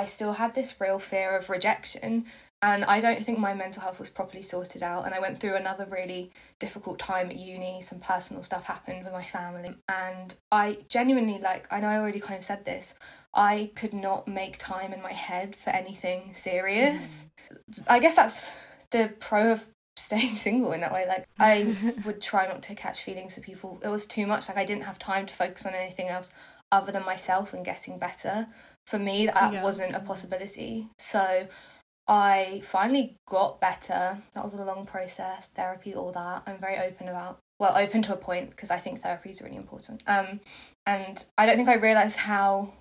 i 0.00 0.04
still 0.04 0.34
had 0.42 0.54
this 0.54 0.70
real 0.80 0.98
fear 0.98 1.30
of 1.38 1.48
rejection 1.56 2.26
and 2.62 2.84
i 2.84 3.00
don't 3.00 3.24
think 3.24 3.38
my 3.38 3.52
mental 3.52 3.82
health 3.82 3.98
was 3.98 4.08
properly 4.08 4.42
sorted 4.42 4.82
out 4.82 5.04
and 5.04 5.14
i 5.14 5.20
went 5.20 5.40
through 5.40 5.54
another 5.54 5.86
really 5.90 6.30
difficult 6.58 6.98
time 6.98 7.28
at 7.28 7.36
uni. 7.36 7.82
Some 7.82 7.98
personal 7.98 8.42
stuff 8.42 8.64
happened 8.64 9.04
with 9.04 9.12
my 9.12 9.24
family. 9.24 9.74
And 9.88 10.34
i 10.50 10.78
genuinely 10.88 11.38
like 11.38 11.66
i 11.72 11.80
know 11.80 11.88
i 11.88 11.98
already 11.98 12.20
kind 12.20 12.38
of 12.38 12.44
said 12.44 12.64
this 12.64 12.94
i 13.34 13.70
could 13.74 13.92
not 13.92 14.28
make 14.28 14.58
time 14.58 14.92
in 14.92 15.02
my 15.02 15.12
head 15.12 15.56
for 15.56 15.70
anything 15.70 16.30
serious. 16.34 17.26
Mm. 17.52 17.84
I 17.88 17.98
guess 17.98 18.16
that's 18.16 18.58
the 18.90 19.12
pro 19.18 19.52
of 19.52 19.66
staying 19.96 20.36
single 20.36 20.72
in 20.72 20.80
that 20.80 20.92
way. 20.92 21.06
Like 21.06 21.26
i 21.38 21.74
would 22.06 22.20
try 22.20 22.46
not 22.46 22.62
to 22.64 22.74
catch 22.74 23.02
feelings 23.02 23.34
for 23.34 23.40
people. 23.40 23.80
It 23.84 23.88
was 23.88 24.06
too 24.06 24.26
much. 24.26 24.48
Like 24.48 24.58
i 24.58 24.64
didn't 24.64 24.84
have 24.84 24.98
time 24.98 25.26
to 25.26 25.34
focus 25.34 25.66
on 25.66 25.74
anything 25.74 26.08
else 26.08 26.30
other 26.70 26.92
than 26.92 27.04
myself 27.04 27.52
and 27.52 27.64
getting 27.64 27.98
better. 27.98 28.46
For 28.86 28.98
me 28.98 29.26
that 29.26 29.52
Yeah. 29.52 29.62
wasn't 29.62 29.94
a 29.96 30.00
possibility. 30.00 30.88
So 30.98 31.48
i 32.08 32.60
finally 32.64 33.16
got 33.28 33.60
better. 33.60 34.18
That 34.34 34.44
was 34.44 34.54
a 34.54 34.64
long 34.64 34.86
process 34.86 35.48
therapy 35.48 35.94
all 35.94 36.12
that. 36.12 36.42
I'm 36.46 36.58
very 36.58 36.78
open 36.78 37.08
about 37.08 37.38
well 37.58 37.76
open 37.76 38.02
to 38.02 38.12
a 38.12 38.16
point 38.16 38.50
because 38.50 38.70
i 38.72 38.78
think 38.78 39.00
therapy 39.02 39.30
is 39.30 39.40
really 39.42 39.56
important. 39.56 40.02
Um 40.06 40.40
and 40.86 41.24
i 41.38 41.46
don't 41.46 41.56
think 41.56 41.68
i 41.68 41.74
realized 41.76 42.16
how 42.18 42.72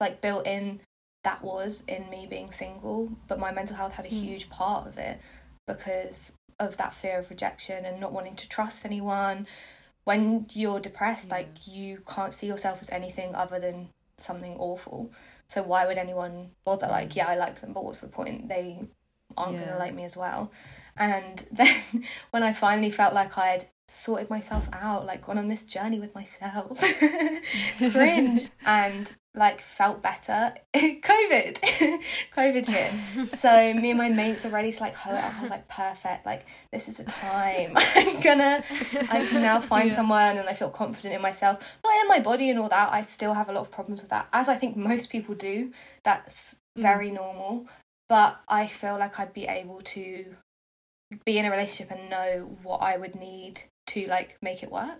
like 0.00 0.20
built 0.22 0.46
in 0.46 0.80
that 1.24 1.42
was 1.44 1.84
in 1.86 2.08
me 2.08 2.26
being 2.28 2.50
single 2.50 3.10
but 3.28 3.38
my 3.38 3.52
mental 3.52 3.76
health 3.76 3.92
had 3.92 4.06
a 4.06 4.08
Mm. 4.08 4.22
huge 4.22 4.48
part 4.48 4.86
of 4.86 4.96
it 4.96 5.20
because 5.66 6.32
of 6.58 6.76
that 6.78 6.94
fear 6.94 7.18
of 7.18 7.28
rejection 7.30 7.84
and 7.84 8.00
not 8.00 8.12
wanting 8.12 8.36
to 8.36 8.48
trust 8.48 8.84
anyone. 8.84 9.46
When 10.04 10.46
you're 10.52 10.80
depressed 10.80 11.28
Yeah. 11.28 11.36
like 11.36 11.66
you 11.66 11.98
can't 12.06 12.32
see 12.32 12.46
yourself 12.46 12.78
as 12.80 12.90
anything 12.90 13.34
other 13.34 13.58
than 13.60 13.90
something 14.18 14.56
awful 14.58 15.10
so 15.50 15.62
why 15.62 15.86
would 15.86 15.98
anyone 15.98 16.50
bother? 16.64 16.86
Like 16.86 17.10
mm. 17.10 17.16
yeah 17.16 17.26
i 17.28 17.36
like 17.36 17.60
them 17.60 17.72
but 17.72 17.84
what's 17.84 18.00
the 18.00 18.08
point? 18.08 18.48
They 18.48 18.80
aren't 19.36 19.54
Yeah. 19.54 19.66
gonna 19.66 19.78
like 19.78 19.94
me 19.94 20.04
as 20.04 20.16
well. 20.16 20.50
And 20.96 21.44
then 21.52 22.04
when 22.30 22.42
i 22.42 22.52
finally 22.52 22.90
felt 22.90 23.14
like 23.14 23.36
I 23.36 23.48
had 23.48 23.64
sorted 23.88 24.30
myself 24.30 24.68
out 24.72 25.04
like 25.04 25.26
gone 25.26 25.36
on 25.38 25.48
this 25.48 25.64
journey 25.64 25.98
with 26.00 26.14
myself. 26.14 26.78
Cringe. 27.92 28.48
And 28.64 29.14
like 29.34 29.60
felt 29.60 30.02
better. 30.02 30.54
Covid. 30.74 31.60
Covid 32.36 32.66
hit 32.66 33.32
so 33.38 33.72
me 33.74 33.90
and 33.90 33.98
my 33.98 34.08
mates 34.08 34.44
are 34.44 34.48
ready 34.50 34.72
to 34.72 34.80
like 34.82 34.94
hoe 34.94 35.14
it 35.14 35.22
up. 35.22 35.34
I 35.38 35.42
was 35.42 35.50
like 35.50 35.68
perfect. 35.68 36.26
Like 36.26 36.46
this 36.72 36.88
is 36.88 36.96
the 36.96 37.04
time. 37.04 37.74
I'm 37.96 38.20
gonna 38.20 38.62
i 39.10 39.24
can 39.26 39.42
now 39.42 39.60
find 39.60 39.90
Yeah. 39.90 39.96
someone 39.96 40.36
and 40.36 40.48
i 40.48 40.54
feel 40.54 40.70
confident 40.70 41.14
in 41.14 41.22
myself. 41.22 41.58
Not 41.84 42.00
in 42.02 42.08
my 42.08 42.18
body 42.20 42.50
and 42.50 42.58
all 42.58 42.68
that. 42.68 42.92
I 42.92 43.02
still 43.02 43.34
have 43.34 43.48
a 43.48 43.52
lot 43.52 43.60
of 43.60 43.70
problems 43.70 44.00
with 44.02 44.10
that 44.10 44.28
as 44.32 44.48
i 44.48 44.56
think 44.56 44.76
most 44.76 45.10
people 45.10 45.34
do. 45.34 45.72
That's 46.04 46.56
Mm. 46.78 46.82
very 46.82 47.10
normal. 47.10 47.66
But 48.08 48.40
i 48.48 48.66
feel 48.68 48.96
like 48.98 49.18
i'd 49.18 49.32
be 49.32 49.46
able 49.46 49.80
to 49.96 50.36
be 51.24 51.36
in 51.38 51.44
a 51.44 51.50
relationship 51.50 51.90
and 51.96 52.08
know 52.08 52.56
what 52.62 52.78
i 52.78 52.96
would 52.96 53.16
need 53.16 53.62
to 53.88 54.06
like 54.06 54.36
make 54.40 54.62
it 54.62 54.70
work. 54.70 54.98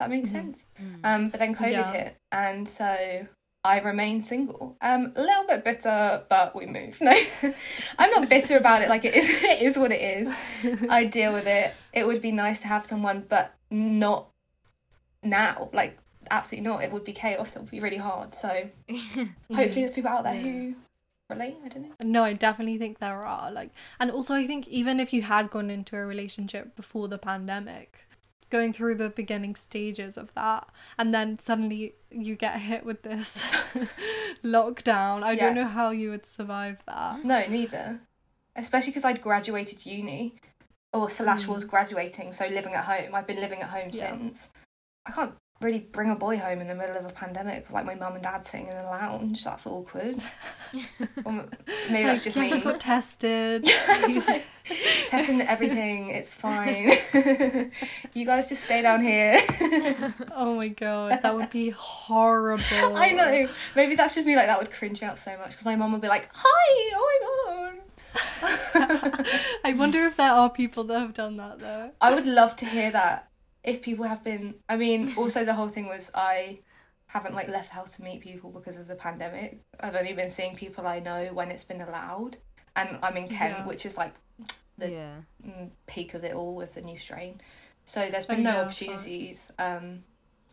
That 0.00 0.10
makes 0.10 0.28
Mhm. 0.30 0.32
sense. 0.32 0.64
Mm. 0.80 1.00
um, 1.04 1.28
but 1.30 1.40
then 1.40 1.54
COVID 1.54 1.70
Yeah. 1.72 1.92
hit, 1.92 2.16
and 2.30 2.68
so 2.68 3.26
I 3.64 3.78
remain 3.78 4.22
single. 4.24 4.76
Um, 4.80 5.12
a 5.14 5.22
little 5.22 5.46
bit 5.46 5.64
bitter, 5.64 6.24
but 6.28 6.54
we 6.56 6.66
move. 6.66 7.00
No, 7.00 7.14
I'm 7.98 8.10
not 8.10 8.28
bitter 8.28 8.56
about 8.56 8.82
it. 8.82 8.88
Like 8.88 9.04
it 9.04 9.14
is, 9.14 9.28
it 9.42 9.62
is 9.62 9.78
what 9.78 9.92
it 9.92 10.00
is. 10.02 10.34
I 10.88 11.04
deal 11.04 11.32
with 11.32 11.46
it. 11.46 11.72
It 11.92 12.06
would 12.06 12.20
be 12.20 12.32
nice 12.32 12.60
to 12.62 12.66
have 12.66 12.84
someone, 12.84 13.24
but 13.28 13.54
not 13.70 14.26
now. 15.22 15.70
Like 15.72 15.96
absolutely 16.30 16.68
not. 16.68 16.82
It 16.82 16.90
would 16.90 17.04
be 17.04 17.12
chaos. 17.12 17.54
It 17.54 17.60
would 17.60 17.70
be 17.70 17.80
really 17.80 17.98
hard. 17.98 18.34
So 18.34 18.48
hopefully, 18.90 19.66
there's 19.68 19.92
people 19.92 20.10
out 20.10 20.24
there 20.24 20.34
Yeah. 20.34 20.42
who 20.42 20.74
relate. 21.30 21.56
I 21.64 21.68
don't 21.68 21.82
know. 21.84 21.94
No, 22.02 22.24
I 22.24 22.32
definitely 22.32 22.78
think 22.78 22.98
there 22.98 23.24
are. 23.24 23.52
Like, 23.52 23.70
and 24.00 24.10
also 24.10 24.34
I 24.34 24.46
think 24.46 24.66
even 24.66 24.98
if 24.98 25.12
you 25.12 25.22
had 25.22 25.50
gone 25.50 25.70
into 25.70 25.96
a 25.96 26.04
relationship 26.04 26.74
before 26.74 27.06
the 27.06 27.18
pandemic, 27.18 28.06
going 28.52 28.72
through 28.72 28.94
the 28.94 29.08
beginning 29.08 29.56
stages 29.56 30.18
of 30.18 30.32
that, 30.34 30.68
and 30.98 31.12
then 31.12 31.38
suddenly 31.38 31.94
you 32.10 32.36
get 32.36 32.60
hit 32.60 32.84
with 32.84 33.02
this 33.02 33.50
lockdown, 34.44 35.22
I 35.22 35.32
Yeah. 35.32 35.46
don't 35.46 35.54
know 35.54 35.66
how 35.66 35.90
you 35.90 36.10
would 36.10 36.26
survive 36.26 36.82
that. 36.86 37.24
No, 37.24 37.44
neither. 37.48 38.00
Especially 38.54 38.90
because 38.90 39.06
I'd 39.06 39.22
graduated 39.22 39.86
uni, 39.86 40.34
or 40.92 41.08
slash 41.08 41.44
mm. 41.44 41.48
was 41.48 41.64
graduating, 41.64 42.34
so 42.34 42.46
living 42.46 42.74
at 42.74 42.84
home. 42.84 43.14
I've 43.14 43.26
been 43.26 43.40
living 43.40 43.62
at 43.62 43.70
home 43.70 43.88
Yeah. 43.92 44.10
since. 44.10 44.50
I 45.06 45.12
can't 45.12 45.34
really 45.62 45.78
bring 45.78 46.10
a 46.10 46.16
boy 46.16 46.36
home 46.38 46.60
in 46.60 46.68
the 46.68 46.74
middle 46.74 46.96
of 46.96 47.04
a 47.04 47.10
pandemic, 47.10 47.70
like 47.70 47.84
my 47.84 47.94
mum 47.94 48.14
and 48.14 48.22
dad 48.22 48.44
sitting 48.44 48.68
in 48.68 48.76
the 48.76 48.82
lounge. 48.84 49.44
That's 49.44 49.66
awkward. 49.66 50.22
or 50.72 50.80
m- 51.26 51.40
um, 51.40 51.50
maybe 51.90 52.04
that's 52.04 52.24
just 52.24 52.36
yeah, 52.38 52.42
me. 52.42 52.54
you 52.54 52.60
got 52.60 52.80
tested. 52.80 53.64
Like, 53.88 54.44
Testing 55.08 55.40
everything, 55.42 56.10
it's 56.10 56.34
fine. 56.36 56.92
you 58.14 58.24
guys 58.24 58.48
just 58.48 58.62
stay 58.62 58.80
down 58.80 59.02
here. 59.02 59.36
oh 60.36 60.54
my 60.56 60.68
god, 60.68 61.20
that 61.22 61.34
would 61.34 61.50
be 61.50 61.70
horrible. 61.70 62.96
I 62.96 63.10
know. 63.10 63.48
Maybe 63.74 63.96
that's 63.96 64.14
just 64.14 64.24
me. 64.26 64.36
Like 64.36 64.46
that 64.46 64.58
would 64.60 64.70
cringe 64.70 65.00
me 65.00 65.06
out 65.08 65.18
so 65.18 65.36
much 65.38 65.50
because 65.50 65.64
my 65.64 65.74
mum 65.74 65.90
would 65.92 66.00
be 66.00 66.06
like, 66.08 66.30
"Hi, 66.32 66.90
oh 66.94 67.50
my 67.56 67.70
god." 67.72 69.26
I 69.64 69.74
wonder 69.76 70.06
if 70.06 70.16
there 70.16 70.30
are 70.30 70.48
people 70.48 70.84
that 70.84 71.00
have 71.00 71.14
done 71.14 71.36
that 71.36 71.58
though. 71.58 71.90
I 72.00 72.14
would 72.14 72.26
love 72.26 72.54
to 72.56 72.64
hear 72.64 72.90
that 72.92 73.28
if 73.64 73.82
people 73.82 74.04
have 74.04 74.22
been. 74.24 74.54
I 74.68 74.76
mean, 74.76 75.14
also 75.16 75.44
the 75.44 75.54
whole 75.54 75.68
thing 75.68 75.86
was 75.86 76.10
I 76.14 76.58
haven't 77.06 77.34
like 77.34 77.48
left 77.48 77.68
the 77.68 77.74
house 77.74 77.96
to 77.96 78.02
meet 78.02 78.20
people 78.20 78.50
because 78.50 78.76
of 78.76 78.86
the 78.88 78.94
pandemic. 78.94 79.60
I've 79.80 79.94
only 79.96 80.14
been 80.14 80.30
seeing 80.30 80.56
people 80.56 80.86
I 80.86 80.98
know 81.00 81.26
when 81.32 81.50
it's 81.50 81.64
been 81.64 81.80
allowed, 81.80 82.38
and 82.74 82.98
I'm 83.02 83.16
in 83.16 83.28
Kent, 83.28 83.58
Yeah. 83.58 83.66
which 83.66 83.84
is 83.86 83.96
like 83.96 84.14
The- 84.78 84.90
yeah. 84.90 85.14
mm, 85.46 85.70
peak 85.86 86.14
of 86.14 86.24
it 86.24 86.34
all 86.34 86.54
with 86.54 86.74
the 86.74 86.80
new 86.82 86.98
strain. 86.98 87.40
So 87.84 88.08
there's 88.08 88.26
been 88.26 88.42
no 88.42 88.52
yeah, 88.52 88.60
opportunities 88.62 89.52
um, 89.58 90.04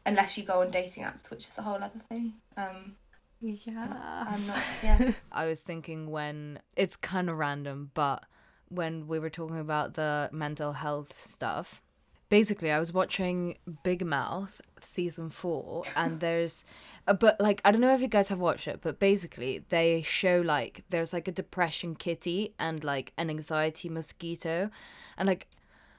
unless 0.06 0.38
you 0.38 0.44
go 0.44 0.62
on 0.62 0.72
dating 0.72 1.04
apps, 1.04 1.30
which 1.30 1.48
is 1.48 1.58
a 1.58 1.62
whole 1.62 1.76
other 1.76 2.00
thing. 2.10 2.34
Um, 2.58 2.96
Yeah. 3.40 4.26
I'm 4.28 4.46
not. 4.48 4.60
Yeah. 4.84 5.12
I 5.32 5.46
was 5.46 5.62
thinking 5.62 6.10
when 6.12 6.60
it's 6.76 6.96
kind 6.98 7.30
of 7.30 7.38
random, 7.38 7.92
but 7.94 8.26
when 8.68 9.08
we 9.08 9.18
were 9.20 9.30
talking 9.30 9.60
about 9.60 9.94
the 9.94 10.30
mental 10.34 10.74
health 10.74 11.18
stuff, 11.26 11.82
basically 12.30 12.72
I 12.72 12.80
was 12.80 12.94
watching 12.94 13.58
Big 13.84 14.06
Mouth 14.06 14.62
season 14.82 15.30
four, 15.30 15.84
and 15.96 16.20
there's, 16.22 16.64
uh, 17.08 17.14
but 17.14 17.40
like 17.42 17.62
I 17.66 17.72
don't 17.72 17.82
know 17.82 17.94
if 17.94 18.02
you 18.02 18.08
guys 18.08 18.30
have 18.30 18.40
watched 18.40 18.68
it, 18.68 18.80
but 18.82 19.00
basically 19.00 19.64
they 19.70 20.02
show 20.04 20.42
like 20.44 20.84
there's 20.90 21.12
like 21.12 21.28
a 21.28 21.32
depression 21.32 21.96
kitty 21.96 22.54
and 22.60 22.84
like 22.84 23.14
an 23.18 23.30
anxiety 23.30 23.90
mosquito, 23.90 24.70
and 25.18 25.28
like. 25.28 25.48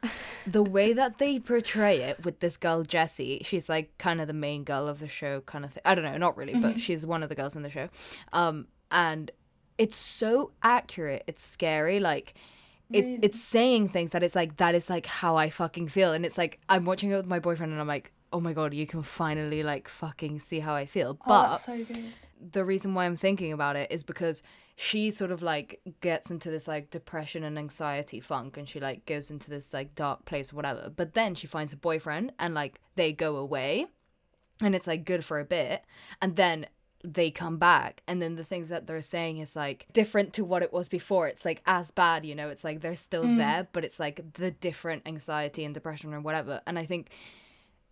the 0.47 0.63
way 0.63 0.95
that 0.95 1.19
they 1.19 1.39
portray 1.39 1.99
it 2.01 2.25
with 2.25 2.41
this 2.41 2.57
girl 2.57 2.83
Jessie, 2.83 3.43
she's 3.45 3.69
like 3.69 3.99
kind 3.99 4.19
of 4.19 4.29
the 4.29 4.33
main 4.33 4.65
girl 4.65 4.89
of 4.89 4.99
the 4.99 5.09
show, 5.09 5.43
kind 5.43 5.63
of 5.63 5.73
thing. 5.75 5.83
I 5.85 5.95
don't 5.95 6.07
know, 6.07 6.17
not 6.17 6.39
really, 6.39 6.55
but 6.59 6.81
she's 6.81 7.05
one 7.05 7.23
of 7.23 7.29
the 7.29 7.35
girls 7.35 7.55
in 7.55 7.61
the 7.61 7.69
show. 7.69 7.91
Um, 8.33 8.67
and 8.91 9.31
it's 9.77 9.97
so 9.97 10.53
accurate. 10.63 11.23
It's 11.27 11.45
scary. 11.45 12.01
Like 12.01 12.33
it, 12.93 13.21
it's 13.23 13.41
saying 13.41 13.89
things 13.89 14.13
that 14.13 14.23
it's 14.23 14.35
like 14.35 14.57
that 14.59 14.75
is 14.75 14.91
like 14.91 15.07
how 15.07 15.37
I 15.37 15.51
fucking 15.51 15.89
feel, 15.89 16.13
and 16.13 16.25
it's 16.27 16.39
like 16.39 16.61
I'm 16.69 16.85
watching 16.85 17.11
it 17.11 17.17
with 17.17 17.27
my 17.27 17.39
boyfriend, 17.39 17.73
and 17.73 17.81
I'm 17.81 17.87
like, 17.89 18.13
oh 18.33 18.41
my 18.41 18.53
god, 18.53 18.75
you 18.75 18.87
can 18.87 19.03
finally 19.03 19.63
like 19.63 19.89
fucking 19.89 20.41
see 20.41 20.61
how 20.61 20.75
I 20.75 20.87
feel. 20.87 21.19
oh, 21.21 21.25
But 21.27 21.51
that's 21.51 21.65
so 21.65 21.85
good. 21.85 22.05
the 22.53 22.65
reason 22.65 22.95
why 22.95 23.07
I'm 23.07 23.17
thinking 23.17 23.53
about 23.53 23.77
it 23.77 23.91
is 23.91 24.03
because 24.03 24.43
she 24.77 25.11
sort 25.11 25.31
of 25.31 25.43
like 25.43 25.81
gets 26.01 26.31
into 26.31 26.51
this 26.51 26.67
like 26.67 26.91
depression 26.91 27.45
and 27.45 27.59
anxiety 27.59 28.19
funk 28.19 28.57
and 28.57 28.67
she 28.69 28.81
like 28.81 29.05
goes 29.05 29.31
into 29.31 29.51
this 29.51 29.75
like 29.75 29.95
dark 29.95 30.25
place 30.25 30.53
or 30.53 30.57
whatever. 30.57 30.91
But 30.95 31.13
then 31.15 31.35
she 31.35 31.47
finds 31.47 31.73
a 31.73 31.77
boyfriend 31.77 32.33
and 32.39 32.55
like 32.55 32.81
they 32.95 33.13
go 33.13 33.37
away 33.37 33.87
and 34.63 34.75
it's 34.75 34.87
like 34.87 35.05
good 35.05 35.23
for 35.25 35.39
a 35.39 35.45
bit 35.45 35.85
and 36.23 36.37
then 36.37 36.67
they 37.03 37.31
come 37.31 37.57
back. 37.57 38.03
And 38.07 38.21
then 38.21 38.37
the 38.37 38.45
things 38.45 38.69
that 38.69 38.87
they're 38.87 39.03
saying 39.03 39.39
is 39.39 39.57
like 39.57 39.87
different 39.93 40.33
to 40.35 40.45
what 40.45 40.63
it 40.63 40.73
was 40.73 40.89
before. 40.89 41.29
It's 41.29 41.45
like 41.45 41.63
as 41.67 41.91
bad 41.91 42.27
you 42.27 42.35
know? 42.35 42.49
It's 42.49 42.65
like 42.65 42.81
they're 42.81 42.95
still 42.95 43.25
mm. 43.25 43.39
there 43.39 43.69
but 43.73 43.85
it's 43.85 44.01
like 44.01 44.35
the 44.35 44.51
different 44.51 45.03
anxiety 45.07 45.65
and 45.65 45.75
depression 45.75 46.13
or 46.13 46.21
whatever. 46.21 46.61
And 46.67 46.79
i 46.79 46.85
think 46.85 47.11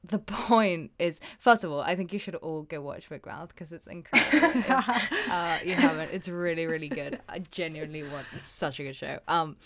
the 0.05 0.19
point 0.19 0.91
is 0.99 1.21
first 1.39 1.65
of 1.65 1.73
all 1.73 1.81
i 1.81 1.95
think 1.97 2.13
you 2.13 2.19
should 2.19 2.37
all 2.37 2.63
go 2.63 2.81
watch 2.81 3.09
big 3.09 3.27
mouth 3.27 3.49
because 3.49 3.73
it's 3.73 3.87
incredible. 3.87 4.61
If, 4.61 4.71
uh, 5.31 5.59
you 5.65 5.75
haven't 5.75 6.13
it's 6.13 6.29
really 6.29 6.67
really 6.67 6.89
good. 6.89 7.21
I 7.29 7.41
genuinely 7.51 8.03
want 8.05 8.27
it's 8.33 8.45
such 8.45 8.79
a 8.81 8.85
good 8.85 8.97
show. 8.97 9.19
Um 9.27 9.57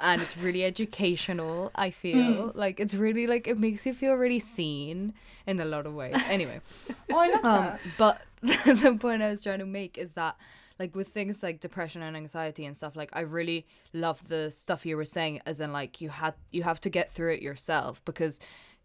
and 0.00 0.22
it's 0.22 0.36
really 0.36 0.64
educational 0.64 1.70
i 1.74 1.90
feel. 1.90 2.52
Like 2.54 2.80
it's 2.80 2.94
really 2.94 3.26
like 3.26 3.46
it 3.48 3.58
makes 3.58 3.84
you 3.84 3.94
feel 3.94 4.14
really 4.14 4.38
seen 4.40 5.12
in 5.46 5.60
a 5.60 5.64
lot 5.64 5.86
of 5.86 5.94
ways. 5.94 6.16
Anyway 6.28 6.60
Oh, 7.10 7.18
I 7.18 7.26
love 7.28 7.44
um, 7.44 7.64
that. 7.64 7.80
but 7.98 8.22
the 8.42 8.96
point 9.00 9.22
I 9.22 9.30
was 9.30 9.42
trying 9.42 9.58
to 9.58 9.66
make 9.66 9.98
is 9.98 10.12
that, 10.12 10.36
like, 10.78 10.94
with 10.94 11.08
things 11.08 11.42
like 11.42 11.60
depression 11.60 12.02
and 12.02 12.16
anxiety 12.16 12.64
and 12.64 12.76
stuff, 12.76 12.94
like, 12.94 13.10
I 13.12 13.20
really 13.20 13.66
love 13.92 14.28
the 14.28 14.50
stuff 14.52 14.86
you 14.86 14.96
were 14.96 15.04
saying, 15.04 15.40
as 15.44 15.60
in, 15.60 15.72
like, 15.72 16.00
you 16.00 16.08
had 16.10 16.34
you 16.52 16.62
have 16.62 16.80
to 16.82 16.90
get 16.90 17.12
through 17.12 17.32
it 17.34 17.42
yourself 17.42 18.04
because 18.04 18.38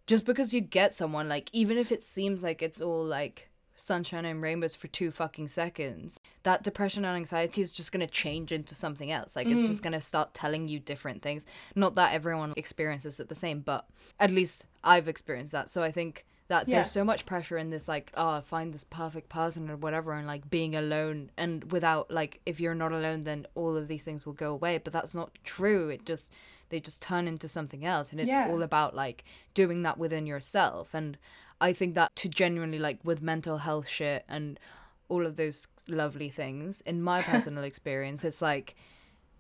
just 0.08 0.26
because 0.26 0.54
you 0.54 0.62
get 0.62 0.94
someone, 0.94 1.30
like, 1.30 1.50
even 1.54 1.78
if 1.78 1.92
it 1.92 2.04
seems 2.04 2.44
like 2.44 2.62
it's 2.62 2.82
all 2.82 3.04
like 3.04 3.50
sunshine 3.76 4.26
and 4.26 4.42
rainbows 4.42 4.76
for 4.76 4.88
two 4.88 5.12
fucking 5.12 5.48
seconds, 5.48 6.20
that 6.44 6.64
depression 6.64 7.06
and 7.06 7.16
anxiety 7.16 7.62
is 7.62 7.72
just 7.72 7.92
gonna 7.92 8.08
change 8.08 8.52
into 8.52 8.76
something 8.76 9.12
else. 9.12 9.36
Like, 9.36 9.48
it's 9.48 9.64
mm. 9.64 9.68
just 9.68 9.84
gonna 9.84 10.02
start 10.02 10.34
telling 10.34 10.68
you 10.68 10.80
different 10.80 11.22
things. 11.22 11.46
Not 11.76 11.96
that 11.96 12.14
everyone 12.14 12.54
experiences 12.58 13.20
it 13.20 13.30
the 13.30 13.36
same, 13.36 13.62
but 13.62 13.88
at 14.20 14.32
least 14.32 14.66
I've 14.84 15.08
experienced 15.08 15.54
that. 15.54 15.70
So 15.70 15.82
I 15.82 15.92
think 15.92 16.26
that 16.48 16.68
Yeah. 16.68 16.78
there's 16.78 16.92
so 16.92 17.04
much 17.04 17.26
pressure 17.26 17.58
in 17.58 17.70
this 17.70 17.88
like 17.88 18.12
oh 18.16 18.42
find 18.42 18.74
this 18.74 18.84
perfect 18.84 19.30
person 19.30 19.70
or 19.70 19.78
whatever 19.78 20.14
and 20.14 20.28
like 20.28 20.50
being 20.50 20.76
alone 20.76 21.32
and 21.38 21.72
without 21.72 22.12
like 22.12 22.42
if 22.46 22.60
you're 22.60 22.76
not 22.76 22.92
alone 22.92 23.22
then 23.22 23.48
all 23.56 23.78
of 23.78 23.88
these 23.88 24.04
things 24.04 24.26
will 24.26 24.34
go 24.34 24.52
away 24.52 24.78
but 24.78 24.94
that's 24.94 25.16
not 25.16 25.32
true 25.44 25.90
it 25.90 26.06
just 26.06 26.32
they 26.74 26.80
just 26.80 27.02
turn 27.02 27.28
into 27.28 27.48
something 27.48 27.86
else 27.86 28.12
and 28.12 28.20
it's 28.20 28.30
Yeah. 28.30 28.50
all 28.50 28.64
about 28.64 28.96
like 28.96 29.24
doing 29.54 29.84
that 29.84 29.98
within 29.98 30.26
yourself. 30.26 30.94
And 30.94 31.18
i 31.62 31.72
think 31.72 31.96
that 31.96 32.14
to 32.16 32.28
genuinely 32.28 32.80
like 32.80 33.00
with 33.04 33.22
mental 33.22 33.60
health 33.60 33.88
shit 33.88 34.26
and 34.28 34.60
all 35.08 35.26
of 35.26 35.36
those 35.38 35.68
lovely 35.88 36.30
things 36.30 36.82
in 36.82 37.02
my 37.02 37.22
personal 37.32 37.64
experience 37.64 38.24
it's 38.24 38.42
like 38.42 38.76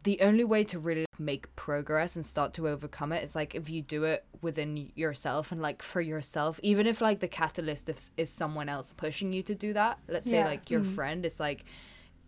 the 0.03 0.19
only 0.21 0.43
way 0.43 0.63
to 0.65 0.79
really 0.79 1.05
make 1.17 1.53
progress 1.55 2.15
and 2.15 2.25
start 2.25 2.53
to 2.53 2.67
overcome 2.67 3.11
it 3.13 3.23
is 3.23 3.35
like 3.35 3.55
if 3.55 3.69
you 3.69 3.81
do 3.81 4.03
it 4.03 4.25
within 4.41 4.91
yourself 4.95 5.49
and 5.51 5.61
like 5.61 5.81
for 5.81 6.01
yourself. 6.01 6.59
Even 6.61 6.85
if 6.85 6.99
like 6.99 7.21
the 7.21 7.27
catalyst 7.27 7.87
is, 7.87 8.11
is 8.17 8.29
someone 8.29 8.67
else 8.67 8.93
pushing 8.97 9.31
you 9.31 9.41
to 9.43 9.55
do 9.55 9.71
that 9.73 9.99
let's 10.09 10.29
say 10.29 10.43
like 10.43 10.69
your 10.69 10.81
mm-hmm. 10.81 10.93
friend 10.93 11.25
is 11.25 11.39
like 11.39 11.63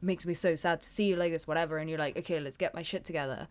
makes 0.02 0.26
me 0.26 0.34
so 0.34 0.56
sad 0.56 0.80
to 0.80 0.88
see 0.88 1.06
you 1.06 1.18
like 1.18 1.34
this 1.34 1.48
whatever 1.48 1.78
and 1.78 1.90
you're 1.90 2.00
like 2.00 2.18
okay 2.18 2.40
let's 2.40 2.58
get 2.58 2.74
my 2.74 2.82
shit 2.82 3.04
together. 3.04 3.48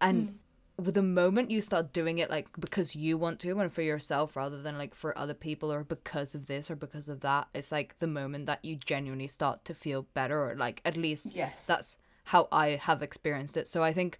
And 0.00 0.18
with 0.20 0.34
the 0.78 1.02
moment 1.02 1.50
you 1.50 1.60
start 1.60 1.92
doing 1.92 2.18
it 2.18 2.28
like 2.28 2.48
because 2.58 2.94
you 2.94 3.16
want 3.16 3.40
to 3.40 3.58
and 3.58 3.72
for 3.72 3.82
yourself 3.82 4.36
rather 4.36 4.60
than 4.60 4.76
like 4.76 4.94
for 4.94 5.16
other 5.16 5.32
people 5.32 5.72
or 5.72 5.82
because 5.82 6.34
of 6.34 6.46
this 6.46 6.70
or 6.70 6.76
because 6.76 7.08
of 7.08 7.20
that 7.20 7.48
it's 7.54 7.72
like 7.72 7.98
the 7.98 8.06
moment 8.06 8.44
that 8.44 8.62
you 8.62 8.76
genuinely 8.76 9.26
start 9.26 9.64
to 9.64 9.72
feel 9.72 10.06
better 10.12 10.50
or 10.50 10.54
like 10.54 10.82
at 10.84 10.96
least 10.96 11.34
Yes. 11.34 11.64
that's 11.64 11.96
how 12.26 12.48
I 12.50 12.70
have 12.70 13.02
experienced 13.02 13.56
it. 13.56 13.68
So 13.68 13.82
I 13.82 13.92
think 13.92 14.18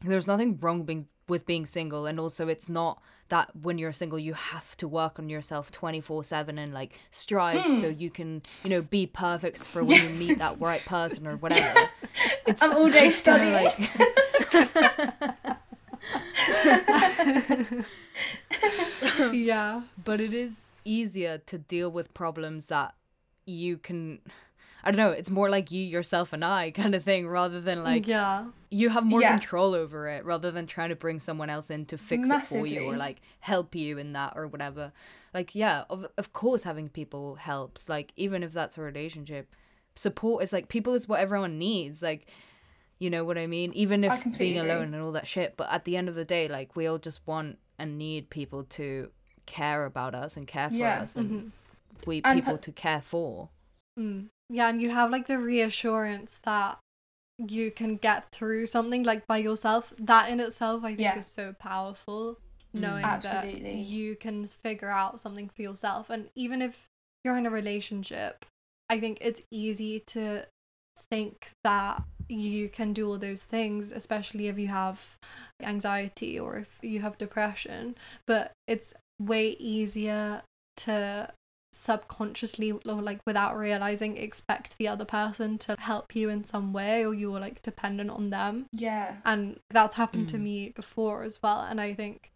there's 0.00 0.26
nothing 0.26 0.58
wrong 0.60 0.82
being 0.82 1.06
with 1.28 1.46
being 1.46 1.64
single 1.64 2.06
and 2.06 2.18
also 2.18 2.48
it's 2.48 2.68
not 2.68 3.00
that 3.28 3.54
when 3.54 3.78
you're 3.78 3.92
single 3.92 4.18
you 4.18 4.34
have 4.34 4.76
to 4.76 4.88
work 4.88 5.16
on 5.16 5.28
yourself 5.28 5.70
24/7 5.70 6.58
and 6.58 6.74
like 6.74 6.98
strive 7.12 7.64
so 7.64 7.92
hmm. 7.92 8.00
you 8.00 8.10
can, 8.10 8.42
you 8.64 8.70
know, 8.70 8.82
be 8.82 9.06
perfect 9.06 9.58
for 9.58 9.84
when 9.84 10.02
you 10.02 10.08
meet 10.26 10.38
that 10.38 10.60
right 10.60 10.84
person 10.84 11.26
or 11.26 11.36
whatever. 11.36 11.88
It's 12.46 12.62
I'm 12.62 12.72
all 12.72 12.90
day 12.90 13.10
studying. 13.10 13.70
yeah. 19.32 19.82
but 20.02 20.20
it 20.20 20.32
is 20.32 20.64
easier 20.84 21.38
to 21.38 21.58
deal 21.58 21.90
with 21.90 22.12
problems 22.14 22.66
that 22.66 22.94
you 23.46 23.78
can 23.78 24.20
I 24.82 24.90
don't 24.90 24.96
know, 24.96 25.10
it's 25.10 25.30
more 25.30 25.50
like 25.50 25.70
you 25.70 25.84
yourself 25.84 26.32
and 26.32 26.44
I 26.44 26.70
kind 26.70 26.94
of 26.94 27.04
thing 27.04 27.28
rather 27.28 27.60
than 27.60 27.78
mm, 27.78 27.84
like 27.84 28.08
yeah. 28.08 28.46
you 28.70 28.88
have 28.88 29.04
more 29.04 29.20
Yeah. 29.20 29.32
control 29.32 29.74
over 29.74 30.08
it 30.08 30.24
rather 30.24 30.50
than 30.50 30.66
trying 30.66 30.88
to 30.88 30.96
bring 30.96 31.20
someone 31.20 31.50
else 31.50 31.70
in 31.70 31.84
to 31.86 31.98
fix 31.98 32.30
it 32.30 32.42
for 32.44 32.66
you 32.66 32.82
or 32.82 32.96
like 32.96 33.20
help 33.40 33.74
you 33.74 33.98
in 33.98 34.14
that 34.14 34.32
or 34.36 34.48
whatever 34.48 34.92
like 35.34 35.54
yeah 35.54 35.84
of, 35.90 36.06
of 36.16 36.32
course 36.32 36.62
having 36.62 36.88
people 36.88 37.34
helps 37.34 37.88
like 37.88 38.12
even 38.16 38.42
if 38.42 38.52
that's 38.52 38.78
a 38.78 38.80
relationship 38.80 39.54
support 39.96 40.42
is 40.42 40.52
like 40.52 40.68
people 40.68 40.94
is 40.94 41.06
what 41.06 41.20
everyone 41.20 41.58
needs 41.58 42.00
like 42.00 42.28
you 43.00 43.10
know 43.10 43.24
what 43.24 43.36
i 43.38 43.46
mean 43.46 43.72
even 43.72 44.04
if 44.04 44.24
being 44.38 44.58
alone 44.58 44.94
and 44.94 45.02
all 45.02 45.12
that 45.12 45.26
shit 45.26 45.54
but 45.56 45.68
at 45.72 45.84
the 45.84 45.96
end 45.96 46.08
of 46.08 46.14
the 46.14 46.24
day 46.24 46.46
like 46.48 46.76
we 46.76 46.86
all 46.86 46.98
just 46.98 47.20
want 47.26 47.58
and 47.78 47.98
need 47.98 48.30
people 48.30 48.62
to 48.64 49.10
care 49.46 49.84
about 49.86 50.14
us 50.14 50.36
and 50.36 50.46
care 50.46 50.70
for 50.70 50.76
Yeah. 50.76 51.00
us 51.00 51.16
and 51.16 51.50
we 52.06 52.20
And 52.24 52.38
people 52.40 52.54
per- 52.56 52.62
to 52.62 52.72
care 52.72 53.02
for 53.02 53.48
Mm. 53.98 54.28
Yeah, 54.48 54.68
and 54.68 54.80
you 54.80 54.90
have 54.90 55.10
like 55.10 55.26
the 55.26 55.38
reassurance 55.38 56.38
that 56.44 56.78
you 57.38 57.70
can 57.70 57.96
get 57.96 58.30
through 58.30 58.66
something 58.66 59.02
like 59.02 59.26
by 59.26 59.38
yourself. 59.38 59.92
That 59.98 60.30
in 60.30 60.40
itself, 60.40 60.84
I 60.84 60.90
think, 60.90 61.00
Yeah. 61.00 61.18
is 61.18 61.26
so 61.26 61.52
powerful. 61.52 62.38
Knowing 62.72 63.04
Absolutely. 63.04 63.62
that 63.62 63.74
you 63.78 64.14
can 64.16 64.46
figure 64.46 64.88
out 64.90 65.20
something 65.20 65.48
for 65.48 65.62
yourself, 65.62 66.08
and 66.08 66.30
even 66.34 66.62
if 66.62 66.88
you're 67.24 67.36
in 67.36 67.46
a 67.46 67.50
relationship, 67.50 68.46
I 68.88 69.00
think 69.00 69.18
it's 69.20 69.42
easy 69.50 70.00
to 70.14 70.46
think 71.10 71.50
that 71.64 72.02
you 72.30 72.68
can 72.68 72.92
do 72.92 73.08
all 73.08 73.18
those 73.18 73.44
things, 73.44 73.92
especially 73.92 74.48
if 74.48 74.58
you 74.58 74.68
have 74.68 75.16
anxiety 75.62 76.38
or 76.38 76.58
if 76.58 76.78
you 76.82 77.00
have 77.00 77.18
depression. 77.18 77.96
But 78.26 78.52
it's 78.66 78.94
way 79.18 79.50
easier 79.58 80.42
to 80.78 81.30
subconsciously 81.72 82.72
or 82.72 82.80
like 83.02 83.20
without 83.26 83.56
realizing 83.56 84.16
expect 84.16 84.76
the 84.78 84.88
other 84.88 85.04
person 85.04 85.56
to 85.58 85.76
help 85.78 86.16
you 86.16 86.28
in 86.28 86.42
some 86.44 86.72
way 86.72 87.04
or 87.06 87.14
you're 87.14 87.38
like 87.38 87.62
dependent 87.62 88.10
on 88.10 88.30
them 88.30 88.66
yeah. 88.72 89.16
and 89.24 89.60
that's 89.70 89.94
happened 89.94 90.28
to 90.28 90.36
Mhm. 90.36 90.40
me 90.42 90.68
before 90.70 91.22
as 91.22 91.40
well 91.42 91.60
and 91.60 91.80
i 91.80 91.94
think 91.94 92.32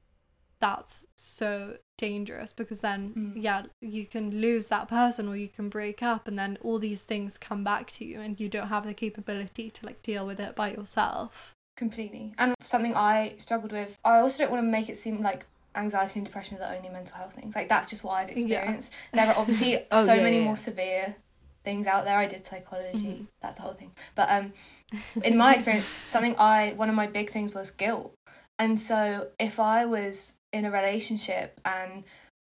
that's 0.60 1.08
so 1.16 1.76
dangerous 1.96 2.52
because 2.52 2.80
then 2.80 3.12
Mm. 3.16 3.42
yeah 3.42 3.62
you 3.80 4.06
can 4.06 4.40
lose 4.40 4.68
that 4.68 4.88
person 4.88 5.28
or 5.28 5.36
you 5.36 5.48
can 5.48 5.68
break 5.68 6.02
up 6.02 6.26
and 6.28 6.38
then 6.38 6.58
all 6.62 6.78
these 6.78 7.04
things 7.04 7.38
come 7.38 7.62
back 7.64 7.90
to 7.92 8.04
you 8.04 8.20
and 8.20 8.40
you 8.40 8.48
don't 8.48 8.68
have 8.68 8.84
the 8.84 8.94
capability 8.94 9.70
to 9.70 9.86
like 9.86 10.02
deal 10.02 10.26
with 10.26 10.40
it 10.40 10.54
by 10.56 10.72
yourself 10.72 11.54
Completely. 11.76 12.32
And 12.38 12.54
something 12.62 12.94
I 12.94 13.34
struggled 13.38 13.72
with, 13.72 13.98
I 14.04 14.18
also 14.18 14.38
don't 14.38 14.52
want 14.52 14.62
to 14.64 14.70
make 14.70 14.88
it 14.88 14.96
seem 14.96 15.20
like 15.22 15.44
anxiety 15.74 16.20
and 16.20 16.24
depression 16.24 16.56
are 16.56 16.60
the 16.60 16.76
only 16.76 16.88
mental 16.88 17.16
health 17.16 17.34
things. 17.34 17.56
Like, 17.56 17.68
that's 17.68 17.90
just 17.90 18.04
what 18.04 18.12
I've 18.12 18.30
Yeah. 18.30 18.36
experienced. 18.58 18.92
There 19.12 19.26
are 19.26 19.36
obviously 19.36 19.84
Oh, 19.90 20.06
so 20.06 20.14
yeah, 20.14 20.22
many 20.22 20.38
yeah. 20.38 20.44
more 20.44 20.56
severe 20.56 21.16
things 21.64 21.88
out 21.88 22.04
there. 22.04 22.16
I 22.16 22.26
did 22.28 22.46
psychology, 22.46 23.08
Mhm. 23.08 23.26
that's 23.42 23.56
the 23.56 23.62
whole 23.62 23.72
thing. 23.72 23.90
But 24.14 24.30
um, 24.30 24.52
in 25.24 25.36
my 25.36 25.54
experience, 25.54 25.88
something 26.06 26.36
I 26.38 26.74
one 26.76 26.88
of 26.88 26.94
my 26.94 27.08
big 27.08 27.30
things 27.32 27.52
was 27.54 27.72
guilt. 27.72 28.14
And 28.60 28.80
so 28.80 29.30
if 29.40 29.58
I 29.58 29.84
was 29.84 30.34
in 30.54 30.64
a 30.64 30.70
relationship 30.70 31.60
and 31.64 32.04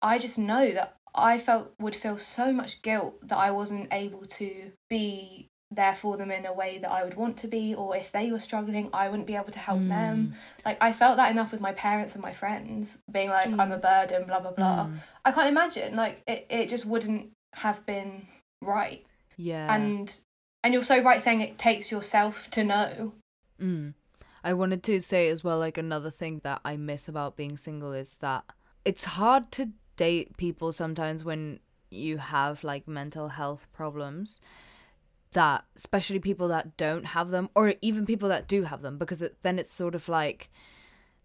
I 0.02 0.18
just 0.18 0.38
know 0.38 0.70
that 0.72 0.96
I 1.14 1.38
felt 1.38 1.72
would 1.78 1.94
feel 1.94 2.18
so 2.18 2.52
much 2.52 2.82
guilt 2.82 3.26
that 3.28 3.38
I 3.38 3.50
wasn't 3.50 3.92
able 3.92 4.24
to 4.24 4.72
be 4.90 5.48
there 5.70 5.94
for 5.94 6.16
them 6.16 6.30
in 6.30 6.44
a 6.44 6.52
way 6.52 6.78
that 6.78 6.90
I 6.90 7.02
would 7.04 7.14
want 7.14 7.38
to 7.38 7.48
be, 7.48 7.74
or 7.74 7.96
if 7.96 8.12
they 8.12 8.30
were 8.30 8.38
struggling, 8.38 8.90
I 8.92 9.08
wouldn't 9.08 9.26
be 9.26 9.36
able 9.36 9.52
to 9.52 9.58
help 9.58 9.80
them. 9.88 10.34
Like 10.66 10.78
I 10.82 10.92
felt 10.92 11.16
that 11.16 11.30
enough 11.30 11.52
with 11.52 11.60
my 11.60 11.72
parents 11.72 12.14
and 12.14 12.22
my 12.22 12.32
friends, 12.32 12.98
being 13.10 13.30
like, 13.30 13.48
Mm. 13.48 13.60
I'm 13.60 13.72
a 13.72 13.78
burden, 13.78 14.24
blah 14.26 14.40
blah 14.40 14.52
blah. 14.52 14.86
Mm. 14.86 14.96
I 15.24 15.32
can't 15.32 15.48
imagine. 15.48 15.96
Like 15.96 16.22
it, 16.26 16.46
it 16.50 16.68
just 16.68 16.84
wouldn't 16.86 17.30
have 17.54 17.84
been 17.86 18.26
right. 18.60 19.04
Yeah. 19.36 19.74
And 19.74 20.14
and 20.62 20.74
you're 20.74 20.82
so 20.82 21.02
right 21.02 21.22
saying 21.22 21.40
it 21.40 21.58
takes 21.58 21.90
yourself 21.90 22.50
to 22.50 22.64
know. 22.64 23.12
I 24.44 24.52
wanted 24.54 24.82
to 24.84 25.00
say 25.00 25.28
as 25.28 25.44
well, 25.44 25.58
like 25.58 25.78
another 25.78 26.10
thing 26.10 26.40
that 26.44 26.60
I 26.64 26.76
miss 26.76 27.08
about 27.08 27.36
being 27.36 27.56
single 27.56 27.92
is 27.92 28.16
that 28.16 28.44
it's 28.84 29.04
hard 29.04 29.52
to 29.52 29.70
date 29.96 30.36
people 30.36 30.72
sometimes 30.72 31.22
when 31.24 31.60
you 31.90 32.18
have 32.18 32.64
like 32.64 32.88
mental 32.88 33.28
health 33.28 33.66
problems. 33.72 34.40
That 35.32 35.64
especially 35.76 36.18
people 36.18 36.48
that 36.48 36.76
don't 36.76 37.06
have 37.06 37.30
them, 37.30 37.48
or 37.54 37.74
even 37.80 38.04
people 38.04 38.28
that 38.28 38.46
do 38.46 38.64
have 38.64 38.82
them, 38.82 38.98
because 38.98 39.22
it, 39.22 39.36
then 39.40 39.58
it's 39.58 39.70
sort 39.70 39.94
of 39.94 40.06
like 40.06 40.50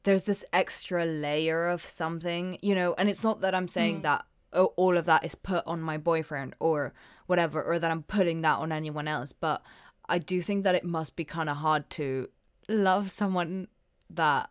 there's 0.03 0.23
this 0.23 0.45
extra 0.53 1.05
layer 1.05 1.67
of 1.67 1.81
something, 1.81 2.57
you 2.61 2.73
know. 2.73 2.95
And 2.97 3.09
it's 3.09 3.23
not 3.23 3.41
that 3.41 3.53
I'm 3.53 3.67
saying 3.67 3.99
Mm. 3.99 4.03
that 4.03 4.25
oh, 4.53 4.71
all 4.77 4.95
of 4.95 5.03
that 5.05 5.25
is 5.25 5.35
put 5.35 5.61
on 5.67 5.81
my 5.81 5.97
boyfriend 5.97 6.55
or 6.61 6.93
whatever, 7.25 7.61
or 7.61 7.79
that 7.79 7.91
I'm 7.91 8.03
putting 8.03 8.41
that 8.43 8.59
on 8.59 8.71
anyone 8.71 9.09
else, 9.09 9.33
but 9.33 9.61
I 10.07 10.19
do 10.19 10.41
think 10.41 10.63
that 10.63 10.73
it 10.75 10.85
must 10.85 11.17
be 11.17 11.25
kind 11.25 11.49
of 11.49 11.57
hard 11.57 11.89
to 11.91 12.29
love 12.67 13.11
someone 13.11 13.67
that 14.09 14.49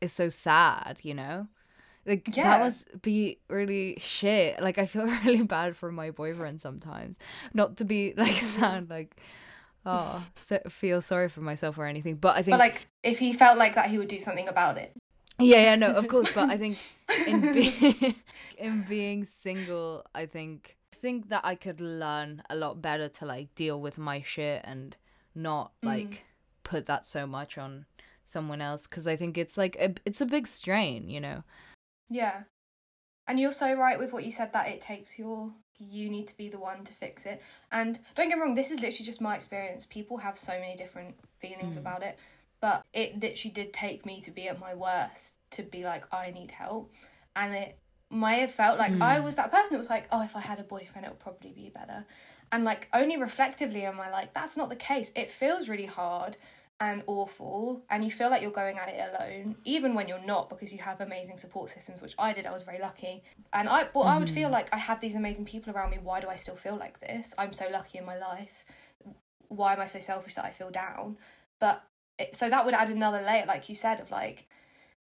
is 0.00 0.12
so 0.12 0.28
sad, 0.28 0.98
you 1.02 1.14
know? 1.14 1.48
Like 2.04 2.34
Yeah. 2.36 2.44
that 2.44 2.60
must 2.60 3.00
be 3.02 3.38
really 3.48 3.96
shit. 4.00 4.60
Like 4.60 4.78
I 4.78 4.86
feel 4.86 5.06
really 5.24 5.42
bad 5.44 5.76
for 5.76 5.92
my 5.92 6.10
boyfriend 6.10 6.60
sometimes. 6.60 7.16
Not 7.54 7.76
to 7.78 7.84
be 7.84 8.12
like 8.16 8.34
sound 8.34 8.90
like 8.90 9.16
oh 9.86 10.24
so, 10.36 10.58
feel 10.68 11.00
sorry 11.00 11.28
for 11.28 11.40
myself 11.40 11.78
or 11.78 11.86
anything, 11.86 12.16
but 12.16 12.36
I 12.36 12.42
think 12.42 12.52
But 12.54 12.58
like 12.60 12.88
if 13.02 13.18
he 13.18 13.32
felt 13.32 13.58
like 13.58 13.74
that 13.76 13.90
he 13.90 13.98
would 13.98 14.08
do 14.08 14.18
something 14.18 14.48
about 14.48 14.78
it. 14.78 14.92
yeah, 15.38 15.62
yeah, 15.62 15.74
no, 15.76 15.92
of 15.92 16.08
course, 16.08 16.30
but 16.32 16.50
I 16.50 16.56
think 16.58 16.78
in 17.26 17.52
be- 17.52 18.16
in 18.58 18.82
being 18.88 19.24
single, 19.24 20.04
I 20.14 20.26
think 20.26 20.76
think 20.92 21.28
that 21.30 21.40
I 21.44 21.54
could 21.56 21.80
learn 21.80 22.42
a 22.50 22.54
lot 22.54 22.80
better 22.82 23.08
to 23.08 23.26
like 23.26 23.52
deal 23.56 23.80
with 23.80 23.98
my 23.98 24.22
shit 24.22 24.60
and 24.64 24.96
not 25.34 25.72
Mm. 25.82 25.88
Put 26.64 26.86
that 26.86 27.04
so 27.04 27.26
much 27.26 27.58
on 27.58 27.86
someone 28.24 28.60
else 28.60 28.86
because 28.86 29.06
I 29.06 29.16
think 29.16 29.36
it's 29.36 29.56
like 29.58 29.76
a, 29.76 29.94
it's 30.04 30.20
a 30.20 30.26
big 30.26 30.46
strain, 30.46 31.08
you 31.10 31.20
know. 31.20 31.42
Yeah. 32.08 32.42
And 33.26 33.38
you're 33.38 33.52
so 33.52 33.74
right 33.74 33.98
with 33.98 34.12
what 34.12 34.24
you 34.24 34.32
said 34.32 34.52
that 34.52 34.68
it 34.68 34.80
takes 34.80 35.18
your 35.18 35.52
you 35.78 36.08
need 36.10 36.28
to 36.28 36.36
be 36.36 36.48
the 36.48 36.58
one 36.58 36.84
to 36.84 36.92
fix 36.92 37.26
it. 37.26 37.42
And 37.72 37.98
don't 38.14 38.28
get 38.28 38.36
me 38.38 38.42
wrong, 38.42 38.54
this 38.54 38.70
is 38.70 38.80
literally 38.80 39.04
just 39.04 39.20
my 39.20 39.34
experience. 39.34 39.86
People 39.86 40.16
have 40.18 40.38
so 40.38 40.52
many 40.52 40.76
different 40.76 41.16
feelings 41.40 41.76
Mm. 41.76 41.80
about 41.80 42.02
it. 42.02 42.18
But 42.60 42.84
it 42.92 43.20
literally 43.20 43.52
did 43.52 43.72
take 43.72 44.06
me 44.06 44.20
to 44.20 44.30
be 44.30 44.48
at 44.48 44.60
my 44.60 44.74
worst 44.74 45.34
to 45.52 45.62
be 45.64 45.82
like, 45.84 46.04
I 46.14 46.30
need 46.30 46.52
help. 46.52 46.92
And 47.34 47.54
it 47.54 47.78
might 48.10 48.36
have 48.36 48.52
felt 48.52 48.78
like 48.78 49.00
I 49.00 49.18
Mm. 49.18 49.24
was 49.24 49.36
that 49.36 49.50
person 49.50 49.72
that 49.72 49.78
was 49.78 49.90
like, 49.90 50.06
oh, 50.12 50.22
if 50.22 50.36
I 50.36 50.40
had 50.40 50.60
a 50.60 50.64
boyfriend, 50.64 51.06
it 51.06 51.10
would 51.10 51.18
probably 51.18 51.52
be 51.52 51.70
better. 51.70 52.04
And 52.52 52.64
like, 52.64 52.88
only 52.92 53.16
reflectively 53.16 53.84
am 53.86 54.00
I 54.00 54.10
like, 54.10 54.34
that's 54.34 54.56
not 54.56 54.68
the 54.68 54.76
case. 54.76 55.10
It 55.16 55.30
feels 55.30 55.68
really 55.68 55.86
hard 55.86 56.36
and 56.80 57.02
awful, 57.06 57.80
and 57.90 58.04
you 58.04 58.10
feel 58.10 58.28
like 58.28 58.42
you're 58.42 58.50
going 58.50 58.76
at 58.76 58.88
it 58.88 59.00
alone, 59.14 59.54
even 59.64 59.94
when 59.94 60.08
you're 60.08 60.24
not, 60.24 60.50
because 60.50 60.72
you 60.72 60.80
have 60.80 61.00
amazing 61.00 61.38
support 61.38 61.70
systems, 61.70 62.02
which 62.02 62.14
I 62.18 62.32
did. 62.32 62.44
I 62.44 62.50
was 62.50 62.64
very 62.64 62.80
lucky, 62.80 63.22
and 63.52 63.68
I, 63.68 63.84
but 63.94 64.00
I 64.00 64.18
would 64.18 64.28
feel 64.28 64.50
like 64.50 64.68
I 64.72 64.78
have 64.78 65.00
these 65.00 65.14
amazing 65.14 65.44
people 65.44 65.72
around 65.72 65.90
me. 65.90 65.98
Why 66.02 66.20
do 66.20 66.28
I 66.28 66.34
still 66.34 66.56
feel 66.56 66.76
like 66.76 66.98
this? 66.98 67.34
I'm 67.38 67.52
so 67.52 67.68
lucky 67.70 67.98
in 67.98 68.04
my 68.04 68.18
life. 68.18 68.64
Why 69.46 69.74
am 69.74 69.80
I 69.80 69.86
so 69.86 70.00
selfish 70.00 70.34
that 70.34 70.44
I 70.44 70.50
feel 70.50 70.70
down? 70.70 71.18
But 71.60 71.84
it, 72.18 72.34
so 72.34 72.50
that 72.50 72.64
would 72.64 72.74
add 72.74 72.90
another 72.90 73.22
layer, 73.22 73.44
like 73.46 73.68
you 73.68 73.76
said, 73.76 74.00
of 74.00 74.10
like, 74.10 74.48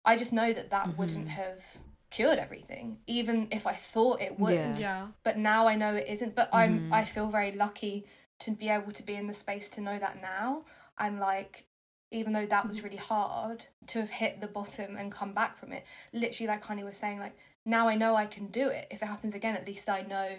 I 0.03 0.17
just 0.17 0.33
know 0.33 0.51
that 0.51 0.71
that 0.71 0.97
wouldn't 0.97 1.27
Mhm. 1.27 1.29
have 1.29 1.63
cured 2.11 2.37
everything, 2.37 2.99
even 3.07 3.47
if 3.51 3.65
I 3.65 3.73
thought 3.73 4.21
it 4.21 4.37
would 4.39 4.53
Yeah. 4.53 4.77
Yeah. 4.77 5.07
but 5.23 5.37
now 5.37 5.67
I 5.67 5.75
know 5.75 5.95
it 5.95 6.07
isn't. 6.07 6.35
But 6.35 6.49
I'm 6.53 6.81
Mhm. 6.81 6.93
I 6.93 7.03
feel 7.05 7.29
very 7.29 7.51
lucky 7.53 8.05
to 8.39 8.51
be 8.51 8.69
able 8.69 8.91
to 8.91 9.03
be 9.03 9.15
in 9.15 9.27
the 9.27 9.33
space 9.33 9.69
to 9.71 9.81
know 9.81 9.97
that 9.97 10.21
now. 10.21 10.65
And 10.97 11.19
like, 11.19 11.65
even 12.11 12.33
though 12.33 12.45
that 12.45 12.67
was 12.67 12.83
really 12.83 12.97
hard 12.97 13.65
to 13.87 13.99
have 14.01 14.09
hit 14.09 14.41
the 14.41 14.47
bottom 14.47 14.97
and 14.97 15.11
come 15.11 15.33
back 15.33 15.57
from 15.57 15.71
it, 15.73 15.83
literally 16.13 16.47
like 16.47 16.63
Honey 16.63 16.83
was 16.83 16.97
saying, 16.97 17.19
like 17.19 17.35
now 17.65 17.87
I 17.87 17.95
know 17.95 18.15
I 18.15 18.25
can 18.25 18.47
do 18.47 18.67
it. 18.69 18.87
If 18.91 19.01
it 19.01 19.05
happens 19.05 19.33
again, 19.33 19.55
at 19.55 19.65
least 19.65 19.89
I 19.89 20.01
know. 20.01 20.37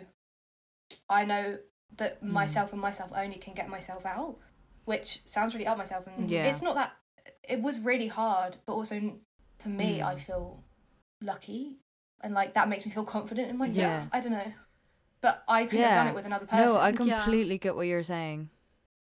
I 1.08 1.24
know 1.24 1.58
that 1.96 2.22
Mm. 2.22 2.28
myself 2.28 2.72
and 2.72 2.80
myself 2.80 3.12
only 3.14 3.36
can 3.38 3.54
get 3.54 3.68
myself 3.68 4.04
out, 4.06 4.38
which 4.84 5.20
sounds 5.26 5.54
really 5.54 5.66
up 5.66 5.78
myself. 5.78 6.06
And 6.06 6.30
Yeah. 6.30 6.46
it's 6.48 6.62
not 6.62 6.74
that. 6.74 6.92
It 7.48 7.60
was 7.62 7.78
really 7.80 8.08
hard, 8.08 8.58
but 8.66 8.74
also 8.74 9.18
for 9.58 9.68
me, 9.68 10.02
I 10.02 10.14
Mm. 10.14 10.18
feel 10.20 10.64
lucky, 11.22 11.76
and 12.20 12.34
like 12.34 12.54
that 12.54 12.68
makes 12.68 12.84
me 12.86 12.92
feel 12.92 13.04
confident 13.04 13.50
in 13.50 13.56
myself. 13.58 13.76
Yeah. 13.76 14.06
I 14.12 14.20
don't 14.20 14.32
know, 14.32 14.52
but 15.20 15.42
I 15.48 15.66
could 15.66 15.80
have 15.80 15.94
done 15.94 16.06
it 16.08 16.14
with 16.14 16.26
another 16.26 16.46
person. 16.46 16.58
No, 16.64 16.76
I 16.76 16.92
Yeah. 16.92 16.96
completely 16.96 17.58
get 17.58 17.74
what 17.76 17.86
you're 17.86 18.02
saying. 18.02 18.50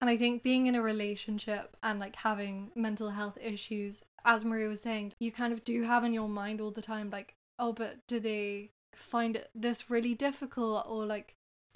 And 0.02 0.10
I 0.10 0.18
think 0.18 0.44
being 0.44 0.68
in 0.68 0.76
a 0.76 0.82
relationship 0.82 1.78
and 1.82 1.98
like 2.00 2.18
having 2.18 2.72
mental 2.76 3.12
health 3.12 3.38
issues, 3.42 4.04
as 4.26 4.44
Maria 4.44 4.68
was 4.68 4.82
saying, 4.82 5.14
you 5.20 5.32
kind 5.32 5.54
of 5.54 5.64
do 5.64 5.84
have 5.84 6.04
in 6.04 6.14
your 6.14 6.28
mind 6.28 6.60
all 6.60 6.72
the 6.72 6.82
time, 6.82 7.10
like, 7.10 7.36
oh, 7.58 7.72
but 7.72 8.06
do 8.08 8.20
they 8.20 8.72
find 8.94 9.46
this 9.56 9.90
really 9.90 10.14
difficult? 10.14 10.86
Or 10.90 11.06
like, 11.06 11.36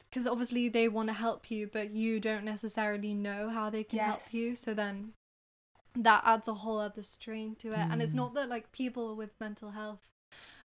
because 0.10 0.28
obviously 0.28 0.68
they 0.68 0.90
want 0.90 1.08
to 1.08 1.14
help 1.14 1.50
you, 1.50 1.70
but 1.72 1.92
you 1.92 2.20
don't 2.20 2.44
necessarily 2.44 3.14
know 3.14 3.50
how 3.50 3.70
they 3.70 3.86
can 3.86 4.00
help 4.00 4.24
you. 4.32 4.58
So 4.58 4.74
then 4.74 5.14
that 5.96 6.22
adds 6.26 6.50
a 6.50 6.54
whole 6.56 6.80
other 6.80 7.04
strain 7.04 7.56
to 7.56 7.74
it. 7.74 7.88
And 7.90 8.02
it's 8.02 8.14
Mm. 8.14 8.18
not 8.18 8.34
that 8.34 8.50
like 8.50 8.74
people 8.74 9.16
with 9.16 9.40
mental 9.40 9.72
health 9.72 10.10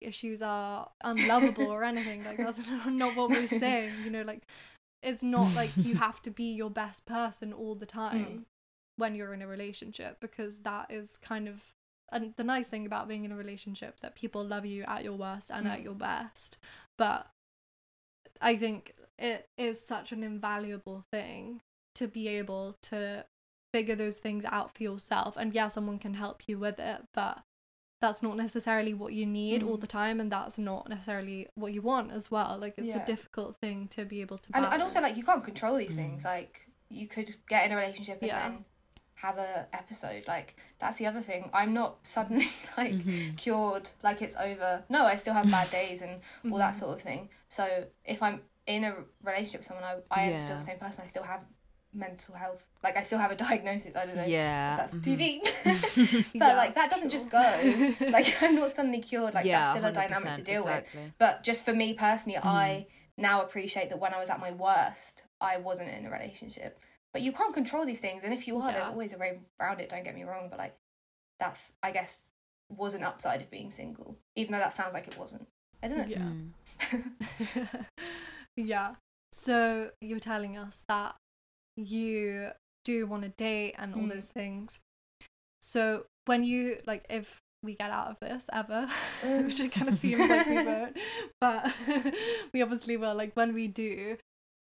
issues 0.01 0.41
are 0.41 0.89
unlovable 1.03 1.63
or 1.65 1.83
anything. 1.83 2.23
Like, 2.23 2.37
that's 2.37 2.61
not 2.87 3.15
what 3.15 3.29
we're 3.29 3.47
saying, 3.65 3.93
you 4.03 4.09
know, 4.11 4.23
like, 4.23 4.43
it's 5.03 5.23
not 5.23 5.55
like 5.55 5.71
you 5.83 5.95
have 5.95 6.21
to 6.23 6.31
be 6.31 6.53
your 6.53 6.69
best 6.71 7.05
person 7.05 7.53
all 7.53 7.75
the 7.75 7.85
time 8.01 8.45
when 8.97 9.15
you're 9.15 9.33
in 9.33 9.41
a 9.43 9.47
relationship 9.47 10.17
because 10.19 10.59
that 10.59 10.87
is 10.89 11.17
kind 11.17 11.47
of 11.47 11.63
and 12.11 12.33
the 12.37 12.43
nice 12.43 12.67
thing 12.69 12.85
about 12.85 13.07
being 13.07 13.25
in 13.25 13.31
a 13.31 13.35
relationship 13.35 13.99
that 13.99 14.15
people 14.15 14.43
love 14.43 14.65
you 14.65 14.83
at 14.83 15.03
your 15.03 15.13
worst 15.13 15.51
and 15.51 15.67
at 15.67 15.79
Mm. 15.81 15.83
your 15.83 15.93
best 15.93 16.57
but 16.97 17.27
i 18.41 18.55
think 18.55 18.93
it 19.19 19.45
is 19.57 19.79
such 19.85 20.11
an 20.11 20.23
invaluable 20.23 21.03
thing 21.11 21.61
to 21.95 22.07
be 22.07 22.27
able 22.27 22.75
to 22.81 23.25
figure 23.73 23.95
those 23.95 24.19
things 24.19 24.45
out 24.45 24.73
for 24.75 24.83
yourself 24.83 25.35
and 25.37 25.53
yeah 25.53 25.67
someone 25.67 25.99
can 25.99 26.13
help 26.15 26.43
you 26.47 26.57
with 26.57 26.79
it 26.79 27.01
but 27.13 27.43
that's 27.99 28.21
not 28.21 28.37
necessarily 28.37 28.93
what 28.93 29.13
you 29.13 29.25
need 29.25 29.63
all 29.63 29.77
Mm. 29.77 29.81
the 29.81 29.87
time 29.87 30.19
and 30.19 30.31
that's 30.31 30.57
not 30.57 30.87
necessarily 30.89 31.47
what 31.55 31.73
you 31.73 31.81
want 31.81 32.11
as 32.11 32.29
well 32.29 32.57
like 32.59 32.75
it's 32.77 32.89
Yeah. 32.89 33.01
a 33.01 33.05
difficult 33.05 33.57
thing 33.57 33.87
to 33.89 34.05
be 34.05 34.21
able 34.21 34.37
to 34.37 34.49
and, 34.55 34.65
and 34.65 34.81
also 34.83 35.01
like 35.01 35.17
you 35.17 35.23
can't 35.23 35.43
control 35.43 35.77
these 35.77 35.93
Mm. 35.93 35.95
things. 35.95 36.25
Like 36.25 36.69
you 36.89 37.07
could 37.07 37.35
get 37.49 37.65
in 37.65 37.71
a 37.71 37.75
relationship 37.75 38.19
and 38.21 38.27
Yeah. 38.29 38.49
then 38.49 38.65
have 39.15 39.37
a 39.39 39.67
episode. 39.73 40.23
Like 40.27 40.55
that's 40.79 40.97
the 40.97 41.07
other 41.07 41.21
thing. 41.21 41.49
I'm 41.53 41.73
not 41.73 41.97
suddenly 42.15 42.49
like 42.77 42.93
Mhm. 42.93 43.35
cured, 43.37 43.89
like 44.03 44.21
it's 44.21 44.35
over. 44.35 44.83
No, 44.89 45.05
I 45.05 45.15
still 45.15 45.33
have 45.33 45.49
bad 45.49 45.69
days 45.71 46.01
and 46.03 46.21
all 46.51 46.59
that 46.59 46.75
Mhm. 46.75 46.79
sort 46.79 46.97
of 46.97 47.01
thing. 47.01 47.29
So 47.47 47.87
if 48.05 48.21
I'm 48.21 48.41
in 48.67 48.83
a 48.83 48.95
relationship 49.23 49.61
with 49.61 49.67
someone, 49.67 49.85
I, 49.85 49.95
I 50.11 50.21
am 50.23 50.39
still 50.39 50.57
the 50.57 50.61
same 50.61 50.77
person. 50.77 51.03
I 51.03 51.07
still 51.07 51.23
have 51.23 51.41
mental 51.97 52.35
health. 52.35 52.63
Like 52.83 52.95
I 52.95 53.03
still 53.03 53.19
have 53.19 53.31
a 53.31 53.35
diagnosis. 53.35 53.95
I 53.95 54.05
don't 54.05 54.15
know. 54.15 54.25
Yeah. 54.25 54.71
If 54.71 54.77
that's 54.77 54.93
mhm. 54.95 55.03
too 55.03 55.15
deep. 55.15 55.43
but 56.33 56.45
Yeah, 56.47 56.55
like 56.55 56.75
that 56.75 56.89
doesn't 56.89 57.09
just 57.09 57.29
go. 57.29 57.39
Like 58.11 58.41
I'm 58.41 58.55
not 58.55 58.71
suddenly 58.71 58.99
cured. 58.99 59.33
Like 59.33 59.45
yeah, 59.45 59.61
that's 59.61 59.77
still 59.77 59.89
a 59.89 59.93
dynamic 59.93 60.33
to 60.35 60.41
100%, 60.41 60.45
deal 60.45 60.65
with. 60.65 60.85
But 61.17 61.43
just 61.43 61.65
for 61.65 61.73
me 61.73 61.93
personally, 61.93 62.37
Mm-hmm. 62.37 62.47
I 62.47 62.87
now 63.17 63.41
appreciate 63.41 63.89
that 63.89 63.99
when 63.99 64.13
I 64.13 64.19
was 64.19 64.29
at 64.29 64.39
my 64.39 64.51
worst, 64.51 65.23
I 65.41 65.57
wasn't 65.57 65.89
in 65.89 66.05
a 66.05 66.11
relationship. 66.11 66.79
But 67.13 67.21
you 67.23 67.31
can't 67.31 67.53
control 67.53 67.85
these 67.85 68.01
things, 68.01 68.23
and 68.23 68.33
if 68.33 68.47
you 68.47 68.59
are, 68.59 68.71
there's 68.71 68.87
always 68.87 69.13
a 69.13 69.17
way 69.17 69.39
around 69.59 69.79
it. 69.79 69.89
Don't 69.89 70.03
get 70.03 70.13
me 70.13 70.23
wrong, 70.23 70.47
but 70.49 70.59
like 70.59 70.75
that's 71.39 71.71
I 71.81 71.91
guess 71.91 72.29
was 72.69 72.93
an 72.93 73.03
upside 73.03 73.41
of 73.41 73.49
being 73.49 73.71
single, 73.71 74.17
even 74.35 74.51
though 74.51 74.59
that 74.59 74.73
sounds 74.73 74.93
like 74.93 75.07
it 75.07 75.17
wasn't. 75.17 75.47
I 75.81 75.87
don't 75.87 75.97
know. 75.97 76.05
Yeah. 76.07 76.91
Mm. 76.91 77.85
yeah. 78.55 78.95
So 79.31 79.91
you're 80.01 80.19
telling 80.19 80.57
us 80.57 80.83
that 80.87 81.15
you 81.77 82.49
do 82.85 83.05
want 83.07 83.23
to 83.23 83.29
date 83.29 83.75
and 83.77 83.93
all 83.95 84.01
Mm. 84.01 84.09
those 84.09 84.29
things. 84.29 84.79
So 85.61 86.05
when 86.25 86.43
you 86.43 86.77
like, 86.85 87.05
if 87.09 87.41
we 87.63 87.73
get 87.75 87.91
out 87.91 88.07
of 88.11 88.19
this 88.19 88.49
ever, 88.53 88.87
which 89.23 89.59
it 89.59 89.71
kind 89.71 89.89
of 89.89 89.95
seems 89.95 90.29
like 90.29 90.45
we 90.47 90.63
won't, 90.63 90.97
but 91.41 91.73
we 92.53 92.61
obviously 92.61 92.97
will. 92.97 93.15
Like 93.15 93.33
when 93.35 93.53
we 93.53 93.67
do, 93.67 94.17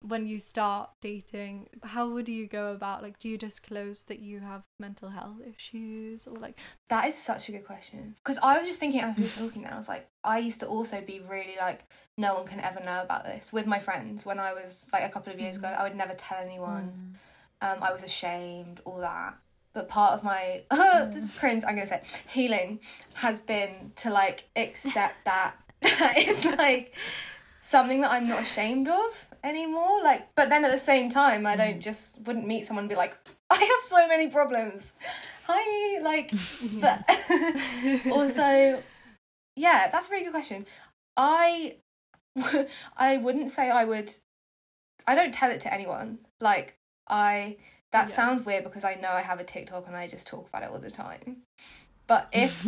when 0.02 0.26
you 0.26 0.38
start 0.38 0.90
dating, 1.00 1.68
how 1.82 2.08
would 2.08 2.28
you 2.28 2.46
go 2.46 2.72
about 2.72 3.02
like 3.02 3.18
do 3.18 3.28
you 3.28 3.38
disclose 3.38 4.04
that 4.04 4.18
you 4.18 4.40
have 4.40 4.62
mental 4.78 5.08
health 5.08 5.36
issues 5.46 6.26
or 6.26 6.36
like 6.36 6.58
That 6.88 7.06
is 7.08 7.16
such 7.16 7.48
a 7.48 7.52
good 7.52 7.64
question. 7.64 8.16
Because 8.22 8.38
I 8.42 8.58
was 8.58 8.66
just 8.66 8.80
thinking 8.80 9.00
as 9.00 9.16
we 9.16 9.24
were 9.24 9.30
talking 9.30 9.62
now, 9.62 9.74
I 9.74 9.76
was 9.76 9.88
like, 9.88 10.08
I 10.24 10.38
used 10.38 10.60
to 10.60 10.66
also 10.66 11.00
be 11.00 11.20
really 11.28 11.56
like, 11.58 11.84
no 12.18 12.34
one 12.34 12.46
can 12.46 12.60
ever 12.60 12.80
know 12.80 13.02
about 13.02 13.24
this 13.24 13.52
with 13.52 13.66
my 13.66 13.78
friends 13.78 14.26
when 14.26 14.38
I 14.38 14.52
was 14.52 14.88
like 14.92 15.04
a 15.04 15.08
couple 15.08 15.32
of 15.32 15.40
years 15.40 15.56
mm. 15.56 15.60
ago. 15.60 15.68
I 15.68 15.84
would 15.84 15.96
never 15.96 16.14
tell 16.14 16.38
anyone. 16.38 17.16
Mm. 17.62 17.76
Um, 17.76 17.82
I 17.82 17.92
was 17.92 18.02
ashamed, 18.02 18.80
all 18.84 18.98
that. 18.98 19.34
But 19.72 19.88
part 19.88 20.12
of 20.14 20.24
my, 20.24 20.62
this 21.10 21.24
is 21.24 21.30
mm. 21.30 21.38
cringe, 21.38 21.64
I'm 21.64 21.76
going 21.76 21.86
to 21.86 21.94
say, 21.94 22.02
healing 22.28 22.80
has 23.14 23.40
been 23.40 23.92
to 23.96 24.10
like 24.10 24.44
accept 24.56 25.24
that 25.24 25.54
it's 25.82 26.44
like 26.44 26.94
something 27.60 28.02
that 28.02 28.10
I'm 28.10 28.28
not 28.28 28.42
ashamed 28.42 28.88
of 28.88 29.28
anymore. 29.44 30.02
Like, 30.02 30.28
but 30.34 30.48
then 30.48 30.64
at 30.64 30.72
the 30.72 30.78
same 30.78 31.10
time, 31.10 31.46
I 31.46 31.56
don't 31.56 31.80
just 31.80 32.18
wouldn't 32.26 32.46
meet 32.46 32.64
someone 32.64 32.84
and 32.84 32.88
be 32.88 32.96
like, 32.96 33.16
I 33.50 33.56
have 33.56 33.82
so 33.82 34.06
many 34.08 34.28
problems. 34.28 34.92
Hi, 35.46 36.00
like, 36.02 36.32
but 36.80 37.04
also, 38.10 38.82
yeah, 39.56 39.90
that's 39.90 40.08
a 40.08 40.10
really 40.10 40.24
good 40.24 40.32
question. 40.32 40.66
I, 41.16 41.76
I 42.96 43.18
wouldn't 43.18 43.50
say 43.50 43.70
I 43.70 43.84
would. 43.84 44.12
I 45.06 45.14
don't 45.14 45.34
tell 45.34 45.50
it 45.50 45.60
to 45.62 45.72
anyone. 45.74 46.18
Like, 46.40 46.76
I. 47.08 47.56
That 47.92 48.08
Yeah. 48.08 48.14
sounds 48.14 48.46
weird 48.46 48.64
because 48.64 48.84
I 48.84 48.94
know 48.94 49.10
I 49.10 49.20
have 49.20 49.38
a 49.38 49.44
TikTok 49.44 49.86
and 49.86 49.94
I 49.94 50.08
just 50.08 50.26
talk 50.26 50.48
about 50.48 50.62
it 50.62 50.70
all 50.70 50.78
the 50.78 50.90
time. 50.90 51.42
But 52.06 52.26
if, 52.32 52.64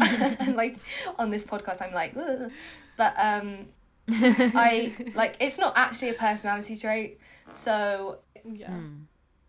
like, 0.54 0.76
on 1.18 1.30
this 1.30 1.44
podcast, 1.46 1.80
I'm 1.80 1.94
like, 1.94 2.14
"Ugh." 2.14 2.50
but 2.98 3.14
um, 3.18 3.66
I 4.10 4.92
like 5.14 5.36
it's 5.40 5.58
not 5.58 5.74
actually 5.76 6.10
a 6.10 6.14
personality 6.14 6.76
trait. 6.76 7.18
So 7.52 8.18
yeah. 8.44 8.68
Mm. 8.68 9.06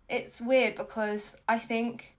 it's 0.10 0.42
weird 0.42 0.76
because 0.76 1.38
I 1.48 1.60
think 1.60 2.16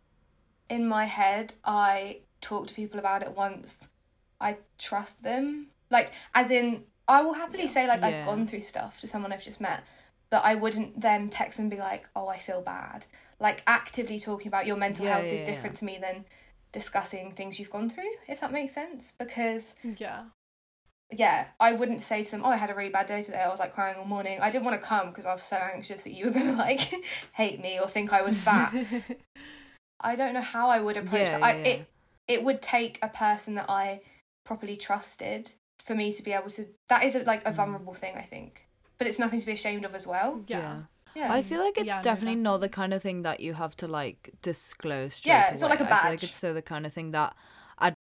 in 0.69 0.87
my 0.87 1.05
head 1.07 1.55
I 1.65 2.19
talk 2.41 2.67
to 2.69 2.75
people 2.75 2.99
about 2.99 3.23
it 3.23 3.33
once 3.37 3.87
I 4.41 4.59
trust 4.79 5.23
them. 5.23 5.69
Like 5.91 6.13
as 6.35 6.51
in 6.51 6.85
I 7.09 7.23
will 7.23 7.35
happily 7.35 7.67
say 7.69 7.87
like 7.87 8.01
Yeah. 8.01 8.09
I've 8.09 8.27
gone 8.27 8.47
through 8.47 8.63
stuff 8.63 9.01
to 9.01 9.07
someone 9.07 9.33
I've 9.33 9.43
just 9.43 9.61
met, 9.61 9.85
but 10.29 10.45
I 10.45 10.55
wouldn't 10.57 11.01
then 11.01 11.31
text 11.31 11.59
and 11.61 11.71
be 11.71 11.77
like, 11.77 12.09
"Oh, 12.17 12.27
I 12.27 12.37
feel 12.39 12.61
bad." 12.61 13.07
Like 13.39 13.63
actively 13.67 14.19
talking 14.19 14.49
about 14.49 14.67
your 14.67 14.77
mental 14.77 15.05
Yeah, 15.05 15.17
health 15.19 15.33
is 15.33 15.41
yeah, 15.43 15.47
different 15.47 15.77
to 15.77 15.85
me 15.85 15.99
than 16.01 16.25
discussing 16.73 17.33
things 17.33 17.59
you've 17.61 17.71
gone 17.71 17.89
through, 17.89 18.11
if 18.29 18.41
that 18.41 18.53
makes 18.53 18.75
sense, 18.75 19.13
because 19.19 19.77
Yeah. 19.97 20.25
Yeah, 21.13 21.47
I 21.61 21.73
wouldn't 21.73 22.03
say 22.03 22.25
to 22.25 22.31
them, 22.31 22.43
"Oh, 22.45 22.49
I 22.49 22.57
had 22.57 22.71
a 22.71 22.75
really 22.75 22.91
bad 22.91 23.07
day 23.07 23.23
today. 23.23 23.39
I 23.39 23.49
was 23.49 23.61
like 23.61 23.73
crying 23.75 23.97
all 23.97 24.05
morning. 24.05 24.39
I 24.41 24.51
didn't 24.51 24.65
want 24.65 24.81
to 24.81 24.87
come 24.87 25.09
because 25.09 25.27
I 25.27 25.33
was 25.33 25.43
so 25.43 25.57
anxious 25.57 26.03
that 26.05 26.13
you 26.13 26.27
were 26.27 26.31
gonna 26.33 26.53
like 26.69 26.81
hate 27.33 27.61
me 27.61 27.79
or 27.81 27.89
think 27.89 28.13
I 28.13 28.23
was 28.23 28.39
fat." 28.39 28.75
I 30.01 30.15
don't 30.15 30.35
know 30.35 30.43
how 30.43 30.69
I 30.69 30.81
would 30.81 30.97
approach 30.97 31.21
Yeah, 31.23 31.39
that. 31.39 31.43
I, 31.43 31.53
yeah, 31.53 31.59
yeah. 31.59 31.69
It 31.71 31.87
it 32.29 32.45
would 32.45 32.61
take 32.61 32.99
a 33.03 33.09
person 33.09 33.55
that 33.55 33.71
I 33.71 34.01
properly 34.45 34.77
trusted 34.77 35.53
for 35.85 35.95
me 35.95 36.13
to 36.13 36.23
be 36.23 36.33
able 36.33 36.51
to. 36.51 36.67
That 36.89 37.05
is 37.05 37.15
a, 37.15 37.21
like 37.21 37.45
Mm. 37.45 37.51
a 37.51 37.55
vulnerable 37.55 37.95
thing, 37.95 38.17
I 38.17 38.23
think, 38.23 38.67
but 38.99 39.07
it's 39.07 39.19
nothing 39.19 39.41
to 39.41 39.47
be 39.47 39.53
ashamed 39.53 39.85
of 39.85 39.95
as 39.95 40.07
well. 40.07 40.43
yeah. 40.47 40.83
Yeah, 41.15 41.33
I 41.33 41.41
feel 41.41 41.61
like 41.61 41.79
it's 41.79 41.87
Yeah, 41.87 41.97
no, 41.97 42.03
definitely 42.03 42.35
not 42.35 42.59
the 42.59 42.69
kind 42.69 42.93
of 42.93 43.01
thing 43.01 43.23
that 43.23 43.41
you 43.41 43.55
have 43.55 43.75
to 43.79 43.89
like 43.89 44.33
disclose. 44.43 45.23
Yeah, 45.25 45.51
it's 45.51 45.63
not 45.63 45.69
away. 45.71 45.79
like 45.79 45.81
a 45.81 45.85
I 45.85 45.87
feel 45.87 46.11
like 46.11 46.21
badge. 46.21 46.25
it's 46.25 46.37
so 46.37 46.53
the 46.53 46.61
kind 46.61 46.85
of 46.85 46.93
thing 46.93 47.13
that 47.13 47.35
I'd 47.79 47.95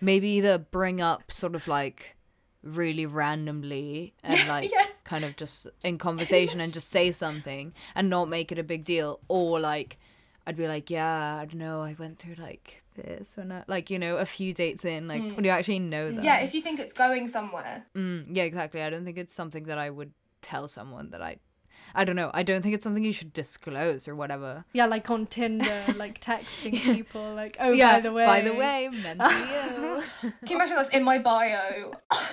maybe 0.00 0.28
either 0.30 0.56
bring 0.56 1.02
up 1.02 1.30
sort 1.30 1.54
of 1.54 1.68
like 1.68 2.16
really 2.62 3.06
randomly 3.06 4.14
and 4.22 4.48
like 4.48 4.70
yeah. 4.70 4.86
kind 5.04 5.24
of 5.24 5.36
just 5.36 5.66
in 5.82 5.98
conversation 5.98 6.60
and 6.60 6.72
just 6.72 6.88
say 6.88 7.10
something 7.12 7.72
and 7.94 8.08
not 8.08 8.28
make 8.28 8.52
it 8.52 8.58
a 8.58 8.62
big 8.62 8.84
deal, 8.84 9.20
or 9.28 9.60
like 9.60 9.98
I'd 10.46 10.56
be 10.56 10.66
like, 10.66 10.90
yeah, 10.90 11.36
I 11.36 11.44
don't 11.44 11.58
know, 11.58 11.82
I 11.82 11.94
went 11.98 12.18
through 12.18 12.34
like 12.34 12.82
this 12.94 13.36
or 13.38 13.44
not, 13.44 13.68
like 13.68 13.90
you 13.90 13.98
know, 13.98 14.16
a 14.16 14.26
few 14.26 14.52
dates 14.52 14.84
in, 14.84 15.08
like 15.08 15.22
when 15.22 15.44
you 15.44 15.50
actually 15.50 15.78
know 15.78 16.10
them. 16.10 16.20
Mm. 16.20 16.24
Yeah, 16.24 16.40
if 16.40 16.54
you 16.54 16.60
think 16.60 16.78
it's 16.78 16.92
going 16.92 17.28
somewhere, 17.28 17.86
Mm, 17.94 18.26
yeah, 18.30 18.44
exactly. 18.44 18.82
I 18.82 18.90
don't 18.90 19.04
think 19.04 19.18
it's 19.18 19.34
something 19.34 19.64
that 19.64 19.78
I 19.78 19.90
would 19.90 20.12
tell 20.40 20.68
someone 20.68 21.10
that 21.10 21.22
I. 21.22 21.36
I 21.94 22.04
don't 22.04 22.16
know. 22.16 22.30
I 22.32 22.42
don't 22.42 22.62
think 22.62 22.74
it's 22.74 22.84
something 22.84 23.04
you 23.04 23.12
should 23.12 23.32
disclose 23.32 24.08
or 24.08 24.14
whatever. 24.14 24.64
Yeah, 24.72 24.86
like 24.86 25.10
on 25.10 25.26
Tinder, 25.26 25.84
like 25.96 26.20
texting 26.20 26.72
people, 26.80 27.34
like, 27.34 27.56
oh, 27.60 27.72
yeah. 27.72 27.94
by 27.94 28.00
the 28.00 28.12
way. 28.12 28.26
By 28.26 28.40
the 28.40 28.54
way, 28.54 28.88
mentally 29.02 29.42
ill. 29.76 30.02
can 30.22 30.32
you 30.48 30.56
imagine 30.56 30.76
that's 30.76 30.90
in 30.90 31.02
my 31.02 31.18
bio? 31.18 31.92
oh 32.10 32.26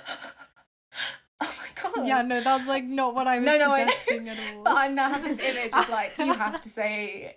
my 1.41 1.81
god. 1.81 2.07
Yeah, 2.07 2.21
no, 2.21 2.41
that's 2.41 2.67
like 2.67 2.83
not 2.85 3.15
what 3.15 3.27
I 3.27 3.39
was 3.39 3.45
No, 3.47 3.57
no, 3.57 3.71
I- 3.71 3.85
suggesting 3.85 4.29
at 4.29 4.37
all. 4.55 4.63
But 4.63 4.77
I 4.77 4.87
now 4.87 5.09
have 5.09 5.23
this 5.23 5.39
image 5.43 5.73
of 5.73 5.89
like 5.89 6.13
you 6.17 6.33
have 6.33 6.61
to 6.61 6.69
say. 6.69 7.33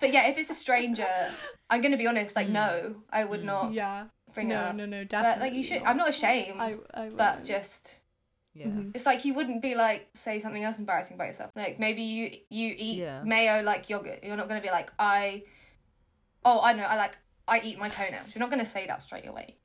but 0.00 0.12
yeah, 0.12 0.28
if 0.28 0.38
it's 0.38 0.50
a 0.50 0.54
stranger, 0.54 1.06
I'm 1.68 1.80
gonna 1.80 1.96
be 1.96 2.06
honest. 2.06 2.34
Like, 2.36 2.48
no, 2.48 2.96
I 3.10 3.24
would 3.24 3.40
mm. 3.42 3.44
not 3.44 3.72
yeah. 3.72 4.06
bring 4.34 4.50
it 4.50 4.54
No, 4.54 4.60
up. 4.60 4.74
no, 4.76 4.86
no, 4.86 5.04
definitely. 5.04 5.34
But 5.34 5.40
like, 5.40 5.54
you 5.54 5.62
should. 5.62 5.82
I'm 5.82 5.96
not 5.96 6.08
ashamed, 6.08 6.60
I, 6.60 6.74
I 6.94 7.08
but 7.10 7.38
wouldn't. 7.38 7.44
just 7.46 7.99
yeah. 8.54 8.66
Mhm. 8.66 8.90
it's 8.94 9.06
like 9.06 9.24
you 9.24 9.34
wouldn't 9.34 9.62
be 9.62 9.74
like 9.74 10.08
say 10.14 10.40
something 10.40 10.62
else 10.62 10.78
embarrassing 10.78 11.14
about 11.14 11.28
yourself. 11.28 11.50
Like 11.54 11.78
maybe 11.78 12.02
you 12.02 12.30
you 12.48 12.74
eat 12.76 12.98
Yeah. 12.98 13.22
mayo 13.24 13.62
like 13.62 13.88
yogurt. 13.88 14.20
You're 14.24 14.36
not 14.36 14.48
gonna 14.48 14.60
be 14.60 14.70
like 14.70 14.92
I. 14.98 15.44
Oh, 16.44 16.60
I 16.62 16.72
know. 16.72 16.84
I 16.84 16.96
like 16.96 17.16
I 17.46 17.60
eat 17.60 17.78
my 17.78 17.88
toenails. 17.88 18.28
You're 18.34 18.40
not 18.40 18.50
gonna 18.50 18.66
say 18.66 18.86
that 18.86 19.02
straight 19.02 19.26
away. 19.26 19.56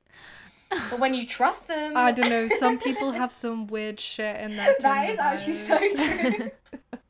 But 0.90 0.98
when 0.98 1.14
you 1.14 1.26
trust 1.26 1.68
them, 1.68 1.96
I 1.96 2.10
don't 2.12 2.28
know. 2.28 2.48
Some 2.64 2.78
people 2.78 3.12
have 3.12 3.32
some 3.32 3.66
weird 3.68 4.00
shit 4.00 4.36
in 4.40 4.56
their 4.56 4.74
that 4.80 5.06
Tinder 5.06 5.20
actually 5.22 5.54
so 5.54 5.78
true. 5.78 6.50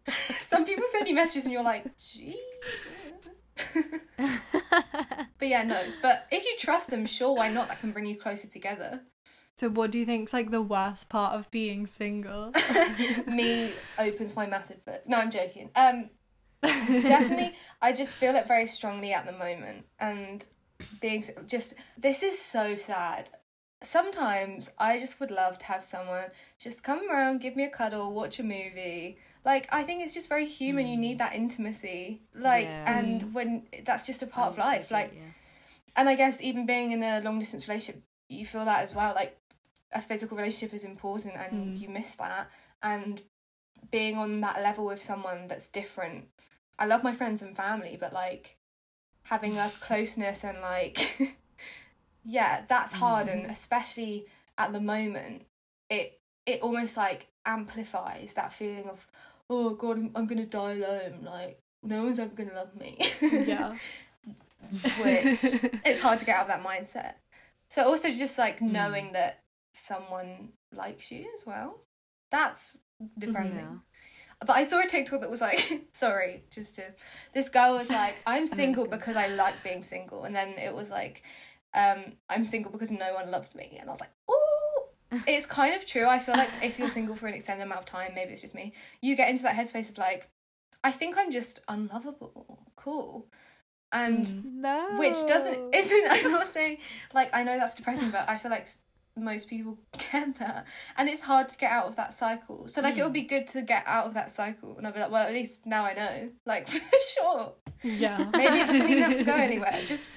Some 0.44 0.64
people 0.64 0.84
send 0.88 1.08
you 1.08 1.14
messages 1.14 1.44
and 1.46 1.52
you're 1.52 1.62
like, 1.62 1.84
Jesus. 1.98 2.36
but 4.16 5.48
yeah, 5.48 5.62
no. 5.62 5.82
But 6.02 6.26
if 6.30 6.44
you 6.44 6.54
trust 6.58 6.90
them, 6.90 7.06
sure, 7.06 7.34
why 7.34 7.48
not? 7.48 7.68
That 7.68 7.80
can 7.80 7.92
bring 7.92 8.06
you 8.06 8.16
closer 8.16 8.46
together. 8.48 9.00
So, 9.56 9.70
what 9.70 9.90
do 9.90 9.98
you 9.98 10.04
think's 10.04 10.34
like 10.34 10.50
the 10.50 10.60
worst 10.60 11.08
part 11.08 11.34
of 11.34 11.50
being 11.50 11.86
single? 11.86 12.52
Me 13.26 13.72
opens 13.98 14.36
my 14.36 14.46
massive 14.46 14.84
book. 14.84 15.02
No, 15.06 15.16
I'm 15.16 15.30
joking. 15.30 15.70
Um, 15.74 16.10
definitely, 16.62 17.54
I 17.82 17.92
just 17.92 18.16
feel 18.18 18.34
it 18.36 18.46
very 18.46 18.66
strongly 18.66 19.14
at 19.14 19.24
the 19.24 19.32
moment, 19.32 19.86
and 19.98 20.46
being 21.00 21.24
just 21.46 21.72
this 21.96 22.22
is 22.22 22.38
so 22.38 22.76
sad. 22.76 23.30
Sometimes 23.82 24.72
I 24.78 24.98
just 25.00 25.20
would 25.20 25.30
love 25.30 25.58
to 25.58 25.66
have 25.66 25.82
someone 25.82 26.26
just 26.58 26.82
come 26.82 27.10
around, 27.10 27.40
give 27.40 27.56
me 27.56 27.64
a 27.64 27.70
cuddle, 27.70 28.12
watch 28.12 28.38
a 28.38 28.42
movie. 28.42 29.16
Like 29.44 29.68
I 29.72 29.84
think 29.84 30.02
it's 30.02 30.12
just 30.12 30.28
very 30.28 30.46
human. 30.46 30.86
You 30.86 30.98
need 30.98 31.18
that 31.20 31.34
intimacy. 31.34 32.20
Like 32.34 32.66
Yeah. 32.66 32.98
and 32.98 33.32
when 33.32 33.68
that's 33.86 34.04
just 34.04 34.22
a 34.22 34.26
part 34.26 34.48
of 34.48 34.58
life. 34.58 34.90
Like 34.90 35.12
yeah. 35.14 35.22
and 35.96 36.10
I 36.10 36.14
guess 36.14 36.42
even 36.42 36.66
being 36.66 36.92
in 36.92 37.02
a 37.02 37.20
long 37.20 37.38
distance 37.38 37.68
relationship, 37.68 38.02
you 38.28 38.44
feel 38.44 38.64
that 38.66 38.80
as 38.82 38.94
well. 38.94 39.14
Like 39.14 39.38
a 39.96 40.00
physical 40.00 40.36
relationship 40.36 40.74
is 40.74 40.84
important, 40.84 41.34
and 41.36 41.76
Mm. 41.76 41.80
you 41.80 41.88
miss 41.88 42.14
that. 42.16 42.48
And 42.82 43.20
being 43.90 44.16
on 44.18 44.40
that 44.40 44.62
level 44.62 44.86
with 44.86 45.02
someone 45.02 45.48
that's 45.48 45.68
different. 45.68 46.28
I 46.78 46.86
love 46.86 47.02
my 47.04 47.12
friends 47.14 47.42
and 47.42 47.56
family, 47.56 47.96
but 47.98 48.12
like 48.12 48.56
having 49.24 49.58
a 49.58 49.70
closeness 49.80 50.44
and 50.44 50.60
like, 50.60 50.98
yeah, 52.24 52.62
that's 52.68 52.94
hard. 52.94 53.28
And 53.28 53.46
especially 53.50 54.26
at 54.58 54.72
the 54.72 54.80
moment, 54.80 55.46
it 55.90 56.20
it 56.46 56.60
almost 56.62 56.96
like 56.96 57.26
amplifies 57.44 58.34
that 58.34 58.52
feeling 58.52 58.88
of, 58.88 59.06
oh 59.50 59.70
god, 59.70 59.96
I'm, 59.98 60.10
I'm 60.14 60.26
gonna 60.26 60.46
die 60.46 60.72
alone. 60.74 61.20
Like 61.24 61.60
no 61.82 62.04
one's 62.04 62.18
ever 62.18 62.34
gonna 62.34 62.54
love 62.54 62.74
me. 62.76 62.98
yeah. 63.22 63.74
which 65.00 65.44
it's 65.84 66.00
hard 66.00 66.18
to 66.18 66.24
get 66.24 66.36
out 66.36 66.42
of 66.42 66.48
that 66.48 66.62
mindset. 66.64 67.14
So 67.70 67.82
also 67.84 68.10
just 68.10 68.38
like 68.38 68.58
Hmm. 68.58 68.72
knowing 68.72 69.12
that 69.12 69.42
someone 69.76 70.50
likes 70.72 71.10
you 71.10 71.26
as 71.34 71.46
well. 71.46 71.80
That's 72.30 72.78
depressing. 73.18 73.56
Yeah. 73.56 73.78
But 74.40 74.56
I 74.56 74.64
saw 74.64 74.80
a 74.80 74.86
TikTok 74.86 75.20
that 75.20 75.30
was 75.30 75.40
like, 75.40 75.86
sorry, 75.92 76.44
just 76.50 76.74
to 76.76 76.82
this 77.32 77.48
girl 77.48 77.74
was 77.74 77.88
like, 77.90 78.16
I'm 78.26 78.46
single 78.60 78.86
because 78.86 79.16
I 79.16 79.28
like 79.28 79.62
being 79.62 79.82
single, 79.82 80.24
and 80.24 80.34
then 80.34 80.50
it 80.58 80.74
was 80.74 80.90
like, 80.90 81.22
um, 81.74 81.98
I'm 82.28 82.44
single 82.46 82.70
because 82.72 82.90
no 82.90 83.14
one 83.14 83.30
loves 83.30 83.54
me, 83.54 83.76
and 83.80 83.88
I 83.88 83.92
was 83.92 84.00
like, 84.00 84.10
oh, 84.28 84.88
It's 85.26 85.46
kind 85.46 85.74
of 85.74 85.86
true. 85.86 86.06
I 86.06 86.18
feel 86.18 86.34
like 86.34 86.50
if 86.62 86.78
you're 86.78 86.90
single 86.90 87.14
for 87.16 87.28
an 87.28 87.34
extended 87.34 87.62
amount 87.64 87.80
of 87.80 87.86
time, 87.86 88.12
maybe 88.14 88.32
it's 88.32 88.42
just 88.42 88.54
me. 88.54 88.72
You 89.00 89.14
get 89.16 89.30
into 89.30 89.44
that 89.44 89.54
headspace 89.54 89.88
of 89.88 89.98
like, 89.98 90.28
I 90.82 90.90
think 90.92 91.16
I'm 91.16 91.30
just 91.30 91.60
unlovable. 91.68 92.58
Cool. 92.76 93.26
And 93.92 94.26
Mm. 94.26 94.44
No. 94.44 94.96
which 94.98 95.16
doesn't 95.28 95.72
isn't 95.74 96.06
i'm 96.10 96.32
not 96.32 96.48
saying 96.48 96.78
like 97.14 97.30
i 97.32 97.44
know 97.44 97.56
that's 97.56 97.74
depressing 97.76 98.10
but 98.10 98.28
i 98.28 98.36
feel 98.36 98.50
like 98.50 98.66
most 99.16 99.48
people 99.48 99.78
get 100.12 100.38
that 100.38 100.66
and 100.96 101.08
it's 101.08 101.22
hard 101.22 101.48
to 101.48 101.56
get 101.56 101.70
out 101.70 101.86
of 101.86 101.96
that 101.96 102.12
cycle 102.12 102.68
so 102.68 102.80
like 102.82 102.96
it 102.96 103.02
would 103.02 103.12
be 103.12 103.22
mm. 103.24 103.28
good 103.28 103.48
to 103.48 103.62
get 103.62 103.82
out 103.86 104.06
of 104.06 104.14
that 104.14 104.30
cycle 104.32 104.76
and 104.76 104.86
i'll 104.86 104.92
be 104.92 105.00
like 105.00 105.10
well 105.10 105.26
at 105.26 105.32
least 105.32 105.64
now 105.66 105.84
i 105.84 105.94
know 105.94 106.28
like 106.46 106.68
for 106.68 106.80
sure 107.14 107.52
Yeah. 107.82 108.18
maybe 108.32 108.56
it 108.58 108.66
doesn't 108.66 108.90
even 108.90 109.02
have 109.02 109.18
to 109.18 109.24
go 109.24 109.34
anywhere 109.34 109.74
just 109.86 110.08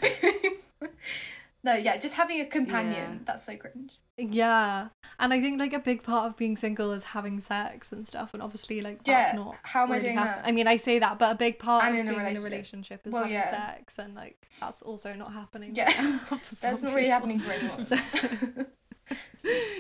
no 1.64 1.74
yeah 1.76 1.98
just 1.98 2.16
having 2.16 2.42
a 2.42 2.46
companion 2.46 3.12
Yeah. 3.14 3.18
that's 3.26 3.46
so 3.46 3.56
cringe 3.58 4.00
Yeah. 4.18 4.90
And 5.18 5.34
I 5.34 5.40
think 5.40 5.60
like 5.60 5.74
a 5.74 5.80
big 5.80 6.04
part 6.04 6.28
of 6.28 6.36
being 6.36 6.58
single 6.58 6.92
is 6.92 7.04
having 7.04 7.40
sex 7.40 7.94
and 7.94 8.06
stuff. 8.06 8.34
And 8.34 8.44
obviously, 8.44 8.82
like 8.82 9.00
Yeah, 9.06 9.22
that's 9.22 9.36
not. 9.36 9.56
how 9.64 9.84
am 9.84 9.92
I 9.94 10.00
doing 10.00 10.18
hap- 10.18 10.38
that? 10.44 10.48
I 10.48 10.52
mean, 10.52 10.68
I 10.68 10.76
say 10.78 11.00
that, 11.00 11.18
but 11.20 11.32
a 11.32 11.36
big 11.36 11.58
part 11.58 11.86
And 11.86 11.98
of 11.98 12.06
being 12.16 12.26
in 12.28 12.38
a 12.38 12.42
relationship. 12.42 13.08
is 13.08 13.14
Well, 13.14 13.24
having 13.24 13.36
yeah. 13.38 13.50
sex, 13.50 13.98
and 13.98 14.16
like 14.16 14.48
that's 14.60 14.82
also 14.82 15.14
not 15.14 15.32
happening. 15.34 15.74
Yeah. 15.74 15.86
right 15.86 16.00
now 16.00 16.18
for 16.38 16.56
some 16.56 16.72
That's 16.72 16.84
not 16.84 16.96
really 16.96 17.08
happening 17.08 17.40
for 17.40 17.52
anyone. 17.54 18.68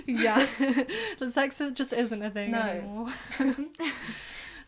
Yeah, 0.05 0.45
the 1.19 1.30
sex 1.32 1.61
just 1.73 1.93
isn't 1.93 2.21
a 2.21 2.30
thing 2.30 2.51
No. 2.51 2.61
anymore. 2.61 3.07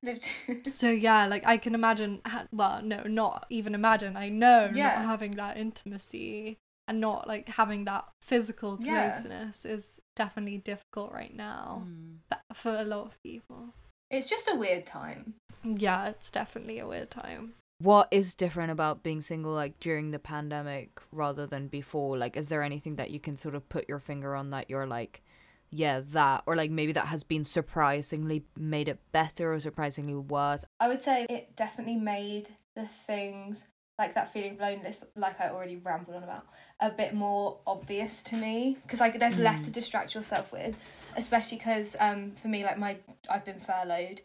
So 0.65 0.89
yeah, 0.89 1.27
like 1.27 1.45
I 1.45 1.57
can 1.57 1.75
imagine. 1.75 2.21
Ha- 2.25 2.47
well, 2.51 2.81
no, 2.81 3.03
not 3.03 3.45
even 3.51 3.75
imagine. 3.75 4.17
I 4.17 4.29
know 4.29 4.71
Yeah. 4.73 4.95
not 4.95 5.05
having 5.05 5.31
that 5.31 5.57
intimacy 5.57 6.57
and 6.87 6.99
not 6.99 7.27
like 7.27 7.47
having 7.49 7.85
that 7.85 8.05
physical 8.21 8.79
Yeah. 8.81 9.11
closeness 9.11 9.63
is 9.63 9.99
definitely 10.15 10.57
difficult 10.57 11.11
right 11.11 11.33
now 11.35 11.83
Mm. 11.85 12.17
for 12.53 12.73
a 12.75 12.83
lot 12.83 13.05
of 13.05 13.21
people. 13.21 13.73
it's 14.09 14.27
just 14.29 14.49
a 14.49 14.55
weird 14.55 14.85
time. 14.85 15.35
Yeah, 15.63 16.07
it's 16.07 16.31
definitely 16.31 16.79
a 16.79 16.87
weird 16.87 17.11
time. 17.11 17.53
What 17.81 18.09
is 18.11 18.35
different 18.35 18.71
about 18.71 19.01
being 19.01 19.21
single 19.21 19.53
like 19.53 19.79
during 19.79 20.11
the 20.11 20.19
pandemic 20.19 20.99
rather 21.11 21.47
than 21.47 21.67
before? 21.67 22.15
Like 22.17 22.37
is 22.37 22.47
there 22.49 22.61
anything 22.61 22.97
that 22.97 23.09
you 23.09 23.19
can 23.19 23.37
sort 23.37 23.55
of 23.55 23.67
put 23.69 23.89
your 23.89 23.99
finger 23.99 24.35
on 24.35 24.51
that 24.51 24.69
you're 24.69 24.85
like 24.85 25.23
yeah, 25.71 26.01
that 26.11 26.43
or 26.45 26.55
like 26.55 26.69
maybe 26.69 26.91
that 26.91 27.07
has 27.07 27.23
been 27.23 27.43
surprisingly 27.43 28.43
made 28.57 28.89
it 28.89 28.99
better 29.11 29.53
or 29.53 29.59
surprisingly 29.59 30.13
worse. 30.13 30.65
I 30.79 30.89
would 30.89 30.99
say 30.99 31.25
it 31.29 31.55
definitely 31.55 31.95
made 31.95 32.49
the 32.75 32.85
things 32.85 33.67
like 33.97 34.13
that 34.15 34.31
feeling 34.31 34.53
of 34.53 34.59
loneliness, 34.59 35.05
like 35.15 35.39
I 35.39 35.49
already 35.49 35.77
rambled 35.77 36.17
on 36.17 36.23
about, 36.23 36.45
a 36.79 36.89
bit 36.89 37.13
more 37.13 37.59
obvious 37.65 38.21
to 38.23 38.35
me 38.35 38.77
because 38.83 38.99
like 38.99 39.19
there's 39.19 39.37
less 39.37 39.61
to 39.61 39.71
distract 39.71 40.13
yourself 40.13 40.51
with, 40.51 40.75
especially 41.15 41.57
because 41.57 41.95
um 41.99 42.31
for 42.31 42.47
me 42.47 42.63
like 42.63 42.77
my 42.77 42.97
I've 43.29 43.45
been 43.45 43.59
furloughed, 43.59 44.21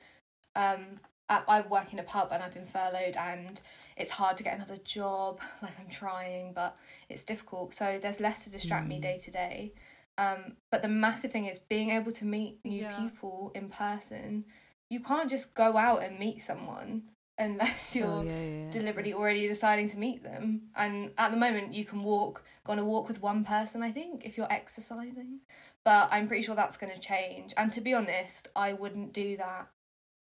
um 0.57 1.01
I, 1.29 1.43
I 1.49 1.61
work 1.63 1.93
in 1.93 1.99
a 1.99 2.03
pub 2.03 2.29
and 2.33 2.43
I've 2.43 2.55
been 2.55 2.67
furloughed 2.67 3.17
and 3.17 3.61
it's 3.97 4.13
hard 4.13 4.37
to 4.39 4.45
get 4.45 4.55
another 4.55 4.79
job. 4.85 5.41
Like 5.63 5.79
I'm 5.81 5.89
trying, 5.89 6.53
but 6.53 6.77
it's 7.09 7.25
difficult. 7.25 7.75
So 7.75 7.99
there's 8.01 8.21
less 8.21 8.45
to 8.45 8.51
distract 8.51 8.87
me 8.89 8.99
Mm. 8.99 9.03
day 9.03 9.19
to 9.19 9.31
day. 9.31 9.73
Um, 10.19 10.57
but 10.71 10.83
the 10.83 10.89
massive 10.89 11.33
thing 11.33 11.47
is 11.47 11.59
being 11.59 11.91
able 11.91 12.13
to 12.13 12.25
meet 12.25 12.59
new 12.65 12.83
Yeah. 12.83 12.97
people 12.97 13.53
in 13.55 13.69
person. 13.69 14.45
You 14.89 15.01
can't 15.01 15.29
just 15.29 15.55
go 15.55 15.77
out 15.77 16.03
and 16.03 16.19
meet 16.19 16.41
someone 16.41 17.11
unless 17.39 17.95
you're 17.95 18.07
Oh, 18.07 18.23
yeah, 18.23 18.45
yeah. 18.45 18.71
deliberately 18.71 19.13
already 19.13 19.47
deciding 19.47 19.89
to 19.91 19.99
meet 19.99 20.23
them. 20.23 20.71
And 20.75 21.13
at 21.19 21.33
the 21.33 21.37
moment, 21.37 21.75
you 21.75 21.85
can 21.85 22.03
walk, 22.03 22.45
go 22.65 22.73
on 22.73 22.79
a 22.79 22.85
walk 22.85 23.09
with 23.09 23.21
one 23.21 23.45
person, 23.45 23.83
I 23.83 23.91
think, 23.93 24.25
if 24.25 24.37
you're 24.37 24.51
exercising. 24.53 25.41
But 25.85 26.09
I'm 26.11 26.29
pretty 26.29 26.43
sure 26.43 26.55
that's 26.55 26.77
going 26.79 26.93
to 26.95 26.99
change. 27.01 27.53
And 27.57 27.73
to 27.73 27.81
be 27.81 27.93
honest, 27.93 28.49
I 28.57 28.73
wouldn't 28.73 29.13
do 29.13 29.37
that 29.37 29.69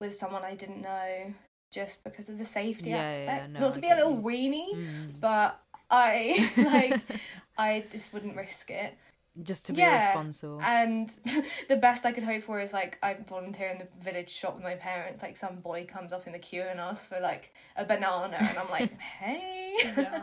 with 0.01 0.14
someone 0.14 0.42
I 0.42 0.55
didn't 0.55 0.82
know 0.82 1.34
just 1.70 2.03
because 2.05 2.28
of 2.28 2.38
the 2.38 2.46
safety 2.46 2.90
Yeah, 2.90 2.96
yeah, 3.11 3.30
aspect. 3.32 3.51
no, 3.53 3.61
Not 3.61 3.70
I 3.70 3.74
to 3.74 3.80
be 3.80 3.90
a 3.90 3.96
little 3.96 4.12
you. 4.12 4.18
weenie, 4.22 4.74
Mm. 4.76 5.20
but 5.20 5.61
I 5.90 6.51
like 6.57 7.01
I 7.59 7.84
just 7.90 8.12
wouldn't 8.12 8.36
risk 8.36 8.70
it. 8.70 8.94
just 9.42 9.66
to 9.66 9.72
be 9.72 9.80
Yeah, 9.80 10.05
responsible. 10.07 10.61
And 10.62 11.11
the 11.68 11.76
best 11.76 12.05
I 12.07 12.12
could 12.12 12.24
hope 12.24 12.42
for 12.42 12.59
is 12.61 12.72
like 12.72 12.99
I 13.03 13.14
volunteer 13.28 13.68
in 13.68 13.78
the 13.78 13.88
village 14.03 14.30
shop 14.30 14.55
with 14.55 14.64
my 14.64 14.74
parents. 14.76 15.22
Like 15.22 15.36
some 15.36 15.57
boy 15.61 15.84
comes 15.86 16.12
up 16.12 16.26
in 16.26 16.32
the 16.32 16.38
queue 16.38 16.62
and 16.62 16.80
asks 16.80 17.07
for 17.07 17.20
like 17.20 17.53
a 17.76 17.84
banana, 17.84 18.36
and 18.40 18.59
I'm 18.59 18.70
like, 18.70 18.99
hey. 19.01 19.74
Yeah. 19.96 20.22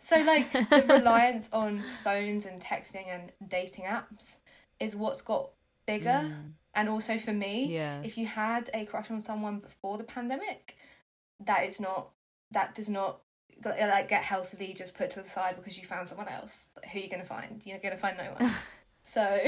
so 0.00 0.16
like 0.22 0.50
the 0.52 0.84
reliance 0.88 1.48
on 1.52 1.82
phones 2.02 2.46
and 2.46 2.60
texting 2.60 3.06
and 3.08 3.30
dating 3.48 3.84
apps 3.84 4.36
is 4.80 4.96
what's 4.96 5.22
got 5.22 5.50
bigger. 5.86 6.22
Mm. 6.24 6.52
And 6.76 6.88
also 6.88 7.18
for 7.18 7.32
me, 7.32 7.66
Yeah. 7.66 8.02
if 8.04 8.16
you 8.18 8.26
had 8.26 8.70
a 8.74 8.84
crush 8.84 9.10
on 9.10 9.20
someone 9.22 9.58
before 9.58 9.98
the 9.98 10.04
pandemic, 10.04 10.76
that 11.40 11.64
is 11.66 11.80
not 11.80 12.10
that 12.52 12.74
does 12.76 12.88
not 12.88 13.22
like 13.64 14.08
get 14.08 14.22
healthily 14.22 14.74
just 14.74 14.94
put 14.94 15.10
to 15.12 15.20
the 15.22 15.28
side 15.28 15.56
because 15.56 15.78
you 15.78 15.84
found 15.84 16.06
someone 16.06 16.28
else. 16.28 16.70
Who 16.92 16.98
are 16.98 17.02
you 17.02 17.08
gonna 17.08 17.24
find? 17.24 17.60
You're 17.64 17.78
gonna 17.78 17.96
find 17.96 18.16
no 18.16 18.36
one. 18.38 18.52
So 19.08 19.22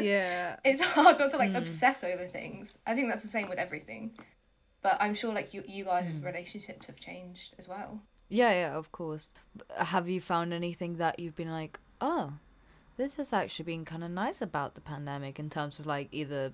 yeah. 0.00 0.56
it's 0.64 0.82
hard 0.82 1.20
not 1.20 1.30
to 1.30 1.36
like 1.38 1.52
Mm. 1.52 1.58
obsess 1.58 2.02
over 2.02 2.26
things. 2.26 2.78
I 2.84 2.94
think 2.96 3.08
that's 3.08 3.22
the 3.22 3.28
same 3.28 3.48
with 3.48 3.58
everything. 3.60 4.18
But 4.82 4.96
I'm 5.00 5.14
sure 5.14 5.32
like 5.32 5.54
you 5.54 5.62
you 5.68 5.84
guys' 5.84 6.18
Mm. 6.18 6.24
relationships 6.24 6.86
have 6.88 6.96
changed 6.96 7.54
as 7.58 7.68
well. 7.68 8.00
Yeah, 8.28 8.50
yeah, 8.50 8.76
of 8.76 8.90
course. 8.92 9.32
Have 9.76 10.08
you 10.08 10.20
found 10.20 10.52
anything 10.52 10.96
that 10.96 11.18
you've 11.20 11.36
been 11.36 11.50
like, 11.52 11.78
oh, 12.00 12.32
this 12.98 13.14
has 13.14 13.32
actually 13.32 13.64
been 13.64 13.84
kind 13.86 14.04
of 14.04 14.10
nice 14.10 14.42
about 14.42 14.74
the 14.74 14.80
pandemic 14.82 15.38
in 15.38 15.48
terms 15.48 15.78
of 15.78 15.86
like 15.86 16.08
either 16.12 16.52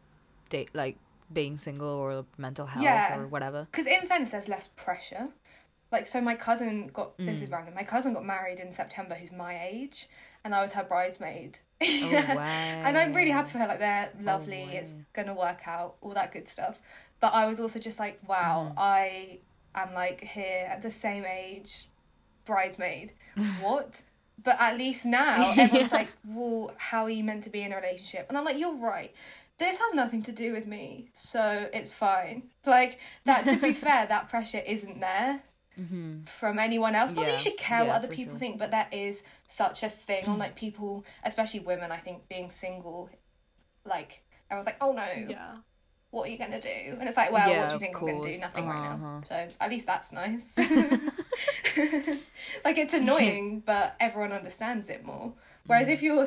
date, 0.51 0.71
like 0.75 0.97
being 1.33 1.59
single 1.59 1.89
or 1.89 2.25
mental 2.39 2.67
health 2.67 2.85
Yeah. 2.85 3.19
or 3.19 3.27
whatever? 3.27 3.67
Because 3.73 3.87
in 3.89 4.07
fairness, 4.07 4.31
there's 4.31 4.49
less 4.49 4.69
pressure. 4.69 5.29
Like, 5.91 6.07
so 6.07 6.21
my 6.21 6.35
cousin 6.35 6.89
got 6.89 7.17
this 7.19 7.43
is 7.43 7.49
Mm. 7.49 7.53
random. 7.53 7.75
My 7.75 7.83
cousin 7.85 8.13
got 8.15 8.25
married 8.25 8.61
in 8.61 8.73
September, 8.73 9.15
who's 9.15 9.33
my 9.33 9.61
age, 9.65 10.09
and 10.45 10.55
I 10.55 10.61
was 10.63 10.73
her 10.75 10.85
bridesmaid. 10.85 11.59
Oh, 11.83 11.87
Yeah. 11.87 12.87
And 12.89 12.97
I'm 12.97 13.13
really 13.15 13.31
happy 13.31 13.51
for 13.51 13.59
her. 13.59 13.67
Like, 13.67 13.79
they're 13.81 14.11
lovely. 14.21 14.63
It's 14.73 14.95
gonna 15.13 15.35
work 15.35 15.67
out. 15.67 15.97
All 16.03 16.13
that 16.13 16.31
good 16.33 16.47
stuff. 16.49 16.81
But 17.21 17.33
I 17.35 17.47
was 17.47 17.59
also 17.61 17.79
just 17.79 17.99
like, 17.99 18.21
wow, 18.29 18.73
Mm. 18.73 18.75
I 18.79 19.39
am 19.75 19.95
like 19.95 20.21
here 20.23 20.67
at 20.69 20.83
the 20.83 20.91
same 20.91 21.25
age, 21.25 21.89
bridesmaid. 22.45 23.13
What? 23.63 24.03
But 24.43 24.57
at 24.61 24.77
least 24.77 25.07
now 25.07 25.51
everyone's 25.57 25.93
Yeah. 25.93 25.97
like, 25.99 26.09
well, 26.27 26.73
how 26.77 27.05
are 27.05 27.11
you 27.11 27.25
meant 27.25 27.45
to 27.45 27.51
be 27.51 27.63
in 27.63 27.73
a 27.73 27.77
relationship? 27.77 28.27
And 28.29 28.37
I'm 28.37 28.45
like, 28.45 28.59
you're 28.59 28.77
right. 28.77 29.15
This 29.59 29.79
has 29.79 29.95
nothing 29.95 30.23
to 30.25 30.33
do 30.33 30.53
with 30.53 30.67
me, 30.67 31.09
so 31.13 31.69
it's 31.73 31.93
fine. 31.93 32.51
Like 32.67 32.99
that. 33.25 33.45
To 33.45 33.57
be 33.57 33.73
fair, 33.87 34.05
that 34.07 34.29
pressure 34.29 34.63
isn't 34.67 35.01
there 35.01 35.43
Mm-hmm. 35.81 36.23
from 36.27 36.61
anyone 36.61 36.95
else. 36.95 37.11
Not 37.13 37.25
that 37.25 37.33
you 37.33 37.39
should 37.41 37.57
care 37.57 37.85
what 37.85 37.97
other 37.97 38.07
people 38.07 38.35
sure. 38.35 38.39
think, 38.39 38.59
but 38.61 38.71
that 38.71 38.95
is 38.95 39.25
such 39.45 39.83
a 39.83 39.89
thing 39.89 40.25
on 40.27 40.39
like 40.39 40.55
people, 40.65 41.05
especially 41.25 41.59
women. 41.61 41.91
I 41.91 41.97
think 41.97 42.29
being 42.29 42.53
single, 42.53 43.11
like 43.85 44.23
everyone's 44.51 44.67
like, 44.67 44.77
oh 44.81 44.93
no, 44.93 45.05
Yeah. 45.29 45.57
What 46.15 46.29
are 46.29 46.33
you 46.33 46.39
gonna 46.39 46.61
do? 46.61 46.69
And 46.99 47.09
it's 47.09 47.17
like, 47.17 47.33
well, 47.33 47.49
Yeah, 47.51 47.61
what 47.63 47.69
do 47.71 47.75
you 47.75 47.81
think 47.81 47.97
I'm 47.97 48.01
gonna 48.07 48.23
do? 48.23 48.29
course. 48.29 48.41
Nothing 48.41 48.67
right 48.69 48.83
now. 48.83 48.95
Uh-huh. 48.95 49.21
So 49.29 49.49
at 49.61 49.71
least 49.71 49.87
that's 49.87 50.13
nice. 50.13 50.55
like 52.65 52.79
it's 52.79 52.95
annoying, 52.95 53.63
but 53.67 53.97
everyone 54.01 54.33
understands 54.33 54.91
it 54.91 55.05
more. 55.05 55.33
Whereas 55.67 55.89
if 55.89 56.03
you're, 56.03 56.23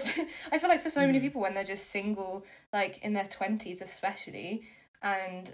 I 0.51 0.57
feel 0.59 0.69
like 0.69 0.83
for 0.83 0.89
so 0.89 1.01
many 1.05 1.19
Mm. 1.19 1.21
people 1.21 1.41
when 1.41 1.53
they're 1.53 1.63
just 1.63 1.89
single, 1.89 2.45
like 2.73 2.99
in 3.03 3.13
their 3.13 3.25
twenties 3.25 3.81
especially, 3.81 4.63
and 5.01 5.53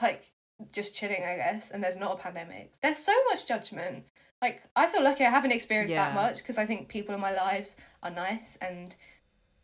like 0.00 0.24
just 0.72 0.94
chilling, 0.94 1.22
I 1.24 1.36
guess, 1.36 1.70
and 1.70 1.82
there's 1.82 1.96
not 1.96 2.12
a 2.12 2.16
pandemic, 2.22 2.72
there's 2.82 2.98
so 2.98 3.12
much 3.30 3.46
judgment. 3.46 4.04
Like 4.42 4.62
I 4.76 4.86
feel 4.86 5.02
lucky 5.02 5.24
I 5.24 5.30
haven't 5.30 5.52
experienced 5.52 5.94
that 5.94 6.14
much 6.14 6.38
because 6.38 6.58
I 6.58 6.66
think 6.66 6.88
people 6.88 7.14
in 7.14 7.20
my 7.20 7.32
lives 7.34 7.76
are 8.02 8.10
nice 8.10 8.56
and 8.60 8.94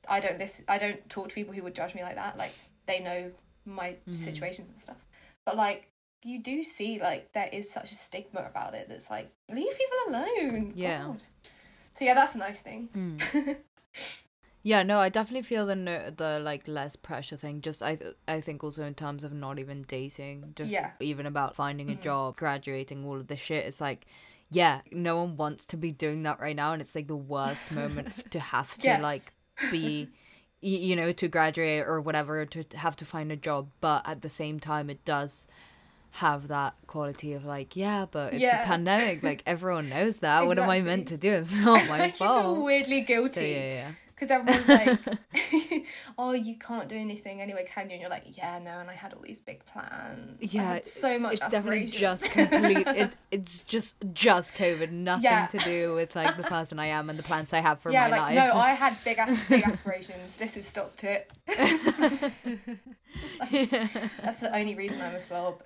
I 0.09 0.19
don't 0.19 0.39
listen. 0.39 0.65
I 0.67 0.79
don't 0.79 1.09
talk 1.11 1.29
to 1.29 1.35
people 1.35 1.55
who 1.55 1.63
would 1.63 1.75
judge 1.75 1.95
me 1.95 2.03
like 2.03 2.17
that. 2.17 2.39
Like 2.39 2.55
they 2.87 3.01
know 3.01 3.31
my 3.65 3.97
Mhm. 4.09 4.15
situations 4.17 4.69
and 4.71 4.79
stuff. 4.79 5.07
But 5.45 5.57
like 5.57 5.91
you 6.25 6.41
do 6.41 6.63
see 6.63 7.01
like 7.01 7.33
there 7.33 7.49
is 7.53 7.71
such 7.71 7.91
a 7.93 7.97
stigma 7.97 8.41
about 8.45 8.75
it 8.75 8.89
that's 8.89 9.11
like 9.11 9.31
leave 9.49 9.73
people 9.77 9.99
alone. 10.15 10.73
Yeah. 10.77 11.07
God. 11.07 11.23
So 11.95 12.05
yeah, 12.05 12.15
that's 12.15 12.35
a 12.35 12.39
nice 12.39 12.61
thing. 12.61 12.89
Mm. 12.95 13.57
Yeah, 14.65 14.85
no, 14.85 14.99
I 15.01 15.09
definitely 15.09 15.43
feel 15.43 15.67
the 15.67 15.75
no, 15.75 16.11
the 16.11 16.39
like 16.39 16.69
less 16.69 16.95
pressure 16.95 17.37
thing. 17.37 17.63
Just 17.63 17.83
I 17.83 17.97
th- 17.97 18.15
I 18.29 18.41
think 18.41 18.63
also 18.63 18.85
in 18.85 18.95
terms 18.95 19.25
of 19.25 19.33
not 19.33 19.59
even 19.59 19.83
dating, 19.83 20.53
just 20.55 20.71
Yeah. 20.73 20.93
even 21.01 21.27
about 21.27 21.57
finding 21.57 21.91
a 21.91 21.95
Mhm. 21.97 22.01
job, 22.03 22.37
graduating, 22.37 23.05
all 23.05 23.17
of 23.19 23.27
this 23.27 23.41
shit. 23.41 23.67
It's 23.67 23.81
like, 23.81 24.07
yeah, 24.51 24.83
no 24.93 25.17
one 25.17 25.37
wants 25.37 25.65
to 25.67 25.77
be 25.77 25.91
doing 25.91 26.23
that 26.23 26.39
right 26.39 26.55
now, 26.55 26.73
and 26.73 26.81
it's 26.81 26.95
like 26.95 27.09
the 27.09 27.17
worst 27.17 27.73
moment 27.73 28.31
to 28.31 28.39
have 28.39 28.73
to 28.75 28.83
Yes. 28.87 29.03
like 29.03 29.33
be, 29.73 30.09
you 30.63 30.97
know, 30.97 31.13
to 31.13 31.29
graduate 31.29 31.85
or 31.87 32.01
whatever 32.01 32.47
to 32.47 32.65
have 32.77 32.97
to 32.97 33.05
find 33.05 33.31
a 33.33 33.37
job. 33.37 33.69
But 33.81 34.09
at 34.09 34.23
the 34.23 34.29
same 34.29 34.61
time, 34.61 34.89
it 34.89 35.05
does 35.05 35.49
have 36.17 36.49
that 36.49 36.75
quality 36.87 37.33
of 37.33 37.45
like, 37.45 37.75
yeah, 37.75 38.07
but 38.11 38.33
it's 38.35 38.43
Yeah. 38.43 38.63
a 38.63 38.67
pandemic. 38.67 39.23
Like 39.23 39.43
everyone 39.47 39.89
knows 39.89 40.19
that. 40.19 40.47
What 40.47 40.59
am 40.59 40.69
I 40.71 40.81
meant 40.81 41.09
to 41.09 41.17
do? 41.17 41.33
It's 41.33 41.59
not 41.59 41.89
my 41.89 42.07
you 42.07 42.13
feel 42.13 42.29
fault. 42.29 42.65
weirdly 42.65 43.01
So 43.01 43.07
guilty 43.07 43.41
yeah, 43.51 43.75
yeah. 43.75 43.91
Because 44.23 44.31
everyone's 44.31 44.69
like, 44.69 45.01
"Oh, 46.19 46.33
you 46.33 46.57
can't 46.57 46.89
do 46.89 46.97
anything 46.97 47.41
anyway, 47.41 47.67
can 47.69 47.89
you?" 47.89 47.95
And 47.95 48.01
you're 48.01 48.11
like, 48.11 48.37
"Yeah, 48.37 48.61
no." 48.61 48.79
And 48.79 48.89
I 48.89 48.95
had 48.95 49.13
all 49.13 49.21
these 49.21 49.41
big 49.41 49.65
plans. 49.67 50.55
Yeah, 50.55 50.81
so 50.83 51.19
much. 51.19 51.35
it's 51.35 51.49
definitely 51.49 51.87
just 51.87 52.31
complete 52.31 52.87
it, 52.87 53.13
it's 53.31 53.63
just 53.63 53.97
just 54.13 54.55
covid 54.55 54.91
nothing 54.91 55.25
Yeah. 55.25 55.47
to 55.47 55.59
do 55.59 55.95
with 55.95 56.15
like 56.15 56.37
the 56.37 56.43
person 56.43 56.79
i 56.79 56.87
am 56.87 57.09
and 57.11 57.19
the 57.19 57.23
plans 57.23 57.53
i 57.53 57.61
have 57.61 57.81
for 57.81 57.91
yeah, 57.91 58.09
my 58.09 58.17
like 58.17 58.37
life 58.37 58.55
no, 58.55 58.61
I 58.61 58.71
had 58.71 58.97
big 59.05 59.19
big 59.49 59.65
aspirations. 59.65 60.37
This 60.37 60.55
has 60.55 60.67
stopped 60.67 61.05
it. 61.05 61.31
That's 64.23 64.41
the 64.41 64.55
only 64.55 64.75
reason 64.75 65.01
I'm 65.01 65.15
a 65.15 65.21
slob. 65.21 65.63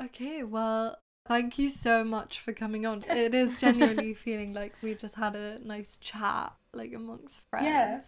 Okay, 0.00 0.44
well, 0.44 0.96
thank 1.28 1.58
you 1.58 1.68
so 1.68 2.02
much 2.02 2.40
for 2.40 2.52
coming 2.52 2.86
on. 2.86 3.04
It 3.08 3.34
is 3.34 3.60
genuinely 3.60 4.14
feeling 4.24 4.54
like 4.54 4.74
we 4.82 4.94
just 4.94 5.14
had 5.14 5.36
a 5.36 5.58
nice 5.64 5.96
chat. 5.98 6.54
like 6.74 6.92
amongst 6.94 7.42
friends. 7.50 7.66
Yeah. 7.66 8.00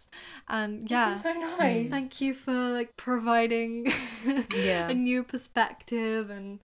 And 0.49 0.83
This 0.85 0.91
yeah. 0.91 1.15
is 1.15 1.21
so 1.23 1.35
mm. 1.35 1.59
nice. 1.59 1.91
Thank 1.91 2.21
you 2.21 2.35
for 2.35 2.53
like 2.71 2.97
providing 2.97 3.93
Yeah. 4.55 4.89
a 4.89 4.95
new 4.95 5.23
perspective 5.23 6.31
and 6.31 6.61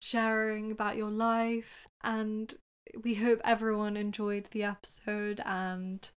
sharing 0.00 0.70
about 0.70 0.96
your 0.96 1.10
life. 1.10 1.86
And 2.02 2.54
we 3.02 3.14
hope 3.14 3.40
everyone 3.44 3.96
enjoyed 3.96 4.48
the 4.52 4.62
episode 4.62 5.40
and 5.44 6.08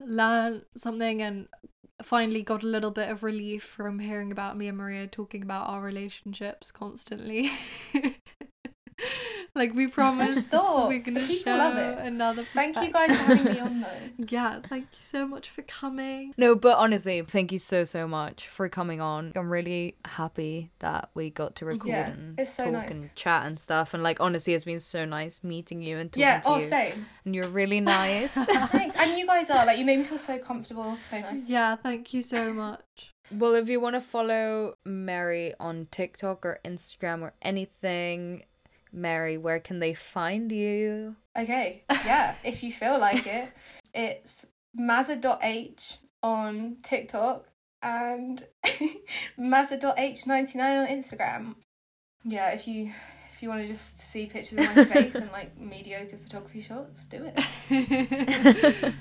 learned 0.00 0.64
something 0.76 1.22
and 1.22 1.48
finally 2.02 2.42
got 2.42 2.62
a 2.62 2.66
little 2.66 2.90
bit 2.90 3.08
of 3.08 3.22
relief 3.22 3.62
from 3.62 4.00
hearing 4.00 4.32
about 4.32 4.56
me 4.56 4.66
and 4.68 4.76
Maria 4.78 5.06
talking 5.06 5.42
about 5.42 5.68
our 5.68 5.80
relationships 5.80 6.70
constantly. 6.72 7.50
like 9.54 9.74
we 9.74 9.86
promised 9.86 10.48
Stop. 10.48 10.88
we're 10.88 10.98
gonna 11.00 11.26
show 11.28 11.50
love 11.54 11.76
it. 11.76 11.98
another 12.06 12.42
Thank 12.42 12.76
you 12.80 12.90
guys 12.90 13.10
for 13.10 13.34
having 13.34 13.52
me 13.52 13.60
on 13.60 13.80
though. 13.82 13.88
yeah, 14.28 14.60
thank 14.68 14.84
you 14.92 14.98
so 15.02 15.26
much 15.26 15.50
for 15.50 15.62
coming. 15.62 16.32
No, 16.38 16.54
but 16.54 16.78
honestly, 16.78 17.20
thank 17.22 17.52
you 17.52 17.58
so 17.58 17.84
so 17.84 18.08
much 18.08 18.48
for 18.48 18.68
coming 18.68 19.00
on. 19.00 19.32
I'm 19.36 19.50
really 19.50 19.96
happy 20.06 20.70
that 20.78 21.10
we 21.14 21.30
got 21.30 21.56
to 21.56 21.64
record 21.66 21.88
Yeah, 21.88 22.08
and 22.10 22.38
it's 22.40 22.54
so 22.54 22.64
talk 22.64 22.72
nice. 22.72 22.90
and 22.92 23.14
chat 23.14 23.46
and 23.46 23.58
stuff. 23.58 23.92
And 23.94 24.02
like 24.02 24.20
honestly, 24.20 24.54
it's 24.54 24.64
been 24.64 24.78
so 24.78 25.04
nice 25.04 25.44
meeting 25.44 25.82
you 25.82 25.98
and 25.98 26.10
talking. 26.10 26.22
Yeah, 26.22 26.40
to 26.40 26.48
oh 26.48 26.56
you. 26.58 26.64
same. 26.64 27.06
And 27.24 27.34
you're 27.34 27.48
really 27.48 27.80
nice. 27.98 28.34
Thanks. 28.34 28.96
And 28.96 29.18
you 29.18 29.26
guys 29.26 29.50
are 29.50 29.66
like 29.66 29.78
you 29.78 29.84
made 29.84 29.98
me 29.98 30.04
feel 30.04 30.18
so 30.18 30.38
comfortable. 30.38 30.96
So 31.10 31.20
nice. 31.20 31.48
Yeah, 31.48 31.76
thank 31.76 32.14
you 32.14 32.22
so 32.22 32.52
much. 32.54 32.80
well, 33.30 33.54
if 33.54 33.68
you 33.68 33.80
want 33.80 33.96
to 33.96 34.00
follow 34.00 34.74
Mary 34.84 35.52
on 35.60 35.88
TikTok 35.90 36.44
or 36.46 36.58
Instagram 36.64 37.20
or 37.22 37.32
anything, 37.42 38.44
Mary, 38.92 39.38
where 39.38 39.58
can 39.58 39.78
they 39.78 39.94
find 39.94 40.52
you? 40.52 41.16
Okay. 41.38 41.84
Yeah, 41.90 42.34
if 42.44 42.62
you 42.62 42.70
feel 42.70 42.98
like 42.98 43.26
it. 43.26 43.50
It's 43.94 44.46
mazza.h 44.78 45.98
on 46.22 46.76
TikTok 46.82 47.46
and 47.82 48.44
mazza.h99 49.38 50.56
on 50.56 50.86
Instagram. 50.86 51.54
Yeah, 52.24 52.50
if 52.50 52.68
you 52.68 52.92
if 53.34 53.42
you 53.42 53.48
want 53.48 53.62
to 53.62 53.66
just 53.66 53.98
see 53.98 54.26
pictures 54.26 54.58
of 54.58 54.76
my 54.76 54.84
face 54.84 55.16
and 55.16 55.32
like 55.32 55.58
mediocre 55.60 56.16
photography 56.16 56.60
shots, 56.60 57.06
do 57.06 57.32
it. 57.34 58.94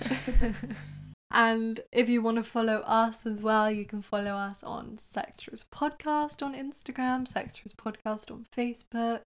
and 1.29 1.81
if 1.91 2.09
you 2.09 2.23
want 2.23 2.37
to 2.37 2.43
follow 2.43 2.77
us 2.77 3.27
as 3.27 3.41
well, 3.41 3.69
you 3.69 3.85
can 3.85 4.01
follow 4.01 4.31
us 4.31 4.63
on 4.63 4.97
Sextras 4.97 5.63
Podcast 5.71 6.43
on 6.43 6.55
Instagram, 6.55 7.31
Sextras 7.31 7.75
Podcast 7.75 8.31
on 8.31 8.47
Facebook. 8.51 9.21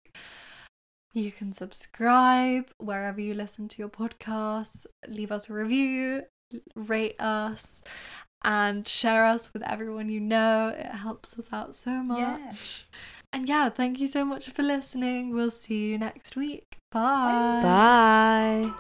You 1.16 1.32
can 1.32 1.53
subscribe 1.53 2.72
wherever 2.80 3.22
you 3.22 3.36
listen 3.36 3.68
to 3.68 3.78
your 3.78 3.88
podcasts, 3.89 4.88
leave 5.07 5.32
us 5.32 5.47
a 5.47 5.53
review, 5.53 6.24
rate 6.76 7.22
us, 7.22 7.84
and 8.43 8.88
share 8.88 9.24
us 9.24 9.53
with 9.53 9.61
everyone 9.61 10.09
you 10.09 10.20
know. 10.20 10.70
It 10.76 10.88
helps 10.88 11.38
us 11.38 11.53
out 11.53 11.76
so 11.76 12.01
much. 12.01 12.18
Yeah. 12.18 12.53
And 13.32 13.47
yeah, 13.47 13.70
thank 13.70 13.99
you 13.99 14.07
so 14.07 14.26
much 14.26 14.49
for 14.49 14.64
listening. 14.64 15.32
We'll 15.36 15.51
see 15.51 15.91
you 15.91 15.99
next 15.99 16.36
week. 16.36 16.78
Bye. 16.91 17.61
Bye. 17.61 18.74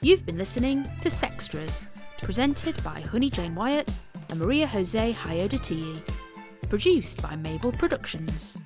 You've 0.00 0.26
been 0.26 0.38
listening 0.38 0.90
to 1.02 1.08
Sextras, 1.08 2.00
presented 2.20 2.82
by 2.82 3.00
Honey 3.00 3.30
Jane 3.30 3.54
Wyatt 3.54 4.00
and 4.28 4.40
Maria 4.40 4.66
Jose 4.66 5.12
Hayodatiyi, 5.12 6.02
produced 6.68 7.22
by 7.22 7.36
Mabel 7.36 7.72
Productions. 7.72 8.56